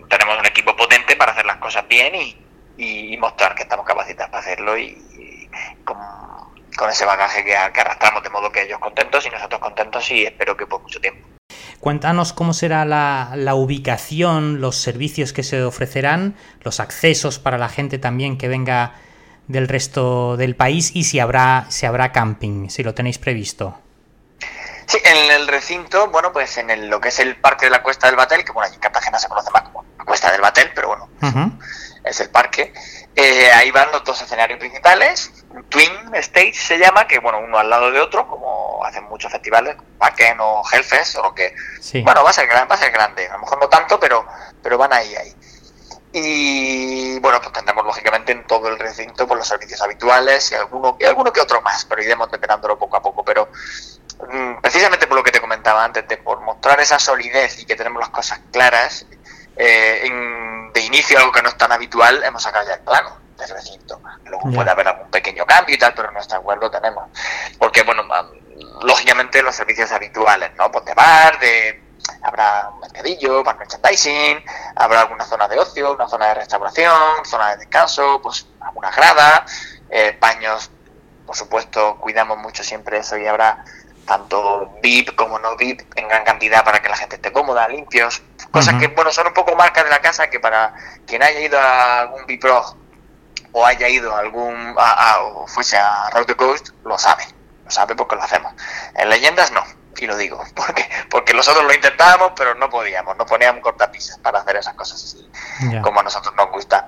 tenemos 0.09 0.37
un 0.37 0.45
equipo 0.45 0.75
potente 0.75 1.15
para 1.15 1.31
hacer 1.31 1.45
las 1.45 1.57
cosas 1.57 1.87
bien 1.87 2.13
y, 2.13 2.37
mostrar 3.19 3.55
que 3.55 3.63
estamos 3.63 3.85
capacitados 3.85 4.31
para 4.31 4.41
hacerlo 4.41 4.77
y, 4.77 4.97
con, 5.83 6.89
ese 6.89 7.05
bagaje 7.05 7.43
que, 7.43 7.55
arrastramos, 7.55 8.23
de 8.23 8.29
modo 8.29 8.51
que 8.51 8.63
ellos 8.63 8.79
contentos 8.79 9.25
y 9.25 9.29
nosotros 9.29 9.59
contentos 9.59 10.09
y 10.11 10.25
espero 10.25 10.55
que 10.55 10.65
por 10.65 10.81
mucho 10.81 11.01
tiempo. 11.01 11.27
Cuéntanos 11.79 12.33
cómo 12.33 12.53
será 12.53 12.85
la, 12.85 13.31
la, 13.35 13.55
ubicación, 13.55 14.61
los 14.61 14.77
servicios 14.77 15.33
que 15.33 15.43
se 15.43 15.63
ofrecerán, 15.63 16.35
los 16.61 16.79
accesos 16.79 17.39
para 17.39 17.57
la 17.57 17.69
gente 17.69 17.99
también 17.99 18.37
que 18.37 18.47
venga 18.47 18.93
del 19.49 19.67
resto 19.67 20.37
del 20.37 20.55
país 20.55 20.91
y 20.93 21.03
si 21.03 21.19
habrá, 21.19 21.65
si 21.69 21.85
habrá 21.85 22.11
camping, 22.11 22.69
si 22.69 22.83
lo 22.83 22.93
tenéis 22.93 23.17
previsto. 23.17 23.77
Sí, 24.85 24.97
en 25.03 25.31
el 25.31 25.47
recinto, 25.47 26.09
bueno, 26.09 26.31
pues 26.31 26.57
en 26.57 26.69
el, 26.69 26.87
lo 26.87 26.99
que 27.01 27.09
es 27.09 27.19
el 27.19 27.35
Parque 27.35 27.65
de 27.65 27.71
la 27.71 27.83
Cuesta 27.83 28.07
del 28.07 28.15
Batel, 28.15 28.43
que 28.43 28.51
bueno, 28.51 28.67
allí 28.67 28.75
en 28.75 28.81
Cartagena 28.81 29.19
se 29.19 29.27
conoce 29.27 29.51
más 29.51 29.63
como 29.63 29.85
la 29.97 30.05
Cuesta 30.05 30.31
del 30.31 30.41
Batel, 30.41 30.71
pero 30.73 30.87
bueno, 30.87 31.09
es 32.03 32.19
el 32.19 32.29
parque. 32.29 32.73
Eh, 33.15 33.51
ahí 33.51 33.71
van 33.71 33.91
los 33.91 34.03
dos 34.03 34.21
escenarios 34.21 34.59
principales, 34.59 35.31
Twin 35.69 35.91
Stage 36.13 36.53
se 36.53 36.77
llama, 36.77 37.07
que 37.07 37.19
bueno, 37.19 37.39
uno 37.39 37.57
al 37.57 37.69
lado 37.69 37.91
de 37.91 37.99
otro, 37.99 38.27
como 38.27 38.83
hacen 38.85 39.03
muchos 39.05 39.31
festivales, 39.31 39.75
Wacken 39.99 40.37
o 40.39 40.63
Hellfest, 40.71 41.17
o 41.17 41.23
lo 41.23 41.35
que, 41.35 41.53
bueno, 42.03 42.23
va 42.23 42.29
a 42.29 42.33
ser 42.33 42.47
va 42.49 42.63
a 42.63 42.77
ser 42.77 42.91
grande, 42.91 43.27
a 43.27 43.33
lo 43.33 43.39
mejor 43.39 43.59
no 43.59 43.67
tanto, 43.67 43.99
pero, 43.99 44.25
pero 44.61 44.77
van 44.77 44.93
ahí, 44.93 45.15
ahí. 45.15 45.35
Y 46.11 47.19
bueno, 47.19 47.39
pues 47.39 47.53
tendremos 47.53 47.85
lógicamente 47.85 48.31
en 48.31 48.47
todo 48.47 48.67
el 48.69 48.79
recinto 48.79 49.27
por 49.27 49.27
pues, 49.27 49.39
los 49.39 49.47
servicios 49.47 49.81
habituales 49.81 50.51
y 50.51 50.55
alguno, 50.55 50.97
y 50.99 51.05
alguno 51.05 51.31
que 51.31 51.41
otro 51.41 51.61
más, 51.61 51.85
pero 51.85 52.01
iremos 52.01 52.31
detenándolo 52.31 52.79
poco 52.79 52.97
a 52.97 53.01
poco. 53.01 53.23
Pero 53.23 53.49
Mm, 54.27 54.59
precisamente 54.61 55.07
por 55.07 55.17
lo 55.17 55.23
que 55.23 55.31
te 55.31 55.39
comentaba 55.39 55.83
antes, 55.83 56.07
de 56.07 56.17
por 56.17 56.41
mostrar 56.41 56.79
esa 56.81 56.99
solidez 56.99 57.59
y 57.59 57.65
que 57.65 57.75
tenemos 57.75 58.01
las 58.01 58.09
cosas 58.09 58.41
claras, 58.51 59.05
eh, 59.55 60.01
de 60.73 60.81
inicio 60.81 61.17
algo 61.19 61.31
que 61.31 61.41
no 61.41 61.49
es 61.49 61.57
tan 61.57 61.71
habitual, 61.71 62.23
hemos 62.23 62.43
sacado 62.43 62.67
ya 62.67 62.75
el 62.75 62.81
plano 62.81 63.17
del 63.37 63.49
recinto. 63.49 64.01
Luego 64.25 64.51
puede 64.51 64.69
haber 64.69 64.87
algún 64.87 65.09
pequeño 65.09 65.45
cambio 65.45 65.75
y 65.75 65.77
tal, 65.77 65.93
pero 65.93 66.11
nuestra 66.11 66.39
web 66.39 66.59
lo 66.59 66.69
tenemos. 66.69 67.05
Porque, 67.57 67.83
bueno, 67.83 68.03
lógicamente 68.81 69.41
los 69.41 69.55
servicios 69.55 69.91
habituales, 69.91 70.51
¿no? 70.57 70.71
Pues 70.71 70.85
de 70.85 70.93
bar, 70.93 71.39
de 71.39 71.83
habrá 72.21 72.69
un 72.73 72.79
mercadillo 72.79 73.43
para 73.43 73.59
merchandising, 73.59 74.43
habrá 74.75 75.01
alguna 75.01 75.25
zona 75.25 75.47
de 75.47 75.59
ocio, 75.59 75.93
una 75.93 76.07
zona 76.07 76.27
de 76.27 76.33
restauración, 76.35 77.25
zona 77.25 77.51
de 77.51 77.57
descanso, 77.57 78.19
pues 78.21 78.47
alguna 78.61 78.91
grada, 78.91 79.45
eh, 79.89 80.17
baños, 80.19 80.71
por 81.25 81.35
supuesto, 81.35 81.97
cuidamos 81.99 82.37
mucho 82.37 82.63
siempre 82.63 82.99
eso 82.99 83.17
y 83.17 83.27
habrá 83.27 83.63
tanto 84.05 84.73
VIP 84.81 85.15
como 85.15 85.37
no 85.39 85.55
VIP 85.55 85.81
en 85.95 86.07
gran 86.07 86.23
cantidad 86.23 86.65
para 86.65 86.81
que 86.81 86.89
la 86.89 86.97
gente 86.97 87.17
esté 87.17 87.31
cómoda, 87.31 87.67
limpios, 87.67 88.21
cosas 88.51 88.75
que 88.75 88.87
bueno 88.87 89.11
son 89.11 89.27
un 89.27 89.33
poco 89.33 89.55
marcas 89.55 89.83
de 89.83 89.89
la 89.89 89.99
casa 89.99 90.29
que 90.29 90.39
para 90.39 90.73
quien 91.05 91.23
haya 91.23 91.39
ido 91.39 91.59
a 91.59 92.01
algún 92.01 92.25
VIP 92.25 92.45
o 93.51 93.65
haya 93.65 93.87
ido 93.87 94.15
a 94.15 94.19
algún 94.19 94.75
a, 94.77 95.19
o 95.21 95.47
fuese 95.47 95.77
a 95.77 96.09
Road 96.11 96.25
the 96.25 96.35
Coast 96.35 96.69
lo 96.83 96.97
sabe, 96.97 97.23
lo 97.65 97.71
sabe 97.71 97.95
porque 97.95 98.15
lo 98.15 98.23
hacemos. 98.23 98.53
En 98.95 99.09
leyendas 99.09 99.51
no, 99.51 99.63
y 99.97 100.05
lo 100.05 100.15
digo, 100.17 100.43
porque 100.55 100.87
porque 101.09 101.33
nosotros 101.33 101.65
lo 101.65 101.73
intentábamos 101.73 102.33
pero 102.35 102.55
no 102.55 102.69
podíamos, 102.69 103.17
no 103.17 103.25
poníamos 103.25 103.61
cortapisas 103.61 104.17
para 104.19 104.39
hacer 104.39 104.57
esas 104.57 104.73
cosas 104.75 105.03
así 105.03 105.29
como 105.81 105.99
a 105.99 106.03
nosotros 106.03 106.33
nos 106.35 106.49
gusta. 106.51 106.87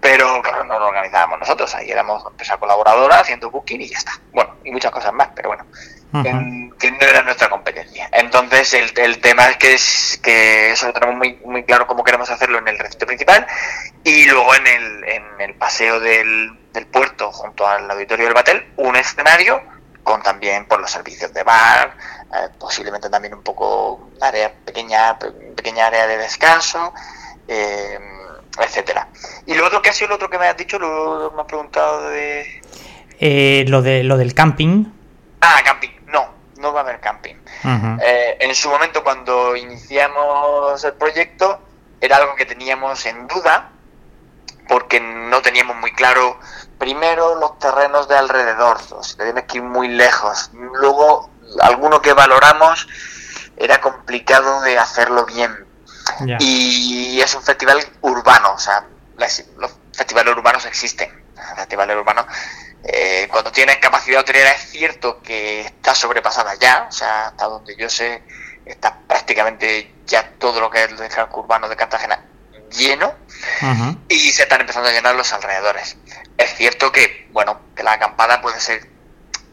Pero 0.00 0.42
claro, 0.42 0.64
no 0.64 0.78
lo 0.78 0.86
organizábamos 0.86 1.40
nosotros, 1.40 1.74
ahí 1.74 1.90
éramos 1.90 2.24
empresa 2.26 2.56
colaboradora 2.56 3.20
haciendo 3.20 3.50
booking 3.50 3.80
y 3.80 3.88
ya 3.88 3.98
está. 3.98 4.12
Bueno, 4.32 4.56
y 4.64 4.70
muchas 4.70 4.90
cosas 4.90 5.12
más, 5.12 5.28
pero 5.34 5.50
bueno 5.50 5.64
que, 6.12 6.90
no 6.90 7.00
era 7.00 7.22
nuestra 7.22 7.48
competencia. 7.48 8.08
Entonces 8.12 8.74
el, 8.74 8.92
el 8.98 9.20
tema 9.20 9.46
es 9.46 9.56
que, 9.56 9.74
es 9.74 10.20
que 10.22 10.72
eso 10.72 10.86
lo 10.86 10.92
tenemos 10.92 11.16
muy, 11.16 11.38
muy 11.44 11.64
claro 11.64 11.86
cómo 11.86 12.04
queremos 12.04 12.30
hacerlo 12.30 12.58
en 12.58 12.68
el 12.68 12.78
recinto 12.78 13.06
principal 13.06 13.46
y 14.04 14.26
luego 14.26 14.54
en 14.54 14.66
el, 14.66 15.04
en 15.04 15.24
el 15.40 15.54
paseo 15.54 16.00
del, 16.00 16.58
del 16.72 16.86
puerto 16.86 17.30
junto 17.32 17.66
al 17.66 17.90
auditorio 17.90 18.26
del 18.26 18.34
Batel 18.34 18.72
un 18.76 18.96
escenario 18.96 19.62
con 20.02 20.22
también 20.22 20.66
por 20.66 20.80
los 20.80 20.90
servicios 20.90 21.32
de 21.32 21.42
bar, 21.42 21.96
eh, 22.34 22.48
posiblemente 22.58 23.10
también 23.10 23.34
un 23.34 23.42
poco 23.42 24.10
área 24.20 24.52
pequeña, 24.64 25.18
pequeña 25.54 25.86
área 25.86 26.06
de 26.06 26.16
descanso, 26.16 26.92
eh, 27.46 27.98
etcétera. 28.58 29.08
Y 29.46 29.54
lo 29.54 29.66
otro 29.66 29.82
que 29.82 29.90
ha 29.90 29.92
sido 29.92 30.08
lo 30.08 30.14
otro 30.16 30.30
que 30.30 30.38
me 30.38 30.46
has 30.46 30.56
dicho, 30.56 30.78
lo 30.78 31.32
me 31.36 31.42
has 31.42 31.46
preguntado 31.46 32.08
de 32.10 32.62
eh, 33.20 33.64
lo 33.68 33.82
de 33.82 34.02
lo 34.02 34.16
del 34.16 34.34
camping. 34.34 34.86
Ah, 35.42 35.60
camping 35.64 35.99
no 36.60 36.72
va 36.72 36.80
a 36.80 36.82
haber 36.82 37.00
camping. 37.00 37.36
Eh, 38.02 38.36
en 38.40 38.54
su 38.54 38.68
momento, 38.70 39.02
cuando 39.02 39.56
iniciamos 39.56 40.84
el 40.84 40.92
proyecto, 40.94 41.60
era 42.00 42.16
algo 42.16 42.34
que 42.34 42.46
teníamos 42.46 43.04
en 43.06 43.26
duda, 43.26 43.70
porque 44.68 45.00
no 45.00 45.42
teníamos 45.42 45.76
muy 45.76 45.92
claro, 45.92 46.38
primero, 46.78 47.34
los 47.34 47.58
terrenos 47.58 48.06
de 48.08 48.16
alrededor, 48.16 48.78
o 48.90 49.02
sea, 49.02 49.24
tienes 49.24 49.44
que 49.44 49.58
ir 49.58 49.64
muy 49.64 49.88
lejos. 49.88 50.50
Luego, 50.52 51.30
alguno 51.60 52.00
que 52.00 52.12
valoramos 52.12 52.86
era 53.56 53.80
complicado 53.80 54.60
de 54.62 54.78
hacerlo 54.78 55.26
bien. 55.26 55.66
Y 56.38 57.20
es 57.20 57.34
un 57.34 57.42
festival 57.42 57.78
urbano, 58.00 58.52
o 58.54 58.58
sea, 58.58 58.84
los 59.16 59.72
festivales 59.92 60.34
urbanos 60.36 60.64
existen. 60.66 61.10
Festivales 61.56 61.96
urbanos 61.96 62.26
eh, 62.84 63.28
cuando 63.30 63.52
tienes 63.52 63.76
capacidad 63.76 64.20
hotelera 64.20 64.52
es 64.52 64.70
cierto 64.70 65.20
que 65.22 65.60
está 65.60 65.94
sobrepasada 65.94 66.54
ya, 66.54 66.86
o 66.88 66.92
sea, 66.92 67.28
hasta 67.28 67.44
donde 67.46 67.76
yo 67.76 67.88
sé, 67.88 68.22
está 68.64 68.98
prácticamente 69.06 69.94
ya 70.06 70.32
todo 70.38 70.60
lo 70.60 70.70
que 70.70 70.84
es 70.84 70.90
el 70.90 71.08
casco 71.08 71.40
urbano 71.40 71.68
de 71.68 71.76
Cartagena 71.76 72.24
lleno 72.70 73.12
y 74.08 74.18
se 74.18 74.42
están 74.44 74.60
empezando 74.60 74.88
a 74.88 74.92
llenar 74.92 75.14
los 75.14 75.32
alrededores. 75.32 75.96
Es 76.36 76.54
cierto 76.54 76.92
que, 76.92 77.28
bueno, 77.32 77.60
que 77.74 77.82
la 77.82 77.92
acampada 77.92 78.40
puede 78.40 78.60
ser 78.60 78.88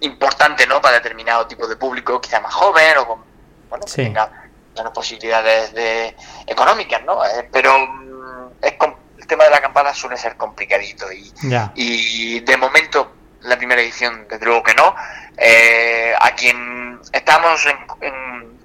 importante, 0.01 0.67
¿no? 0.67 0.81
Para 0.81 0.95
determinado 0.97 1.47
tipo 1.47 1.67
de 1.67 1.75
público, 1.75 2.21
quizá 2.21 2.39
más 2.39 2.53
joven 2.53 2.97
o 2.97 3.07
con, 3.07 3.23
bueno, 3.69 3.85
que 3.85 4.03
tenga 4.03 4.49
menos 4.75 4.93
posibilidades 4.93 5.73
de, 5.73 6.15
económicas, 6.45 7.03
¿no? 7.03 7.25
Eh, 7.25 7.49
pero 7.51 7.77
mm, 7.79 8.51
es 8.61 8.73
el 9.17 9.27
tema 9.27 9.45
de 9.45 9.49
la 9.49 9.57
acampada 9.57 9.93
suele 9.93 10.15
ser 10.15 10.37
complicadito 10.37 11.11
y, 11.11 11.33
y 11.75 12.39
de 12.41 12.57
momento 12.57 13.16
la 13.47 13.57
primera 13.57 13.81
edición, 13.81 14.27
desde 14.29 14.45
luego 14.45 14.63
que 14.63 14.75
no. 14.75 14.95
Eh, 15.37 16.13
a 16.19 16.31
quien 16.31 16.99
estamos 17.11 17.65
en, 18.01 18.57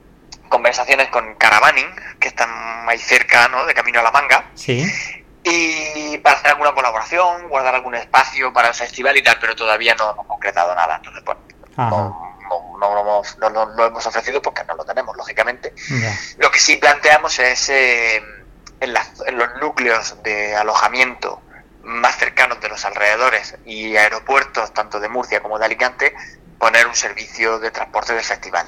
conversaciones 0.48 1.08
con 1.08 1.34
Caravaning, 1.36 1.88
que 2.20 2.28
están 2.28 2.86
ahí 2.86 2.98
cerca, 2.98 3.48
¿no? 3.48 3.64
De 3.64 3.72
camino 3.72 4.00
a 4.00 4.02
la 4.02 4.10
manga. 4.10 4.50
Sí. 4.54 4.86
Y 5.44 6.18
para 6.18 6.36
hacer 6.36 6.50
alguna 6.50 6.72
colaboración, 6.72 7.48
guardar 7.48 7.74
algún 7.74 7.94
espacio 7.94 8.52
para 8.52 8.68
el 8.68 8.74
festival 8.74 9.16
y 9.16 9.22
tal, 9.22 9.38
pero 9.40 9.56
todavía 9.56 9.94
no 9.94 10.12
hemos 10.12 10.26
concretado 10.26 10.74
nada. 10.74 10.96
Entonces, 10.96 11.24
bueno, 11.24 11.40
no, 11.76 12.78
no, 12.78 13.00
hemos, 13.00 13.38
no, 13.38 13.48
lo 13.48 13.86
hemos 13.86 14.06
ofrecido 14.06 14.42
porque 14.42 14.62
no 14.64 14.74
lo 14.74 14.84
tenemos, 14.84 15.16
lógicamente. 15.16 15.72
Lo 16.36 16.50
que 16.50 16.60
sí 16.60 16.76
planteamos 16.76 17.38
es 17.38 17.70
eh, 17.70 18.16
en, 18.16 18.94
en 19.26 19.38
los 19.38 19.48
núcleos 19.60 20.22
de 20.22 20.54
alojamiento 20.54 21.41
más 21.82 22.16
cercanos 22.16 22.60
de 22.60 22.68
los 22.68 22.84
alrededores 22.84 23.56
y 23.64 23.96
aeropuertos, 23.96 24.72
tanto 24.72 25.00
de 25.00 25.08
Murcia 25.08 25.40
como 25.40 25.58
de 25.58 25.64
Alicante, 25.64 26.14
poner 26.58 26.86
un 26.86 26.94
servicio 26.94 27.58
de 27.58 27.70
transporte 27.70 28.14
del 28.14 28.24
festival. 28.24 28.66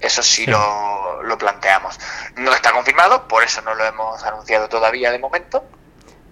Eso 0.00 0.22
sí, 0.22 0.46
Lo, 0.46 1.22
lo, 1.24 1.36
planteamos. 1.36 1.98
No 2.36 2.54
está 2.54 2.70
confirmado, 2.70 3.26
por 3.26 3.42
eso 3.42 3.60
no 3.62 3.74
lo 3.74 3.84
hemos 3.84 4.22
anunciado 4.22 4.68
todavía 4.68 5.10
de 5.10 5.18
momento. 5.18 5.64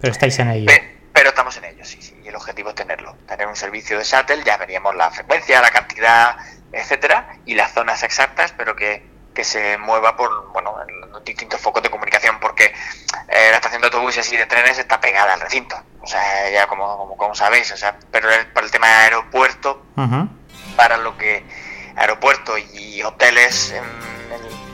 Pero 0.00 0.12
estáis 0.12 0.38
en 0.38 0.50
ello. 0.50 0.72
pero 1.12 1.30
estamos 1.30 1.56
en 1.56 1.64
ello, 1.64 1.84
sí, 1.84 2.00
sí. 2.00 2.16
Y 2.22 2.28
el 2.28 2.36
objetivo 2.36 2.68
es 2.68 2.76
tenerlo. 2.76 3.16
Tener 3.26 3.48
un 3.48 3.56
servicio 3.56 3.98
de 3.98 4.04
shuttle, 4.04 4.44
ya 4.44 4.56
veríamos 4.56 4.94
la 4.94 5.10
frecuencia, 5.10 5.60
la 5.60 5.70
cantidad, 5.70 6.36
etcétera, 6.70 7.38
y 7.44 7.54
las 7.54 7.72
zonas 7.72 8.04
exactas, 8.04 8.54
pero 8.56 8.76
que, 8.76 9.02
que 9.36 9.44
se 9.44 9.76
mueva 9.76 10.16
por 10.16 10.50
bueno 10.52 10.74
en 10.88 11.12
los 11.12 11.22
distintos 11.22 11.60
focos 11.60 11.82
de 11.82 11.90
comunicación, 11.90 12.40
porque 12.40 12.64
eh, 13.28 13.48
la 13.50 13.56
estación 13.56 13.82
de 13.82 13.88
autobuses 13.88 14.32
y 14.32 14.36
de 14.36 14.46
trenes 14.46 14.78
está 14.78 14.98
pegada 14.98 15.34
al 15.34 15.40
recinto. 15.40 15.76
O 16.00 16.06
sea, 16.06 16.50
ya 16.50 16.66
como, 16.66 17.14
como, 17.16 17.34
sabéis, 17.34 17.70
o 17.70 17.76
sea, 17.76 17.98
pero 18.10 18.28
por 18.54 18.64
el 18.64 18.70
tema 18.70 18.88
de 18.88 18.94
aeropuerto, 18.94 19.84
para 20.74 20.96
lo 20.96 21.16
que 21.18 21.44
aeropuerto 21.96 22.56
y 22.56 23.02
hoteles 23.02 23.72
en, 23.72 23.84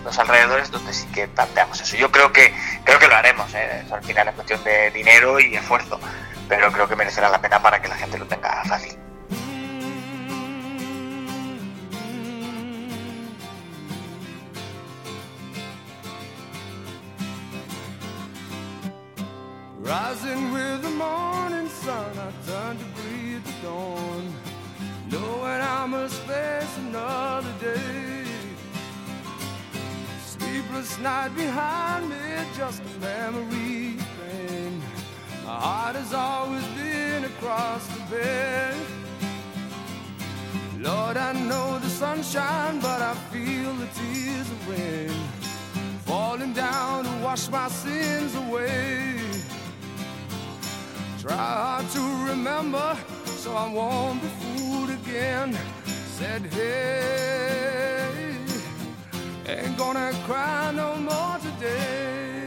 los 0.04 0.18
alrededores 0.18 0.70
donde 0.70 0.92
sí 0.92 1.06
que 1.14 1.28
planteamos 1.28 1.80
eso. 1.80 1.96
Yo 1.96 2.10
creo 2.10 2.32
que 2.32 2.52
creo 2.84 2.98
que 2.98 3.06
lo 3.06 3.14
haremos, 3.14 3.52
¿eh? 3.54 3.84
al 3.90 4.02
final 4.02 4.28
es 4.28 4.34
cuestión 4.34 4.62
de 4.64 4.90
dinero 4.90 5.38
y 5.38 5.54
esfuerzo, 5.54 6.00
pero 6.48 6.72
creo 6.72 6.88
que 6.88 6.96
merecerá 6.96 7.28
la 7.28 7.40
pena 7.40 7.62
para 7.62 7.80
que 7.80 7.88
la 7.88 7.94
gente 7.94 8.18
lo 8.18 8.26
tenga 8.26 8.64
fácil. 8.64 8.98
Rising 19.82 20.52
with 20.52 20.82
the 20.82 20.90
morning 20.90 21.68
sun, 21.68 22.16
I 22.16 22.30
turn 22.46 22.78
to 22.78 22.84
breathe 22.84 23.44
the 23.44 23.66
dawn. 23.66 24.32
Knowing 25.10 25.60
I 25.60 25.86
must 25.86 26.14
face 26.20 26.78
another 26.78 27.52
day. 27.60 28.24
Sleepless 30.24 31.00
night 31.00 31.34
behind 31.34 32.08
me, 32.08 32.16
just 32.56 32.80
a 32.80 33.00
memory 33.00 33.96
pain. 34.20 34.80
My 35.44 35.56
heart 35.56 35.96
has 35.96 36.14
always 36.14 36.64
been 36.78 37.24
across 37.24 37.84
the 37.88 38.02
bed. 38.08 38.76
Lord, 40.78 41.16
I 41.16 41.32
know 41.32 41.80
the 41.80 41.90
sunshine, 41.90 42.78
but 42.78 43.02
I 43.02 43.14
feel 43.32 43.72
the 43.74 43.88
tears 43.88 44.48
of 44.48 44.68
rain 44.68 45.10
falling 46.06 46.52
down 46.52 47.02
to 47.04 47.24
wash 47.24 47.48
my 47.48 47.68
sins 47.68 48.36
away. 48.36 49.12
Try 51.22 51.36
hard 51.36 51.88
to 51.90 52.00
remember, 52.30 52.98
so 53.26 53.54
I 53.54 53.72
won't 53.72 54.20
be 54.20 54.26
fooled 54.26 54.90
again. 54.90 55.56
Said, 56.18 56.42
hey, 56.52 58.34
ain't 59.46 59.78
gonna 59.78 60.12
cry 60.24 60.72
no 60.74 60.96
more 60.96 61.38
today. 61.38 62.42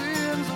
Sins 0.00 0.49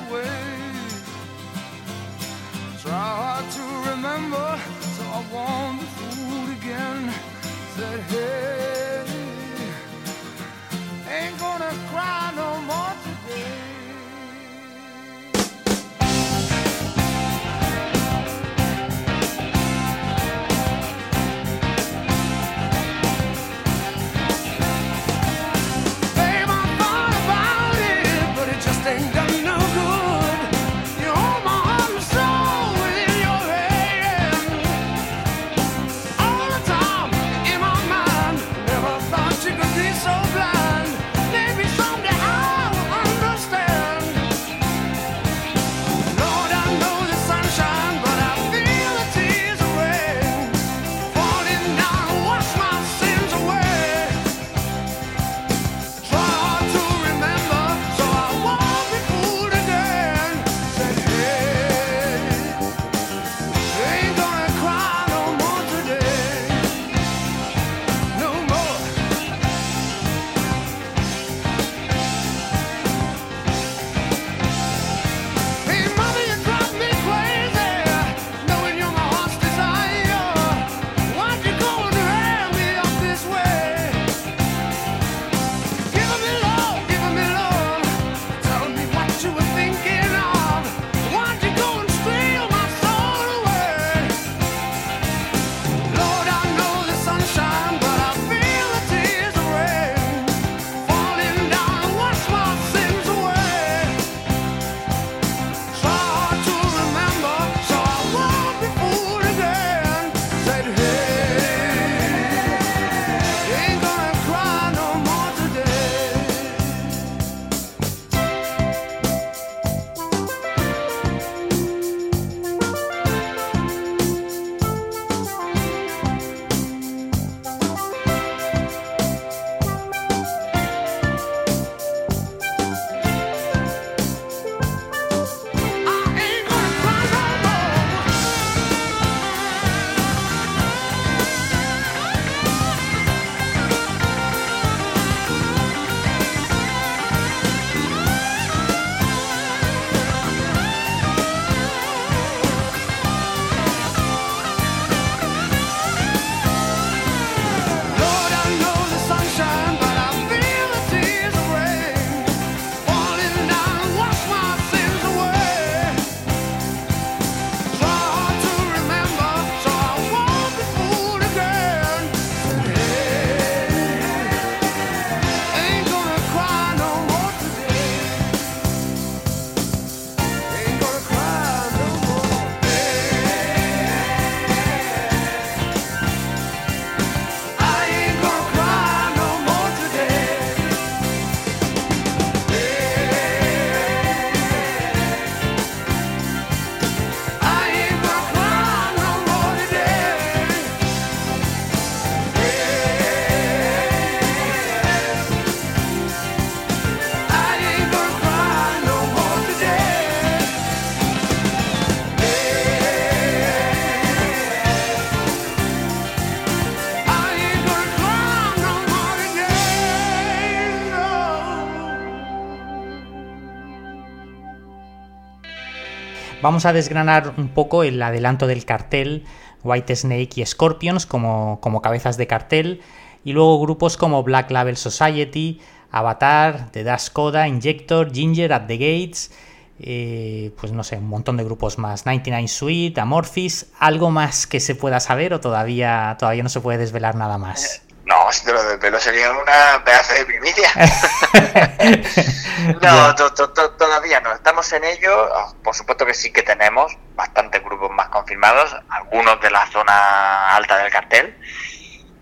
Vamos 226.45 226.67
a 226.67 226.75
desgranar 226.75 227.33
un 227.39 227.49
poco 227.49 227.85
el 227.85 228.03
adelanto 228.03 228.47
del 228.47 228.67
cartel, 228.67 229.25
White 229.63 229.97
Snake 229.97 230.29
y 230.37 230.45
Scorpions 230.45 231.07
como, 231.07 231.59
como 231.63 231.81
cabezas 231.81 232.19
de 232.19 232.27
cartel, 232.27 232.83
y 233.25 233.33
luego 233.33 233.59
grupos 233.63 233.97
como 233.97 234.23
Black 234.23 234.51
Label 234.51 234.77
Society, 234.77 235.63
Avatar, 235.91 236.69
The 236.71 236.85
Dash 236.85 237.09
Coda, 237.09 237.49
Injector, 237.49 238.13
Ginger, 238.13 238.53
At 238.53 238.67
the 238.67 238.77
Gates, 238.77 239.33
eh, 239.79 240.53
pues 240.61 240.71
no 240.71 240.85
sé, 240.85 240.99
un 240.99 241.09
montón 241.09 241.39
de 241.39 241.45
grupos 241.45 241.79
más, 241.79 242.05
99 242.05 242.47
Suite, 242.49 243.01
Amorphis, 243.01 243.73
¿algo 243.79 244.11
más 244.11 244.47
que 244.47 244.61
se 244.61 244.75
pueda 244.75 245.01
saber 245.01 245.33
o 245.33 245.41
todavía, 245.41 246.15
todavía 246.21 246.43
no 246.43 246.51
se 246.51 246.61
puede 246.61 246.77
desvelar 246.77 247.15
nada 247.15 247.39
más? 247.39 247.81
No, 248.07 248.31
si 248.33 248.45
te 248.45 248.53
lo 248.53 248.63
desvelo 248.63 249.01
sería 249.01 249.31
una 249.31 249.83
pedazo 249.85 250.13
de 250.15 250.27
primicia. 250.27 250.69
no, 252.83 253.15
todavía 253.15 254.21
no. 254.21 254.33
Estamos 254.33 254.71
en 254.75 254.85
ello. 254.85 255.31
Por 255.63 255.75
supuesto 255.75 256.05
que 256.05 256.13
sí 256.13 256.31
que 256.33 256.43
tenemos 256.43 256.93
bastantes 257.15 257.65
grupos 257.65 257.91
más 257.91 258.09
confirmados, 258.09 258.77
algunos 258.91 259.41
de 259.41 259.51
la 259.51 259.67
zona 259.69 260.55
alta 260.55 260.77
del 260.79 260.93
cartel. 260.93 261.35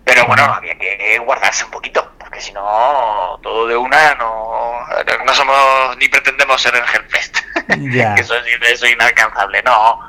Pero 0.05 0.25
bueno, 0.25 0.43
había 0.43 0.77
que 0.77 1.17
guardarse 1.19 1.63
un 1.63 1.71
poquito, 1.71 2.11
porque 2.19 2.41
si 2.41 2.51
no, 2.51 3.39
todo 3.41 3.67
de 3.67 3.77
una 3.77 4.15
no, 4.15 4.85
no 5.25 5.33
somos 5.33 5.97
ni 5.97 6.09
pretendemos 6.09 6.61
ser 6.61 6.75
el 6.75 6.83
Hellfest. 6.83 7.37
que 7.67 8.21
eso 8.21 8.35
es, 8.35 8.83
inalcanzable. 8.83 9.63
No, 9.63 9.99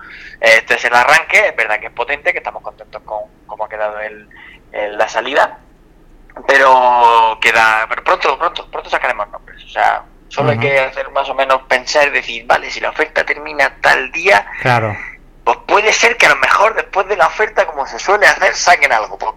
este 0.40 0.74
es 0.74 0.84
el 0.84 0.94
arranque, 0.94 1.48
es 1.48 1.56
verdad 1.56 1.78
que 1.78 1.86
es 1.86 1.92
potente, 1.92 2.32
que 2.32 2.38
estamos 2.38 2.62
contentos 2.62 3.02
con 3.02 3.20
cómo 3.46 3.64
ha 3.64 3.68
quedado 3.68 4.00
el, 4.00 4.28
la 4.72 5.08
salida. 5.08 5.60
Pero 6.46 7.38
queda, 7.40 7.86
pero 7.88 8.02
pronto, 8.02 8.38
pronto, 8.38 8.70
pronto 8.70 8.90
sacaremos 8.90 9.28
nombres. 9.30 9.62
O 9.64 9.68
sea, 9.68 10.02
solo 10.28 10.50
hay 10.50 10.58
que 10.58 10.80
hacer 10.80 11.10
más 11.10 11.28
o 11.28 11.34
menos 11.34 11.62
pensar 11.68 12.08
y 12.08 12.10
decir, 12.10 12.44
vale, 12.46 12.70
si 12.70 12.80
la 12.80 12.90
oferta 12.90 13.24
termina 13.24 13.76
tal 13.80 14.10
día, 14.10 14.46
claro. 14.62 14.96
pues 15.44 15.58
puede 15.66 15.92
ser 15.92 16.16
que 16.16 16.26
a 16.26 16.30
lo 16.30 16.36
mejor 16.36 16.74
después 16.74 17.06
de 17.08 17.16
la 17.16 17.28
oferta, 17.28 17.66
como 17.66 17.86
se 17.86 17.98
suele 17.98 18.26
hacer, 18.26 18.54
saquen 18.54 18.92
algo. 18.92 19.16
Pues 19.16 19.32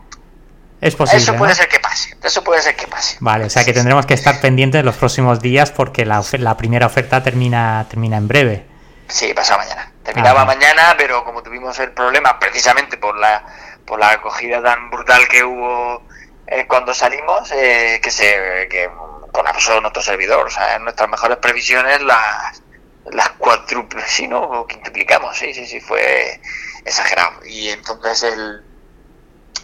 es 0.81 0.95
posible. 0.95 1.23
Eso 1.23 1.35
puede 1.35 1.55
ser 1.55 1.67
que 1.67 1.79
pase. 1.79 2.15
Eso 2.23 2.43
puede 2.43 2.61
ser 2.61 2.75
que 2.75 2.87
pase. 2.87 3.17
Vale, 3.19 3.45
o 3.45 3.49
sea 3.49 3.63
que 3.63 3.73
tendremos 3.73 4.05
que 4.05 4.13
estar 4.13 4.39
pendientes 4.39 4.83
los 4.83 4.95
próximos 4.95 5.39
días 5.39 5.71
porque 5.71 6.05
la, 6.05 6.23
la 6.33 6.57
primera 6.57 6.85
oferta 6.85 7.23
termina, 7.23 7.85
termina 7.89 8.17
en 8.17 8.27
breve. 8.27 8.65
Sí, 9.07 9.33
pasa 9.33 9.57
mañana. 9.57 9.91
Terminaba 10.03 10.45
mañana, 10.45 10.95
pero 10.97 11.23
como 11.23 11.41
tuvimos 11.41 11.77
el 11.79 11.91
problema 11.91 12.39
precisamente 12.39 12.97
por 12.97 13.17
la, 13.17 13.43
por 13.85 13.99
la 13.99 14.11
acogida 14.11 14.61
tan 14.61 14.89
brutal 14.89 15.27
que 15.27 15.43
hubo 15.43 16.06
eh, 16.47 16.65
cuando 16.67 16.93
salimos, 16.93 17.51
eh, 17.51 17.99
que 18.01 18.11
se 18.11 18.67
que 18.69 18.89
colapsó 19.31 19.79
nuestro 19.81 20.01
servidor. 20.01 20.47
O 20.47 20.49
sea, 20.49 20.75
en 20.75 20.83
nuestras 20.83 21.09
mejores 21.09 21.37
previsiones 21.37 22.01
las, 22.01 22.63
las 23.11 23.29
cuádruples, 23.31 24.05
si 24.07 24.27
no, 24.27 24.65
quintuplicamos. 24.67 25.37
Sí, 25.37 25.53
sí, 25.53 25.65
sí, 25.65 25.79
fue 25.79 26.39
exagerado. 26.85 27.45
Y 27.45 27.69
entonces 27.69 28.23
el 28.23 28.63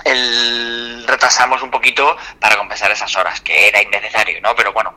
el, 0.06 1.06
retrasamos 1.08 1.62
un 1.62 1.72
poquito 1.72 2.18
para 2.40 2.58
compensar 2.58 2.92
esas 2.92 3.16
horas, 3.16 3.42
que 3.42 3.68
era 3.68 3.82
innecesario, 3.82 4.42
¿no? 4.42 4.56
Pero 4.56 4.74
bueno, 4.74 4.96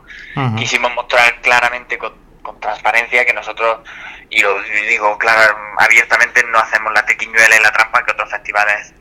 quisimos 0.57 0.93
mostrar 0.95 1.41
claramente 1.41 1.99
con, 1.99 2.26
transparencia 2.61 3.24
que 3.24 3.32
nosotros, 3.32 3.80
y 4.30 4.41
lo 4.41 4.62
digo 4.62 5.18
claro, 5.18 5.57
abiertamente, 5.78 6.45
no 6.45 6.59
hacemos 6.59 6.93
la 6.95 7.05
tequiñuela 7.05 7.57
y 7.57 7.61
la 7.61 7.72
trampa 7.72 8.05
que 8.05 8.12
otros 8.12 8.30
festivales 8.30 8.95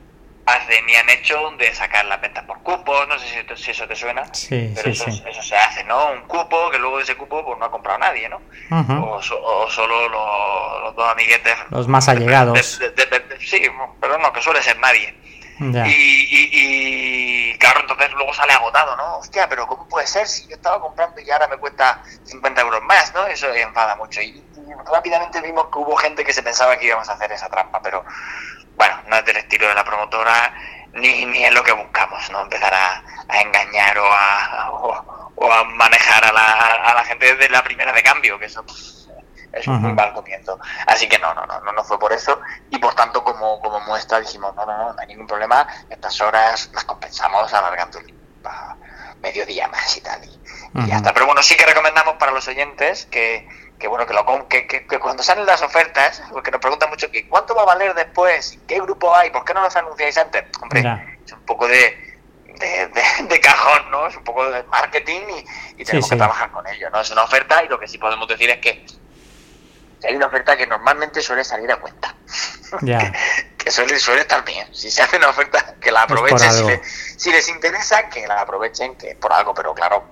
y 0.88 0.96
han 0.96 1.10
hecho 1.10 1.52
de 1.58 1.74
sacar 1.74 2.06
las 2.06 2.22
ventas 2.22 2.44
por 2.46 2.62
cupos, 2.62 3.08
no 3.08 3.18
sé 3.18 3.46
si, 3.56 3.72
eso 3.72 3.88
te 3.88 3.96
suena, 3.96 4.24
pero 4.50 4.90
eso, 4.90 5.12
se 5.42 5.56
hace, 5.56 5.84
¿no? 5.86 6.12
Un 6.12 6.22
cupo 6.22 6.70
que 6.70 6.78
luego 6.78 6.98
de 6.98 7.04
ese 7.04 7.16
cupo 7.16 7.44
pues 7.44 7.58
no 7.58 7.66
ha 7.66 7.72
comprado 7.72 8.00
nadie, 8.00 8.30
¿no? 8.30 8.42
o, 8.72 9.22
solo 9.70 10.10
los, 10.10 10.96
dos 10.96 11.10
amiguetes. 11.12 11.56
Los 11.72 11.88
más 11.88 12.08
allegados. 12.08 12.80
sí, 13.40 13.62
pero 14.00 14.18
no, 14.18 14.32
que 14.32 14.42
suele 14.42 14.62
ser 14.62 14.78
nadie. 14.80 15.16
Y, 15.60 17.58
claro, 17.58 17.82
entonces 17.82 18.12
luego 18.12 18.34
sale 18.34 18.54
agotado, 18.54 18.96
¿no? 18.98 19.18
Hostia, 19.20 19.48
pero 19.48 19.66
¿cómo 19.68 19.88
puede 19.88 20.06
ser 20.06 20.28
si 20.28 20.48
yo 20.48 20.56
estaba 20.56 20.82
comprando 20.82 21.22
y 21.22 21.32
ahora 21.32 21.48
me 21.48 21.58
cuesta 21.58 22.04
50 22.26 22.62
euros 22.62 22.84
más, 22.84 23.14
¿no? 23.14 23.26
Eso 23.28 23.54
enfada 23.54 23.96
mucho. 23.96 24.22
Y, 24.22 24.44
rápidamente 24.92 25.42
vimos 25.42 25.68
que 25.72 25.80
hubo 25.80 25.96
gente 25.96 26.24
que 26.24 26.34
se 26.34 26.44
pensaba 26.44 26.78
que 26.78 26.88
íbamos 26.88 27.08
a 27.10 27.14
hacer 27.14 27.32
esa 27.32 27.50
trampa, 27.50 27.82
pero 27.82 28.04
bueno, 28.76 28.96
no 29.08 29.16
es 29.18 29.26
del 29.26 29.38
estilo 29.38 29.68
de 29.68 29.76
la 29.76 29.84
promotora 29.84 30.54
ni, 30.94 31.26
ni 31.26 31.44
es 31.44 31.54
lo 31.54 31.64
que 31.64 31.74
buscamos, 31.74 32.30
¿no? 32.32 32.42
Empezar 32.42 32.74
a, 32.74 33.04
engañar 33.42 33.98
o 33.98 34.06
a, 34.06 34.70
o, 35.36 35.52
a 35.52 35.64
manejar 35.64 36.24
a 36.26 36.32
la, 36.32 36.52
a 36.52 36.94
la 36.94 37.04
gente 37.04 37.36
desde 37.36 37.50
la 37.50 37.64
primera 37.64 37.92
de 37.92 38.04
cambio, 38.04 38.40
que 38.40 38.46
eso 38.46 38.64
pues, 38.66 39.10
es 39.52 39.68
un 39.68 39.82
muy 39.82 39.94
mal 39.94 40.14
comienzo. 40.14 40.60
Así 40.88 41.08
que 41.08 41.18
no, 41.20 41.34
no, 41.34 41.46
no, 41.46 41.72
no, 41.72 41.84
fue 41.84 41.98
por 42.00 42.14
eso. 42.14 42.40
Y 42.70 42.78
por 42.78 42.94
tanto, 42.94 43.24
como, 43.24 43.60
como 43.62 43.80
muestra, 43.82 44.20
dijimos, 44.20 44.56
no, 44.56 44.66
no, 44.66 44.78
no, 44.78 44.94
no 44.94 45.00
hay 45.00 45.08
ningún 45.08 45.28
problema, 45.28 45.68
estas 45.90 46.20
horas 46.22 46.70
las 46.74 46.84
compensamos 46.86 47.54
alargando 47.54 48.00
mediodía 49.22 49.68
más 49.68 49.98
y 49.98 50.02
tal. 50.02 50.22
Y, 50.24 50.88
ya 50.88 50.98
está. 50.98 51.14
Pero 51.14 51.26
bueno, 51.26 51.42
sí 51.42 51.56
que 51.56 51.66
recomendamos 51.66 52.16
para 52.16 52.32
los 52.32 52.48
oyentes 52.48 53.06
que, 53.06 53.48
que 53.80 53.88
bueno, 53.88 54.06
que, 54.06 54.14
lo, 54.14 54.48
que, 54.48 54.68
que, 54.68 55.00
cuando 55.00 55.24
salen 55.24 55.46
las 55.46 55.62
ofertas, 55.62 56.22
porque 56.32 56.52
nos 56.52 56.60
preguntan 56.60 56.90
mucho 56.90 57.10
que 57.10 57.28
cuánto 57.28 57.56
va 57.56 57.64
a 57.64 57.66
valer 57.66 57.94
después, 57.94 58.60
qué 58.68 58.80
grupo 58.82 59.16
hay, 59.16 59.30
por 59.30 59.46
qué 59.46 59.54
no 59.54 59.62
los 59.62 59.76
anunciáis 59.76 60.18
antes. 60.18 60.44
Hombre, 60.62 60.82
es 61.26 61.32
un 61.32 61.46
poco 61.46 61.68
de, 61.68 62.18
de, 63.28 63.40
cajón, 63.40 63.92
¿no? 63.92 64.08
Es 64.08 64.16
un 64.16 64.24
poco 64.24 64.50
de 64.50 64.64
marketing 64.64 65.22
y, 65.78 65.84
tenemos 65.84 66.10
que 66.10 66.16
trabajar 66.16 66.52
con 66.52 66.66
ello, 66.68 66.90
¿no? 66.90 67.02
Es 67.02 67.12
una 67.12 67.24
oferta 67.24 67.64
y 67.64 67.68
lo 67.68 67.80
que 67.80 67.88
sí 67.88 67.98
podemos 67.98 68.28
decir 68.28 68.50
es 68.50 68.58
que 68.58 68.86
hay 70.06 70.16
una 70.16 70.28
oferta 70.28 70.56
que 70.56 70.68
normalmente 70.68 71.22
suele 71.22 71.44
salir 71.44 71.72
a 71.72 71.78
cuenta. 71.78 72.16
que, 73.58 73.72
suele, 73.72 74.00
suele 74.00 74.22
estar 74.22 74.44
bien. 74.44 74.74
Si 74.74 74.92
se 74.92 75.02
hace 75.02 75.18
una 75.18 75.30
oferta, 75.30 75.76
que 75.80 75.92
la 75.92 76.04
aprovechen. 76.04 76.82
Si, 77.18 77.32
les 77.32 77.48
interesa, 77.50 78.10
que 78.10 78.28
la 78.28 78.42
aprovechen, 78.42 78.96
que 78.96 79.16
por 79.16 79.32
algo, 79.34 79.54
pero 79.54 79.74
claro, 79.74 80.12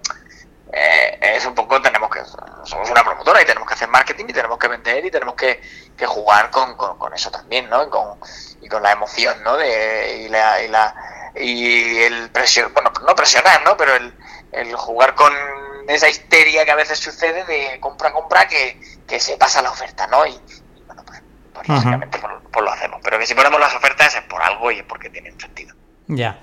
eh, 0.71 1.19
es 1.21 1.45
un 1.45 1.53
poco, 1.53 1.81
tenemos 1.81 2.09
que, 2.09 2.21
somos 2.63 2.89
una 2.89 3.03
promotora 3.03 3.41
y 3.41 3.45
tenemos 3.45 3.67
que 3.67 3.73
hacer 3.75 3.89
marketing 3.89 4.25
y 4.29 4.33
tenemos 4.33 4.57
que 4.57 4.67
vender 4.67 5.05
y 5.05 5.11
tenemos 5.11 5.35
que, 5.35 5.61
que 5.95 6.05
jugar 6.05 6.49
con, 6.49 6.75
con, 6.75 7.13
eso 7.13 7.29
también, 7.29 7.69
¿no? 7.69 7.83
Y 7.83 7.89
con, 7.89 8.19
y 8.61 8.67
con 8.67 8.81
la 8.81 8.91
emoción, 8.91 9.43
¿no? 9.43 9.57
De, 9.57 10.23
y, 10.23 10.29
la, 10.29 10.63
y, 10.63 10.67
la, 10.69 10.95
y 11.35 11.99
el 12.01 12.29
presión, 12.31 12.73
bueno, 12.73 12.91
no 13.05 13.15
presionar, 13.15 13.63
¿no? 13.63 13.77
Pero 13.77 13.95
el, 13.95 14.13
el 14.51 14.75
jugar 14.75 15.15
con 15.15 15.33
esa 15.87 16.09
histeria 16.09 16.65
que 16.65 16.71
a 16.71 16.75
veces 16.75 16.99
sucede 16.99 17.45
de 17.45 17.79
compra, 17.79 18.11
compra, 18.11 18.47
que, 18.47 18.79
que 19.07 19.19
se 19.19 19.37
pasa 19.37 19.61
la 19.61 19.71
oferta, 19.71 20.07
¿no? 20.07 20.25
Y, 20.25 20.37
bueno, 20.85 21.03
pues, 21.05 21.21
pues 21.53 21.67
pues, 21.67 22.23
pues, 22.51 22.65
lo 22.65 22.71
hacemos. 22.71 22.99
Pero 23.03 23.19
que 23.19 23.25
si 23.25 23.33
ponemos 23.33 23.59
las 23.59 23.75
ofertas 23.75 24.15
es 24.15 24.21
por 24.23 24.41
algo 24.41 24.71
y 24.71 24.79
es 24.79 24.83
porque 24.83 25.09
tienen 25.09 25.39
sentido. 25.39 25.75
Ya. 26.07 26.41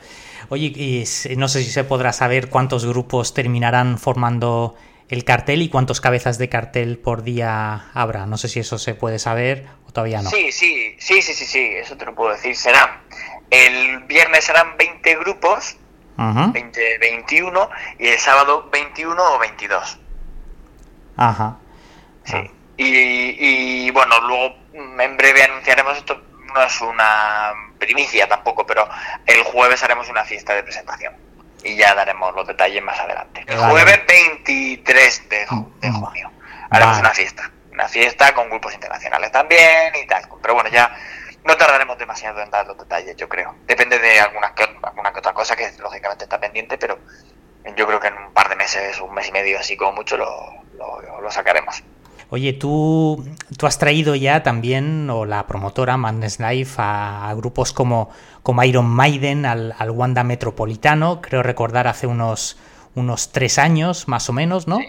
Oye, 0.48 0.66
y 0.74 1.04
no 1.36 1.48
sé 1.48 1.62
si 1.62 1.70
se 1.70 1.84
podrá 1.84 2.12
saber 2.12 2.48
cuántos 2.48 2.86
grupos 2.86 3.34
terminarán 3.34 3.98
formando 3.98 4.76
el 5.10 5.24
cartel 5.24 5.62
y 5.62 5.68
cuántos 5.68 6.00
cabezas 6.00 6.38
de 6.38 6.48
cartel 6.48 6.98
por 6.98 7.22
día 7.22 7.90
habrá. 7.94 8.26
No 8.26 8.38
sé 8.38 8.48
si 8.48 8.60
eso 8.60 8.78
se 8.78 8.94
puede 8.94 9.18
saber 9.18 9.66
o 9.86 9.92
todavía 9.92 10.22
no. 10.22 10.30
Sí, 10.30 10.52
sí, 10.52 10.96
sí, 10.98 11.20
sí, 11.20 11.34
sí, 11.34 11.44
sí, 11.44 11.68
eso 11.74 11.96
te 11.96 12.04
lo 12.04 12.14
puedo 12.14 12.32
decir. 12.32 12.56
Serán, 12.56 13.02
el 13.50 14.00
viernes 14.04 14.44
serán 14.44 14.76
20 14.76 15.16
grupos 15.16 15.76
20, 16.20 16.98
21 16.98 17.70
y 17.98 18.08
el 18.08 18.18
sábado 18.18 18.68
21 18.70 19.22
o 19.22 19.38
22. 19.38 19.98
Ajá. 21.16 21.56
Sí. 22.24 22.36
Ah. 22.36 22.50
Y, 22.82 23.90
bueno, 23.90 24.18
luego 24.20 24.56
en 24.72 25.16
breve 25.16 25.42
anunciaremos 25.42 25.98
esto, 25.98 26.22
no 26.54 26.62
es 26.62 26.80
una 26.80 27.52
primicia 27.78 28.26
tampoco, 28.26 28.66
pero 28.66 28.88
el 29.26 29.42
jueves 29.44 29.82
haremos 29.82 30.08
una 30.08 30.24
fiesta 30.24 30.54
de 30.54 30.62
presentación 30.62 31.14
y 31.62 31.76
ya 31.76 31.94
daremos 31.94 32.34
los 32.34 32.46
detalles 32.46 32.82
más 32.82 32.98
adelante. 32.98 33.44
El 33.46 33.58
jueves 33.58 34.00
23 34.06 35.28
de, 35.28 35.46
de 35.80 35.90
junio 35.92 36.30
haremos 36.70 36.98
una 36.98 37.10
fiesta, 37.10 37.50
una 37.70 37.86
fiesta 37.86 38.32
con 38.32 38.48
grupos 38.48 38.72
internacionales 38.72 39.30
también 39.30 39.92
y 40.02 40.06
tal, 40.06 40.26
pero 40.40 40.54
bueno, 40.54 40.70
ya 40.70 40.96
no 41.44 41.56
tardaremos 41.56 41.98
demasiado 41.98 42.40
en 42.42 42.50
dar 42.50 42.66
los 42.66 42.76
detalles, 42.76 43.16
yo 43.16 43.28
creo. 43.28 43.54
Depende 43.66 43.98
de 43.98 44.20
algunas 44.20 44.52
que, 44.52 44.64
alguna 44.82 45.12
que 45.12 45.18
otra 45.18 45.32
cosa 45.32 45.56
que 45.56 45.70
lógicamente 45.78 46.24
está 46.24 46.38
pendiente, 46.38 46.76
pero 46.78 46.98
yo 47.76 47.86
creo 47.86 48.00
que 48.00 48.08
en 48.08 48.14
un 48.14 48.32
par 48.32 48.48
de 48.48 48.56
meses, 48.56 49.00
un 49.00 49.14
mes 49.14 49.28
y 49.28 49.32
medio 49.32 49.58
así 49.58 49.76
como 49.76 49.92
mucho, 49.92 50.16
lo, 50.16 50.28
lo, 50.76 51.30
sacaremos. 51.30 51.82
Oye, 52.30 52.52
¿tú, 52.52 53.24
tú 53.56 53.66
has 53.66 53.78
traído 53.78 54.14
ya 54.14 54.42
también, 54.42 55.08
o 55.10 55.24
la 55.24 55.46
promotora 55.46 55.96
Madness 55.96 56.38
Life, 56.40 56.74
a, 56.78 57.32
grupos 57.36 57.72
como, 57.72 58.10
como 58.42 58.62
Iron 58.64 58.86
Maiden 58.86 59.46
al, 59.46 59.74
al, 59.78 59.90
Wanda 59.90 60.24
Metropolitano, 60.24 61.20
creo 61.20 61.42
recordar 61.42 61.88
hace 61.88 62.06
unos, 62.06 62.58
unos 62.94 63.32
tres 63.32 63.58
años 63.58 64.08
más 64.08 64.28
o 64.28 64.32
menos, 64.32 64.68
¿no? 64.68 64.80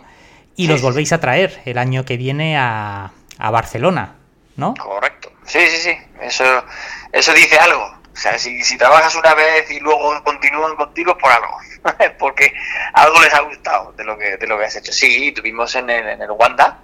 Y 0.55 0.67
los 0.67 0.81
volvéis 0.81 1.13
a 1.13 1.19
traer 1.19 1.61
el 1.65 1.77
año 1.77 2.05
que 2.05 2.17
viene 2.17 2.57
a, 2.57 3.11
a 3.39 3.51
Barcelona, 3.51 4.15
¿no? 4.57 4.75
Correcto. 4.75 5.31
Sí, 5.45 5.59
sí, 5.67 5.77
sí. 5.77 6.10
Eso, 6.21 6.63
eso 7.11 7.33
dice 7.33 7.57
algo. 7.57 7.83
O 7.83 8.15
sea, 8.15 8.37
si, 8.37 8.63
si 8.63 8.77
trabajas 8.77 9.15
una 9.15 9.33
vez 9.33 9.69
y 9.71 9.79
luego 9.79 10.23
continúan 10.23 10.75
contigo, 10.75 11.17
por 11.17 11.31
algo. 11.31 11.57
Porque 12.19 12.53
algo 12.93 13.21
les 13.21 13.33
ha 13.33 13.41
gustado 13.41 13.93
de 13.93 14.03
lo 14.03 14.17
que, 14.17 14.37
de 14.37 14.47
lo 14.47 14.57
que 14.57 14.65
has 14.65 14.75
hecho. 14.75 14.91
Sí, 14.91 15.31
tuvimos 15.31 15.73
en 15.75 15.89
el, 15.89 16.07
en 16.07 16.21
el 16.21 16.31
Wanda 16.31 16.79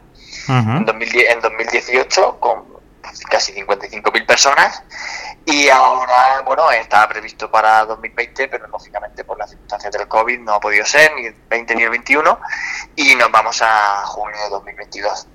en, 0.48 0.86
2010, 0.86 1.32
en 1.32 1.42
2018 1.42 2.40
con, 2.40 2.78
casi 3.30 3.54
55.000 3.54 4.26
personas. 4.26 4.84
Y 5.46 5.70
ahora, 5.70 6.42
bueno, 6.46 6.70
estaba 6.72 7.08
previsto 7.08 7.50
para 7.50 7.86
2020, 7.86 8.48
pero 8.48 8.68
lógicamente 8.68 9.24
por 9.24 9.38
las 9.38 9.50
circunstancias 9.50 9.94
del 9.94 10.08
COVID 10.08 10.40
no 10.40 10.56
ha 10.56 10.60
podido 10.60 10.86
ser, 10.86 11.14
ni 11.16 11.28
el 11.28 11.36
20 11.50 11.76
ni 11.76 11.84
el 11.84 11.90
21, 11.90 12.40
y 12.96 13.16
nos 13.16 13.32
vamos 13.32 13.62
a 13.62 14.04
junio 14.06 14.38
de 14.44 14.50
2022. 14.50 15.28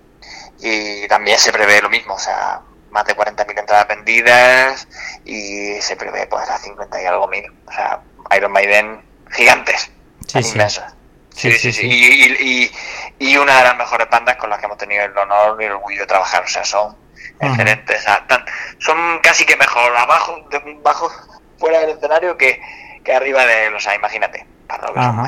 Y 0.61 1.09
también 1.09 1.39
se 1.39 1.53
prevé 1.53 1.81
lo 1.81 1.89
mismo, 1.89 2.15
o 2.15 2.19
sea, 2.19 2.61
más 2.93 3.07
de 3.07 3.17
40.000 3.17 3.59
entradas 3.59 3.89
vendidas 3.89 4.87
y 5.25 5.81
se 5.81 5.97
prevé 5.97 6.27
pues 6.27 6.49
a 6.49 6.59
50 6.59 7.03
y 7.03 7.07
algo 7.07 7.27
mil. 7.27 7.51
O 7.67 7.73
sea, 7.73 8.01
Iron 8.37 8.53
Maiden 8.53 9.03
gigantes, 9.33 9.91
inmensos. 10.35 10.85
Sí, 11.35 11.51
sí, 11.53 11.73
sí. 11.73 11.87
Y, 11.87 12.71
y, 13.19 13.37
una 13.39 13.57
de 13.57 13.65
las 13.65 13.77
mejores 13.77 14.09
bandas 14.11 14.37
con 14.37 14.51
las 14.51 14.59
que 14.59 14.67
hemos 14.67 14.77
tenido 14.77 15.03
el 15.05 15.17
honor 15.17 15.61
y 15.63 15.65
el 15.65 15.73
orgullo 15.73 16.01
de 16.01 16.07
trabajar. 16.07 16.45
O 16.45 16.47
sea, 16.47 16.63
son 16.63 16.95
excelentes. 17.41 18.05
son 18.79 19.19
casi 19.23 19.47
que 19.47 19.57
mejor 19.57 19.97
abajo, 19.97 20.47
de, 20.51 20.79
bajo, 20.83 21.11
fuera 21.59 21.81
del 21.81 21.91
escenario 21.91 22.37
que, 22.37 22.61
que 23.03 23.15
arriba 23.15 23.47
de 23.47 23.71
los. 23.71 23.87
imagínate, 23.97 24.47
para 24.67 24.89
lo 24.89 24.95
que 24.95 25.01
son 25.01 25.27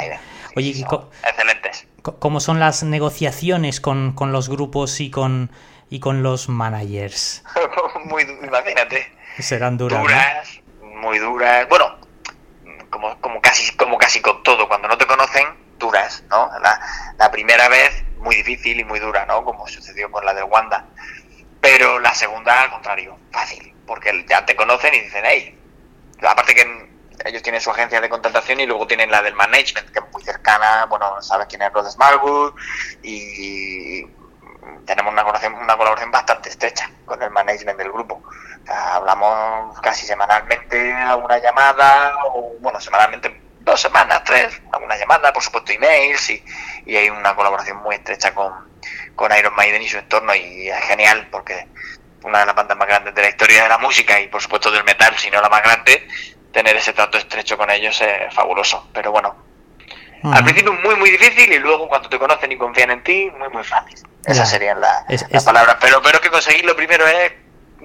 Oye, 0.57 0.71
excelentes. 0.71 1.87
¿Cómo 2.03 2.39
son 2.39 2.61
las 2.61 2.83
negociaciones 2.83 3.81
con, 3.81 4.12
con 4.12 4.31
los 4.31 4.51
grupos 4.51 5.01
y 5.01 5.11
con, 5.11 5.51
y 5.95 6.01
con 6.01 6.24
los 6.24 6.49
managers? 6.49 7.45
muy, 8.07 8.24
imagínate. 8.42 9.12
Serán 9.38 9.76
duras. 9.78 10.03
Duras, 10.03 10.61
muy 10.82 11.20
duras. 11.20 11.68
Bueno, 11.68 11.99
como, 12.90 13.20
como, 13.20 13.40
casi, 13.40 13.76
como 13.76 13.97
casi 13.97 14.20
con 14.20 14.42
todo, 14.42 14.66
cuando 14.66 14.88
no 14.88 14.99
te 14.99 15.07
conocen, 15.07 15.47
duras, 15.78 16.24
¿no? 16.28 16.51
La, 16.61 16.80
la 17.16 17.30
primera 17.30 17.68
vez, 17.68 18.03
muy 18.18 18.34
difícil 18.34 18.80
y 18.80 18.84
muy 18.84 18.99
dura, 18.99 19.24
¿no? 19.26 19.45
Como 19.45 19.68
sucedió 19.68 20.11
con 20.11 20.24
la 20.24 20.34
de 20.34 20.42
Wanda. 20.42 20.84
Pero 21.61 22.01
la 22.01 22.12
segunda, 22.12 22.62
al 22.62 22.70
contrario, 22.70 23.16
fácil, 23.30 23.72
porque 23.86 24.26
ya 24.28 24.45
te 24.45 24.57
conocen 24.57 24.95
y 24.95 25.01
dicen, 25.01 25.22
hey, 25.24 25.57
aparte 26.26 26.57
que 26.57 26.90
ellos 27.24 27.42
tienen 27.45 27.61
su 27.61 27.70
agencia 27.70 28.01
de 28.01 28.09
contratación 28.09 28.59
y 28.59 28.66
luego 28.66 28.88
tienen 28.88 29.12
la 29.12 29.22
del 29.22 29.34
management, 29.34 29.90
que 29.90 30.01
es 30.01 30.12
muy 30.12 30.24
cercana, 30.24 30.86
bueno, 30.86 31.22
sabes 31.22 31.47
quién 31.49 31.62
es 31.62 31.72
Rod 31.72 31.88
Smallwood 31.88 32.55
y 33.05 34.05
tenemos 34.87 35.12
una 35.12 35.23
colaboración, 35.23 35.55
una 35.55 35.77
colaboración 35.77 36.11
bastante 36.11 36.49
estrecha 36.51 36.91
con 37.05 37.23
el 37.23 37.31
management 37.31 37.79
del 37.79 37.93
grupo. 37.93 38.23
hablamos 38.69 39.81
casi 39.81 40.07
semanalmente, 40.07 40.93
alguna 40.93 41.39
llamada, 41.39 42.15
o 42.35 42.55
bueno, 42.61 42.81
semanalmente 42.81 43.41
dos 43.61 43.81
semanas, 43.81 44.23
tres, 44.25 44.61
alguna 44.73 44.97
llamada, 44.97 45.33
por 45.33 45.43
supuesto 45.43 45.73
emails 45.73 46.31
y, 46.31 46.45
y 46.87 46.97
hay 46.97 47.11
una 47.11 47.35
colaboración 47.35 47.79
muy 47.79 47.95
estrecha 47.97 48.35
con, 48.35 48.53
con 49.15 49.37
Iron 49.37 49.55
Maiden 49.55 49.83
y 49.83 49.89
su 49.89 49.99
entorno 49.99 50.35
y 50.35 50.69
es 50.69 50.81
genial 50.85 51.29
porque 51.31 51.67
una 52.23 52.41
de 52.41 52.47
las 52.47 52.55
bandas 52.55 52.77
más 52.77 52.89
grandes 52.89 53.15
de 53.15 53.23
la 53.23 53.29
historia 53.29 53.62
de 53.62 53.69
la 53.69 53.79
música 53.79 54.21
y 54.21 54.29
por 54.29 54.43
supuesto 54.43 54.71
del 54.71 54.85
metal, 54.85 55.17
si 55.17 55.31
no 55.31 55.41
la 55.41 55.49
más 55.49 55.62
grande, 55.62 56.07
tener 56.53 56.77
ese 56.77 56.93
trato 56.93 57.19
estrecho 57.19 57.59
con 57.59 57.71
ellos 57.71 58.01
es 58.01 58.33
fabuloso. 58.33 58.89
Pero 58.93 59.11
bueno, 59.12 59.43
al 60.33 60.45
principio 60.45 60.72
muy 60.72 60.95
muy 60.97 61.11
difícil 61.11 61.53
y 61.53 61.59
luego 61.59 61.89
cuando 61.89 62.09
te 62.09 62.18
conocen 62.18 62.51
y 62.53 62.57
confían 62.57 62.91
en 62.91 63.03
ti, 63.03 63.31
muy 63.39 63.49
muy 63.51 63.64
fácil. 63.64 63.99
Esas 64.25 64.49
serían 64.49 64.81
las 64.81 65.45
palabras. 65.45 65.77
Pero, 65.81 66.01
pero 66.03 66.20
que 66.20 66.31
conseguirlo 66.31 66.75
primero 66.75 67.07
es 67.07 67.33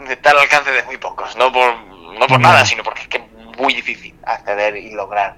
estar 0.09 0.33
al 0.33 0.41
alcance 0.43 0.71
de 0.71 0.83
muy 0.83 0.97
pocos, 0.97 1.35
no 1.35 1.51
por, 1.51 1.75
no 1.75 2.27
por 2.27 2.39
nada, 2.39 2.65
sino 2.65 2.83
porque 2.83 3.01
es 3.01 3.07
que 3.07 3.17
es 3.17 3.57
muy 3.57 3.73
difícil 3.73 4.15
acceder 4.23 4.75
y 4.77 4.91
lograr 4.91 5.35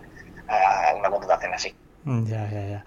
eh, 0.49 0.93
una 0.95 1.09
contratación 1.09 1.53
así. 1.53 1.75
Ya, 2.03 2.49
ya, 2.49 2.67
ya. 2.67 2.85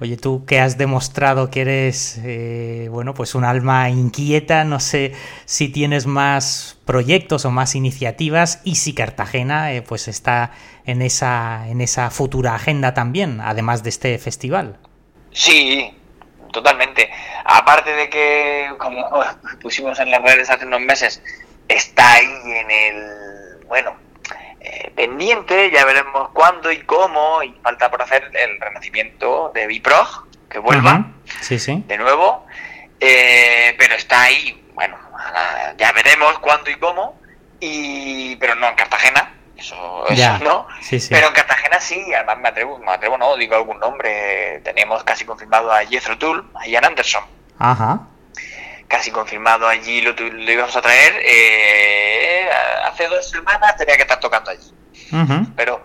Oye, 0.00 0.16
tú 0.16 0.46
que 0.46 0.58
has 0.58 0.78
demostrado 0.78 1.50
que 1.50 1.60
eres, 1.60 2.18
eh, 2.24 2.88
bueno, 2.90 3.12
pues 3.12 3.34
un 3.34 3.44
alma 3.44 3.90
inquieta, 3.90 4.64
no 4.64 4.80
sé 4.80 5.12
si 5.44 5.68
tienes 5.68 6.06
más 6.06 6.78
proyectos 6.86 7.44
o 7.44 7.50
más 7.50 7.74
iniciativas 7.74 8.62
y 8.64 8.76
si 8.76 8.94
Cartagena, 8.94 9.72
eh, 9.72 9.82
pues 9.82 10.08
está 10.08 10.52
en 10.86 11.02
esa, 11.02 11.68
en 11.68 11.82
esa 11.82 12.10
futura 12.10 12.54
agenda 12.54 12.94
también, 12.94 13.42
además 13.42 13.82
de 13.82 13.90
este 13.90 14.16
festival. 14.16 14.78
Sí, 15.30 15.94
totalmente. 16.50 17.10
Aparte 17.44 17.90
de 17.90 18.08
que, 18.08 18.68
como 18.78 19.04
pusimos 19.60 19.98
en 20.00 20.10
las 20.10 20.22
redes 20.22 20.48
hace 20.48 20.64
unos 20.64 20.80
meses, 20.80 21.22
está 21.68 22.14
ahí 22.14 22.26
en 22.46 22.70
el, 22.70 23.66
bueno, 23.66 24.03
eh, 24.64 24.90
pendiente, 24.96 25.70
ya 25.70 25.84
veremos 25.84 26.30
cuándo 26.30 26.72
y 26.72 26.80
cómo, 26.80 27.42
y 27.42 27.52
falta 27.62 27.90
por 27.90 28.00
hacer 28.00 28.30
el 28.32 28.58
renacimiento 28.58 29.52
de 29.54 29.66
Biprog, 29.66 30.26
que 30.48 30.58
vuelva 30.58 31.04
sí, 31.42 31.58
sí. 31.58 31.84
de 31.86 31.98
nuevo, 31.98 32.46
eh, 32.98 33.74
pero 33.76 33.94
está 33.94 34.22
ahí, 34.22 34.66
bueno, 34.72 34.96
ya 35.76 35.92
veremos 35.92 36.38
cuándo 36.38 36.70
y 36.70 36.76
cómo, 36.76 37.20
y 37.60 38.36
pero 38.36 38.54
no 38.54 38.68
en 38.68 38.74
Cartagena, 38.74 39.34
eso, 39.54 40.08
eso 40.08 40.38
no, 40.38 40.66
pero 41.10 41.28
en 41.28 41.34
Cartagena 41.34 41.78
sí, 41.78 42.14
además 42.14 42.38
me 42.38 42.48
atrevo, 42.48 42.78
me 42.78 42.92
atrevo 42.92 43.18
no, 43.18 43.36
digo 43.36 43.56
algún 43.56 43.78
nombre, 43.78 44.62
tenemos 44.64 45.04
casi 45.04 45.26
confirmado 45.26 45.70
a 45.70 45.84
Jethro 45.84 46.16
Tull, 46.16 46.50
a 46.54 46.66
Ian 46.66 46.86
Anderson. 46.86 47.24
Ajá 47.58 48.08
casi 48.94 49.10
confirmado 49.10 49.66
allí, 49.66 50.00
lo, 50.02 50.12
lo 50.12 50.52
íbamos 50.52 50.76
a 50.76 50.80
traer. 50.80 51.14
Eh, 51.24 52.48
hace 52.84 53.08
dos 53.08 53.28
semanas 53.28 53.76
tenía 53.76 53.96
que 53.96 54.02
estar 54.02 54.20
tocando 54.20 54.52
allí. 54.52 54.72
Pero 55.56 55.82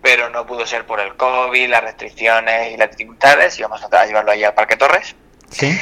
pero 0.00 0.30
no 0.30 0.46
pudo 0.46 0.66
ser 0.66 0.84
por 0.84 1.00
el 1.00 1.16
COVID, 1.16 1.68
las 1.68 1.82
restricciones 1.82 2.72
y 2.72 2.76
las 2.76 2.90
dificultades. 2.90 3.58
Íbamos 3.58 3.82
a 3.82 4.06
llevarlo 4.06 4.30
allí 4.32 4.44
al 4.44 4.54
Parque 4.54 4.76
Torres. 4.76 5.14
Sí. 5.50 5.78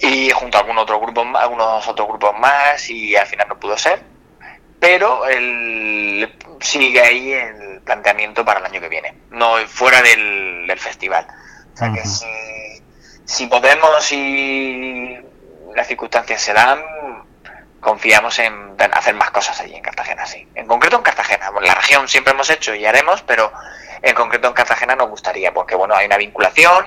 Y 0.00 0.30
junto 0.30 0.56
a 0.56 0.60
algún 0.60 0.78
otro 0.78 0.98
grupo, 0.98 1.26
algunos 1.34 1.86
otros 1.86 2.08
grupos 2.08 2.38
más 2.38 2.88
y 2.88 3.16
al 3.16 3.26
final 3.26 3.48
no 3.48 3.60
pudo 3.60 3.76
ser. 3.76 4.02
Pero 4.80 5.26
el, 5.26 6.38
sigue 6.60 7.00
ahí 7.02 7.32
el 7.32 7.80
planteamiento 7.82 8.44
para 8.44 8.60
el 8.60 8.66
año 8.66 8.80
que 8.80 8.88
viene, 8.88 9.14
no 9.30 9.56
fuera 9.66 10.00
del, 10.02 10.72
festival. 10.78 11.26
O 11.72 11.76
sea 11.76 11.92
que 11.92 12.04
si, 12.04 12.26
si 13.24 13.46
podemos 13.46 14.12
y 14.12 15.18
las 15.74 15.86
circunstancias 15.86 16.40
se 16.40 16.52
dan, 16.52 16.80
confiamos 17.80 18.38
en 18.38 18.74
hacer 18.92 19.14
más 19.14 19.30
cosas 19.30 19.60
allí 19.60 19.74
en 19.74 19.82
Cartagena, 19.82 20.26
sí. 20.26 20.46
En 20.54 20.66
concreto 20.66 20.96
en 20.96 21.02
Cartagena. 21.02 21.50
En 21.56 21.64
la 21.64 21.74
región 21.74 22.08
siempre 22.08 22.32
hemos 22.32 22.48
hecho 22.50 22.74
y 22.74 22.84
haremos, 22.86 23.22
pero 23.22 23.52
en 24.02 24.14
concreto 24.14 24.48
en 24.48 24.54
Cartagena 24.54 24.96
nos 24.96 25.08
gustaría, 25.08 25.52
porque 25.52 25.74
bueno, 25.74 25.94
hay 25.94 26.06
una 26.06 26.16
vinculación 26.16 26.84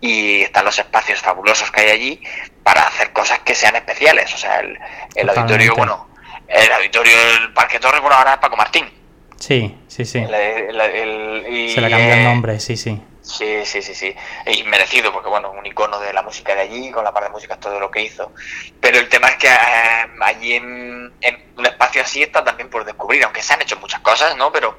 y, 0.00 0.42
están 0.42 0.64
los 0.64 0.78
espacios 0.78 1.20
fabulosos 1.20 1.70
que 1.70 1.80
hay 1.80 1.90
allí 1.90 2.22
para 2.62 2.82
hacer 2.82 3.12
cosas 3.12 3.40
que 3.40 3.54
sean 3.54 3.76
especiales. 3.76 4.32
O 4.34 4.38
sea, 4.38 4.60
el, 4.60 5.28
auditorio, 5.28 5.74
bueno, 5.74 6.08
el 6.48 6.72
auditorio 6.72 7.16
del 7.16 7.52
Parque 7.52 7.78
Torre, 7.78 8.00
bueno, 8.00 8.16
ahora 8.16 8.34
es 8.34 8.38
Paco 8.38 8.56
Martín. 8.56 8.86
Sí, 9.38 9.78
sí, 9.86 10.04
sí. 10.04 10.24
Se 10.24 11.80
le 11.80 11.90
cambia 11.90 12.16
el 12.16 12.24
nombre, 12.24 12.60
sí, 12.60 12.76
sí. 12.76 13.00
Sí, 13.26 13.66
sí, 13.66 13.82
sí, 13.82 13.92
sí. 13.92 14.14
Y 14.46 14.62
merecido, 14.62 15.12
porque 15.12 15.28
bueno, 15.28 15.50
un 15.50 15.66
icono 15.66 15.98
de 15.98 16.12
la 16.12 16.22
música 16.22 16.54
de 16.54 16.60
allí, 16.60 16.92
con 16.92 17.02
la 17.02 17.12
parte 17.12 17.28
de 17.28 17.32
música, 17.32 17.56
todo 17.56 17.80
lo 17.80 17.90
que 17.90 18.02
hizo. 18.02 18.32
Pero 18.80 18.98
el 18.98 19.08
tema 19.08 19.28
es 19.28 19.36
que 19.36 19.48
eh, 19.48 20.06
allí 20.20 20.54
en, 20.54 21.12
un 21.56 21.66
espacio 21.66 22.02
así 22.02 22.22
está 22.22 22.44
también 22.44 22.70
por 22.70 22.84
descubrir, 22.84 23.24
aunque 23.24 23.42
se 23.42 23.52
han 23.52 23.62
hecho 23.62 23.76
muchas 23.78 24.00
cosas, 24.00 24.36
¿no? 24.36 24.52
Pero 24.52 24.78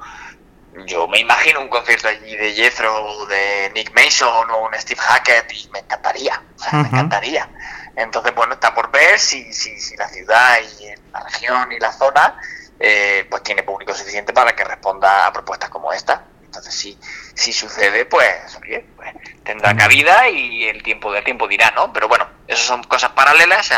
yo 0.86 1.06
me 1.08 1.18
imagino 1.18 1.60
un 1.60 1.68
concierto 1.68 2.08
allí 2.08 2.36
de 2.36 2.54
Jethro, 2.54 3.26
de 3.26 3.70
Nick 3.74 3.92
Mason 3.94 4.50
o 4.50 4.66
un 4.66 4.74
Steve 4.74 5.00
Hackett 5.00 5.52
y 5.52 5.68
me 5.70 5.80
encantaría, 5.80 6.42
o 6.56 6.58
sea, 6.58 6.72
me 6.72 6.88
encantaría. 6.88 7.50
Entonces, 7.96 8.34
bueno, 8.34 8.54
está 8.54 8.74
por 8.74 8.90
ver 8.90 9.18
si, 9.18 9.52
si, 9.52 9.78
si 9.78 9.94
la 9.96 10.08
ciudad 10.08 10.58
y 10.80 10.86
la 11.12 11.20
región 11.20 11.70
y 11.72 11.78
la 11.78 11.92
zona 11.92 12.38
eh, 12.80 13.26
pues 13.28 13.42
tiene 13.42 13.62
público 13.64 13.92
suficiente 13.92 14.32
para 14.32 14.54
que 14.54 14.64
responda 14.64 15.26
a 15.26 15.32
propuestas 15.32 15.68
como 15.68 15.92
esta. 15.92 16.24
Entonces, 16.48 16.74
si, 16.74 16.98
si 17.34 17.52
sucede, 17.52 18.06
pues, 18.06 18.58
pues, 18.96 19.14
tendrá 19.44 19.76
cabida 19.76 20.30
y 20.30 20.64
el 20.64 20.82
tiempo 20.82 21.12
del 21.12 21.22
tiempo 21.22 21.46
dirá, 21.46 21.72
¿no? 21.76 21.92
Pero 21.92 22.08
bueno, 22.08 22.26
esas 22.46 22.64
son 22.64 22.82
cosas 22.84 23.10
paralelas 23.10 23.70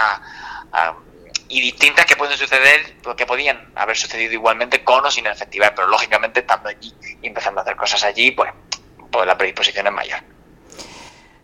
y 1.48 1.60
distintas 1.60 2.06
que 2.06 2.14
pueden 2.14 2.38
suceder, 2.38 2.96
que 3.16 3.26
podían 3.26 3.72
haber 3.74 3.96
sucedido 3.96 4.32
igualmente 4.32 4.84
con 4.84 5.04
o 5.04 5.10
sin 5.10 5.26
el 5.26 5.34
festival, 5.34 5.72
pero 5.74 5.88
lógicamente 5.88 6.40
estando 6.40 6.68
allí 6.68 6.94
y 7.20 7.26
empezando 7.26 7.60
a 7.60 7.64
hacer 7.64 7.74
cosas 7.74 8.04
allí, 8.04 8.30
pues, 8.30 8.52
pues 9.10 9.26
la 9.26 9.36
predisposición 9.36 9.88
es 9.88 9.92
mayor. 9.92 10.20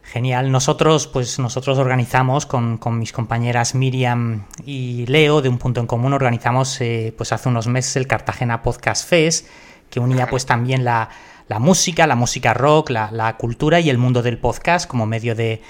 Genial. 0.05 0.53
Nosotros, 0.53 1.09
pues 1.09 1.41
nosotros 1.41 1.77
organizamos 1.79 2.47
con, 2.47 2.79
con, 2.79 3.01
mis 3.01 3.13
compañeras 3.13 3.75
Miriam 3.75 4.47
y 4.65 5.05
Leo 5.07 5.43
de 5.43 5.49
un 5.49 5.59
punto 5.59 5.81
en 5.81 5.89
común, 5.89 6.13
organizamos 6.13 6.81
eh, 6.81 7.13
pues 7.17 7.33
hace 7.33 7.49
unos 7.49 7.67
meses 7.67 7.97
el 7.97 8.07
Cartagena 8.07 8.63
Podcast 8.63 9.09
Fest 9.09 9.49
que 9.91 10.01
unía 10.01 10.27
pues 10.27 10.47
también 10.47 10.85
la, 10.85 11.09
música, 11.49 12.07
la 12.07 12.17
música 12.17 12.55
rock, 12.55 12.91
la, 12.91 13.37
cultura 13.39 13.81
y 13.81 13.91
el 13.91 13.99
mundo 13.99 14.23
del 14.23 14.39
podcast 14.39 14.89
como 14.89 15.07
medio 15.07 15.35
de, 15.35 15.63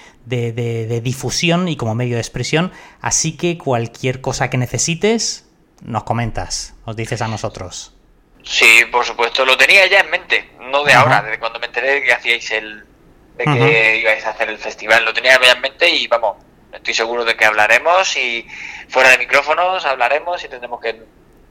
difusión 1.03 1.69
y 1.69 1.77
como 1.77 1.95
medio 1.95 2.17
de 2.17 2.21
expresión. 2.21 2.73
Así 3.01 3.37
que 3.37 3.59
cualquier 3.59 4.21
cosa 4.21 4.51
que 4.51 4.59
necesites, 4.59 5.49
nos 5.83 6.05
comentas, 6.05 6.75
nos 6.87 6.97
dices 6.97 7.23
a 7.23 7.29
nosotros. 7.29 7.93
Sí, 8.43 8.85
por 8.93 9.05
supuesto, 9.05 9.45
lo 9.45 9.57
tenía 9.57 9.87
ya 9.89 10.01
en 10.01 10.11
mente, 10.11 10.51
no 10.61 10.85
de 10.85 10.93
ahora, 10.93 11.21
desde 11.23 11.39
cuando 11.39 11.59
me 11.59 11.67
enteré 11.67 11.95
de 11.95 12.03
que 12.05 12.12
hacíais 12.12 12.51
el, 12.53 12.85
de 13.37 13.45
que 13.45 13.99
ibais 14.01 14.25
a 14.25 14.31
hacer 14.31 14.49
el 14.49 14.59
festival, 14.59 15.05
lo 15.05 15.12
tenía 15.12 15.39
ya 15.43 15.53
en 15.53 15.61
mente 15.61 15.91
y 15.91 16.07
vamos, 16.07 16.37
estoy 16.73 16.95
seguro 16.95 17.25
de 17.25 17.37
que 17.37 17.45
hablaremos 17.45 18.17
y 18.17 18.47
fuera 18.89 19.11
de 19.11 19.19
micrófonos 19.19 19.85
hablaremos 19.85 20.45
y 20.45 20.49
tendremos 20.49 20.81
que 20.81 21.03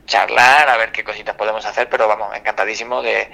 charlar, 0.06 0.70
a 0.70 0.78
ver 0.78 0.92
qué 0.92 1.04
cositas 1.04 1.36
podemos 1.36 1.66
hacer, 1.66 1.90
pero 1.90 2.08
vamos, 2.08 2.36
encantadísimo 2.36 3.02
de, 3.02 3.30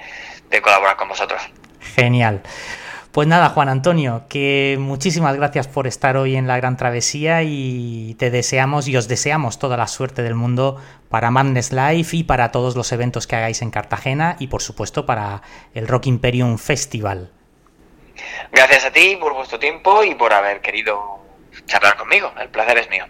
de 0.50 0.62
colaborar 0.62 0.96
con 0.96 1.08
vosotros. 1.08 1.42
Genial. 1.80 2.42
Pues 3.12 3.28
nada, 3.28 3.50
Juan 3.50 3.68
Antonio, 3.68 4.24
que 4.30 4.78
muchísimas 4.80 5.36
gracias 5.36 5.68
por 5.68 5.86
estar 5.86 6.16
hoy 6.16 6.34
en 6.34 6.46
la 6.46 6.56
Gran 6.56 6.78
Travesía 6.78 7.42
y 7.42 8.14
te 8.18 8.30
deseamos 8.30 8.88
y 8.88 8.96
os 8.96 9.06
deseamos 9.06 9.58
toda 9.58 9.76
la 9.76 9.86
suerte 9.86 10.22
del 10.22 10.34
mundo 10.34 10.80
para 11.10 11.30
Madness 11.30 11.72
Live 11.72 12.08
y 12.12 12.24
para 12.24 12.50
todos 12.52 12.74
los 12.74 12.90
eventos 12.90 13.26
que 13.26 13.36
hagáis 13.36 13.60
en 13.60 13.70
Cartagena 13.70 14.36
y 14.38 14.46
por 14.46 14.62
supuesto 14.62 15.04
para 15.04 15.42
el 15.74 15.88
Rock 15.88 16.06
Imperium 16.06 16.56
Festival. 16.56 17.30
Gracias 18.50 18.86
a 18.86 18.90
ti 18.90 19.18
por 19.20 19.34
vuestro 19.34 19.58
tiempo 19.58 20.02
y 20.04 20.14
por 20.14 20.32
haber 20.32 20.62
querido 20.62 21.18
charlar 21.66 21.98
conmigo. 21.98 22.32
El 22.40 22.48
placer 22.48 22.78
es 22.78 22.88
mío. 22.88 23.04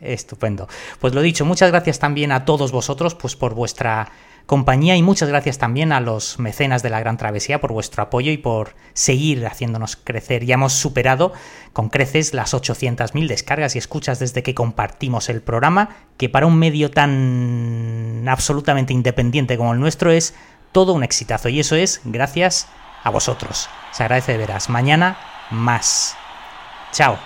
Estupendo. 0.00 0.68
Pues 1.00 1.14
lo 1.14 1.22
dicho, 1.22 1.44
muchas 1.44 1.70
gracias 1.70 1.98
también 1.98 2.32
a 2.32 2.44
todos 2.44 2.72
vosotros 2.72 3.14
pues 3.14 3.36
por 3.36 3.54
vuestra 3.54 4.10
compañía 4.46 4.96
y 4.96 5.02
muchas 5.02 5.28
gracias 5.28 5.58
también 5.58 5.92
a 5.92 6.00
los 6.00 6.38
mecenas 6.38 6.82
de 6.82 6.90
la 6.90 7.00
Gran 7.00 7.16
Travesía 7.16 7.60
por 7.60 7.72
vuestro 7.72 8.02
apoyo 8.02 8.30
y 8.30 8.36
por 8.36 8.74
seguir 8.92 9.46
haciéndonos 9.46 9.96
crecer. 9.96 10.44
Ya 10.44 10.54
hemos 10.54 10.74
superado 10.74 11.32
con 11.72 11.88
creces 11.88 12.34
las 12.34 12.54
800.000 12.54 13.26
descargas 13.26 13.74
y 13.74 13.78
escuchas 13.78 14.18
desde 14.18 14.42
que 14.42 14.54
compartimos 14.54 15.28
el 15.28 15.40
programa, 15.40 15.96
que 16.16 16.28
para 16.28 16.46
un 16.46 16.58
medio 16.58 16.90
tan 16.90 18.24
absolutamente 18.28 18.92
independiente 18.92 19.56
como 19.56 19.72
el 19.72 19.80
nuestro 19.80 20.10
es 20.10 20.34
todo 20.72 20.92
un 20.92 21.04
exitazo 21.04 21.48
y 21.48 21.60
eso 21.60 21.76
es 21.76 22.00
gracias 22.04 22.68
a 23.02 23.10
vosotros. 23.10 23.68
Se 23.92 24.02
agradece 24.02 24.32
de 24.32 24.38
veras. 24.38 24.68
Mañana 24.68 25.16
más. 25.50 26.16
Chao. 26.92 27.18